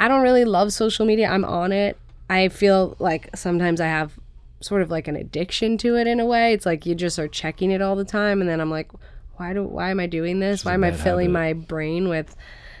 I 0.00 0.08
don't 0.08 0.22
really 0.22 0.44
love 0.44 0.72
social 0.72 1.06
media. 1.06 1.28
I'm 1.28 1.44
on 1.44 1.72
it. 1.72 1.98
I 2.28 2.48
feel 2.48 2.96
like 2.98 3.28
sometimes 3.36 3.80
I 3.80 3.86
have 3.86 4.18
sort 4.60 4.82
of 4.82 4.90
like 4.90 5.08
an 5.08 5.16
addiction 5.16 5.76
to 5.78 5.96
it 5.96 6.06
in 6.06 6.18
a 6.20 6.26
way. 6.26 6.52
It's 6.52 6.66
like 6.66 6.86
you 6.86 6.94
just 6.94 7.18
are 7.18 7.28
checking 7.28 7.70
it 7.70 7.82
all 7.82 7.96
the 7.96 8.04
time 8.04 8.40
and 8.40 8.48
then 8.48 8.60
I'm 8.60 8.70
like, 8.70 8.90
why 9.36 9.52
do 9.52 9.62
why 9.62 9.90
am 9.90 10.00
I 10.00 10.06
doing 10.06 10.40
this? 10.40 10.64
Why 10.64 10.74
am 10.74 10.84
I 10.84 10.92
filling 10.92 11.34
habit. 11.34 11.56
my 11.58 11.66
brain 11.66 12.08
with 12.08 12.34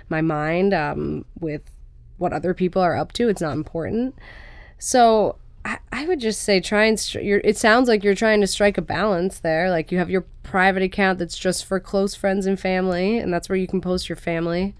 my 0.08 0.20
mind 0.20 0.74
um, 0.74 1.24
with 1.38 1.62
what 2.18 2.32
other 2.32 2.54
people 2.54 2.82
are 2.82 2.96
up 2.96 3.12
to? 3.12 3.28
It's 3.28 3.40
not 3.40 3.52
important. 3.52 4.14
So 4.78 5.36
I, 5.64 5.78
I 5.92 6.06
would 6.06 6.20
just 6.20 6.42
say 6.42 6.60
try 6.60 6.84
and 6.84 7.14
you're, 7.14 7.40
it 7.44 7.56
sounds 7.56 7.88
like 7.88 8.02
you're 8.02 8.14
trying 8.14 8.40
to 8.40 8.46
strike 8.46 8.78
a 8.78 8.82
balance 8.82 9.38
there. 9.40 9.70
Like 9.70 9.92
you 9.92 9.98
have 9.98 10.10
your 10.10 10.24
private 10.42 10.82
account 10.82 11.18
that's 11.18 11.38
just 11.38 11.64
for 11.64 11.78
close 11.80 12.14
friends 12.14 12.46
and 12.46 12.58
family, 12.58 13.18
and 13.18 13.32
that's 13.32 13.48
where 13.48 13.58
you 13.58 13.66
can 13.66 13.80
post 13.80 14.08
your 14.08 14.16
family. 14.16 14.74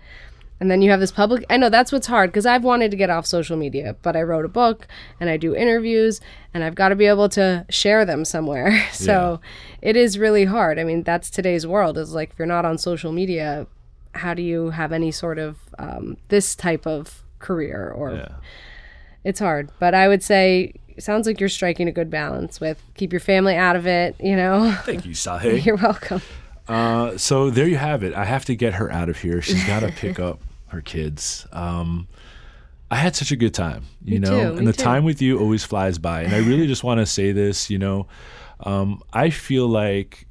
And 0.61 0.70
then 0.70 0.82
you 0.82 0.90
have 0.90 1.00
this 1.00 1.11
public 1.12 1.44
i 1.50 1.56
know 1.56 1.68
that's 1.70 1.90
what's 1.90 2.06
hard 2.06 2.30
because 2.30 2.44
i've 2.46 2.62
wanted 2.62 2.90
to 2.90 2.96
get 2.96 3.08
off 3.11 3.26
social 3.26 3.56
media 3.56 3.96
but 4.02 4.14
i 4.14 4.22
wrote 4.22 4.44
a 4.44 4.48
book 4.48 4.86
and 5.18 5.28
i 5.30 5.36
do 5.36 5.54
interviews 5.54 6.20
and 6.54 6.62
i've 6.62 6.74
got 6.74 6.90
to 6.90 6.94
be 6.96 7.06
able 7.06 7.28
to 7.28 7.64
share 7.70 8.04
them 8.04 8.24
somewhere 8.24 8.86
so 8.92 9.40
it 9.82 9.96
is 9.96 10.18
really 10.18 10.44
hard 10.44 10.78
i 10.78 10.84
mean 10.84 11.02
that's 11.02 11.30
today's 11.30 11.66
world 11.66 11.96
is 11.98 12.12
like 12.12 12.30
if 12.32 12.38
you're 12.38 12.46
not 12.46 12.64
on 12.64 12.76
social 12.78 13.11
media 13.12 13.66
how 14.14 14.34
do 14.34 14.42
you 14.42 14.70
have 14.70 14.92
any 14.92 15.11
sort 15.11 15.38
of 15.38 15.56
um, 15.78 16.16
this 16.28 16.54
type 16.54 16.86
of 16.86 17.22
career 17.38 17.90
or 17.96 18.12
Yeah. 18.12 18.28
it's 19.24 19.40
hard 19.40 19.70
but 19.78 19.94
i 19.94 20.08
would 20.08 20.22
say 20.22 20.74
sounds 20.98 21.26
like 21.26 21.40
you're 21.40 21.48
striking 21.48 21.88
a 21.88 21.92
good 21.92 22.11
balance 22.11 22.61
with 22.61 22.82
keep 22.94 23.11
your 23.12 23.20
family 23.20 23.56
out 23.56 23.74
of 23.76 23.86
it 23.86 24.14
you 24.20 24.36
know 24.36 24.76
Thank 24.84 25.06
you, 25.06 25.12
Sahe. 25.14 25.64
you're 25.64 25.76
welcome 25.76 26.20
Uh, 26.68 27.16
so 27.16 27.50
there 27.50 27.66
you 27.66 27.78
have 27.78 28.04
it. 28.04 28.14
I 28.14 28.24
have 28.24 28.44
to 28.44 28.54
get 28.54 28.74
her 28.74 28.92
out 28.92 29.08
of 29.08 29.18
here. 29.18 29.42
She's 29.42 29.64
got 29.66 29.80
to 29.80 29.90
pick 29.90 30.20
up 30.20 30.38
her 30.70 30.80
kids. 30.80 31.46
Um, 31.52 32.08
I 32.90 32.96
had 32.96 33.14
such 33.14 33.30
a 33.30 33.36
good 33.36 33.54
time, 33.54 33.84
you 34.04 34.14
Me 34.14 34.18
know, 34.18 34.50
too, 34.52 34.58
and 34.58 34.66
the 34.66 34.72
too. 34.72 34.82
time 34.82 35.04
with 35.04 35.22
you 35.22 35.38
always 35.38 35.62
flies 35.62 35.98
by. 35.98 36.22
And 36.22 36.34
I 36.34 36.38
really 36.38 36.66
just 36.66 36.82
want 36.82 36.98
to 36.98 37.06
say 37.06 37.30
this, 37.30 37.70
you 37.70 37.78
know, 37.78 38.08
um, 38.60 39.00
I 39.12 39.30
feel 39.30 39.68
like 39.68 40.26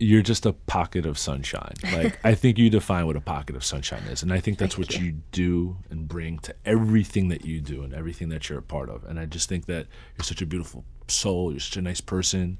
you're 0.00 0.22
just 0.22 0.46
a 0.46 0.52
pocket 0.52 1.06
of 1.06 1.18
sunshine. 1.18 1.74
Like 1.92 2.18
I 2.24 2.34
think 2.34 2.58
you 2.58 2.70
define 2.70 3.06
what 3.06 3.16
a 3.16 3.20
pocket 3.20 3.56
of 3.56 3.64
sunshine 3.64 4.02
is, 4.10 4.22
and 4.22 4.32
I 4.32 4.40
think 4.40 4.58
that's 4.58 4.76
what 4.78 4.96
you. 4.96 5.12
do 5.32 5.76
and 5.90 6.06
bring 6.08 6.38
to 6.40 6.54
everything 6.64 7.28
that 7.28 7.44
you 7.44 7.60
do 7.60 7.82
and 7.82 7.94
everything 7.94 8.28
that 8.30 8.48
you're 8.48 8.58
a 8.58 8.62
part 8.62 8.88
of. 8.90 9.04
And 9.04 9.18
I 9.18 9.26
just 9.26 9.48
think 9.48 9.66
that 9.66 9.86
you're 10.16 10.24
such 10.24 10.42
a 10.42 10.46
beautiful 10.46 10.84
soul. 11.08 11.50
You're 11.52 11.60
such 11.60 11.76
a 11.76 11.82
nice 11.82 12.00
person, 12.00 12.58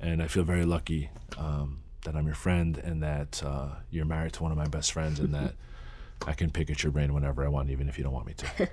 and 0.00 0.22
I 0.22 0.28
feel 0.28 0.44
very 0.44 0.64
lucky 0.64 1.10
um, 1.38 1.80
that 2.04 2.14
I'm 2.14 2.26
your 2.26 2.34
friend 2.34 2.78
and 2.78 3.02
that 3.02 3.42
uh, 3.44 3.70
you're 3.90 4.06
married 4.06 4.34
to 4.34 4.42
one 4.42 4.52
of 4.52 4.58
my 4.58 4.68
best 4.68 4.92
friends, 4.92 5.18
and 5.18 5.34
that. 5.34 5.54
I 6.26 6.32
can 6.32 6.50
pick 6.50 6.70
at 6.70 6.82
your 6.82 6.92
brain 6.92 7.14
whenever 7.14 7.44
I 7.44 7.48
want, 7.48 7.70
even 7.70 7.88
if 7.88 7.96
you 7.96 8.04
don't 8.04 8.12
want 8.12 8.26
me 8.26 8.34
to. 8.34 8.68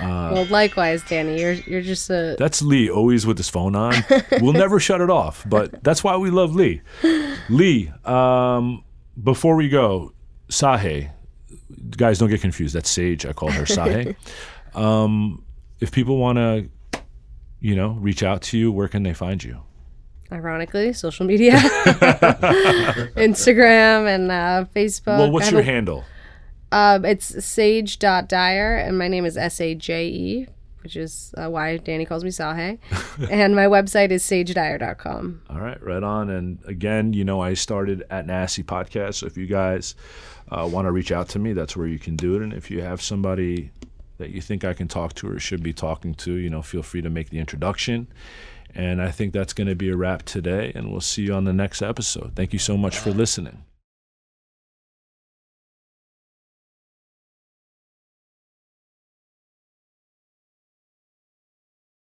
well 0.02 0.44
likewise 0.46 1.02
danny 1.08 1.40
you're 1.40 1.52
you're 1.52 1.80
just 1.80 2.10
a 2.10 2.36
That's 2.38 2.60
Lee, 2.62 2.90
always 2.90 3.26
with 3.26 3.38
his 3.38 3.48
phone 3.48 3.74
on. 3.76 3.94
We'll 4.40 4.52
never 4.52 4.80
shut 4.80 5.00
it 5.00 5.10
off, 5.10 5.44
but 5.48 5.82
that's 5.82 6.02
why 6.04 6.16
we 6.16 6.30
love 6.30 6.54
Lee. 6.54 6.82
Lee, 7.48 7.92
um, 8.04 8.84
before 9.22 9.56
we 9.56 9.68
go, 9.68 10.12
Sahe, 10.48 11.10
guys, 11.96 12.18
don't 12.18 12.30
get 12.30 12.40
confused. 12.40 12.74
That's 12.74 12.92
Saje. 12.94 13.28
I 13.28 13.32
call 13.32 13.50
her 13.50 13.64
Sahe. 13.64 14.14
um, 14.74 15.44
if 15.80 15.92
people 15.92 16.18
want 16.18 16.38
to, 16.38 16.68
you 17.60 17.76
know, 17.76 17.90
reach 17.90 18.22
out 18.22 18.42
to 18.42 18.58
you, 18.58 18.72
where 18.72 18.88
can 18.88 19.02
they 19.02 19.14
find 19.14 19.42
you? 19.42 19.62
ironically 20.30 20.94
social 20.94 21.26
media 21.26 21.52
instagram 23.16 24.08
and 24.08 24.30
uh, 24.32 24.64
facebook 24.74 25.18
well, 25.18 25.30
what's 25.30 25.50
your 25.50 25.60
a- 25.60 25.64
handle? 25.64 26.04
Um, 26.72 27.04
it's 27.04 27.30
saje.dyer, 27.32 28.76
and 28.76 28.98
my 28.98 29.06
name 29.06 29.26
is 29.26 29.36
S 29.36 29.60
A 29.60 29.74
J 29.74 30.08
E, 30.08 30.46
which 30.82 30.96
is 30.96 31.34
uh, 31.36 31.50
why 31.50 31.76
Danny 31.76 32.06
calls 32.06 32.24
me 32.24 32.30
Sahe. 32.30 32.78
and 33.30 33.54
my 33.54 33.66
website 33.66 34.10
is 34.10 34.24
sajedyer.com. 34.24 35.42
All 35.50 35.60
right, 35.60 35.80
right 35.82 36.02
on. 36.02 36.30
And 36.30 36.58
again, 36.66 37.12
you 37.12 37.24
know, 37.24 37.40
I 37.40 37.52
started 37.52 38.04
at 38.10 38.26
Nasty 38.26 38.62
Podcast. 38.62 39.16
So 39.16 39.26
if 39.26 39.36
you 39.36 39.46
guys 39.46 39.94
uh, 40.50 40.66
want 40.70 40.86
to 40.86 40.92
reach 40.92 41.12
out 41.12 41.28
to 41.30 41.38
me, 41.38 41.52
that's 41.52 41.76
where 41.76 41.86
you 41.86 41.98
can 41.98 42.16
do 42.16 42.36
it. 42.36 42.42
And 42.42 42.54
if 42.54 42.70
you 42.70 42.80
have 42.80 43.02
somebody 43.02 43.70
that 44.16 44.30
you 44.30 44.40
think 44.40 44.64
I 44.64 44.72
can 44.72 44.88
talk 44.88 45.12
to 45.16 45.28
or 45.28 45.38
should 45.38 45.62
be 45.62 45.74
talking 45.74 46.14
to, 46.14 46.32
you 46.32 46.48
know, 46.48 46.62
feel 46.62 46.82
free 46.82 47.02
to 47.02 47.10
make 47.10 47.28
the 47.28 47.38
introduction. 47.38 48.08
And 48.74 49.02
I 49.02 49.10
think 49.10 49.34
that's 49.34 49.52
going 49.52 49.68
to 49.68 49.74
be 49.74 49.90
a 49.90 49.96
wrap 49.96 50.22
today. 50.22 50.72
And 50.74 50.90
we'll 50.90 51.02
see 51.02 51.24
you 51.24 51.34
on 51.34 51.44
the 51.44 51.52
next 51.52 51.82
episode. 51.82 52.32
Thank 52.34 52.54
you 52.54 52.58
so 52.58 52.78
much 52.78 52.96
for 52.96 53.10
listening. 53.10 53.64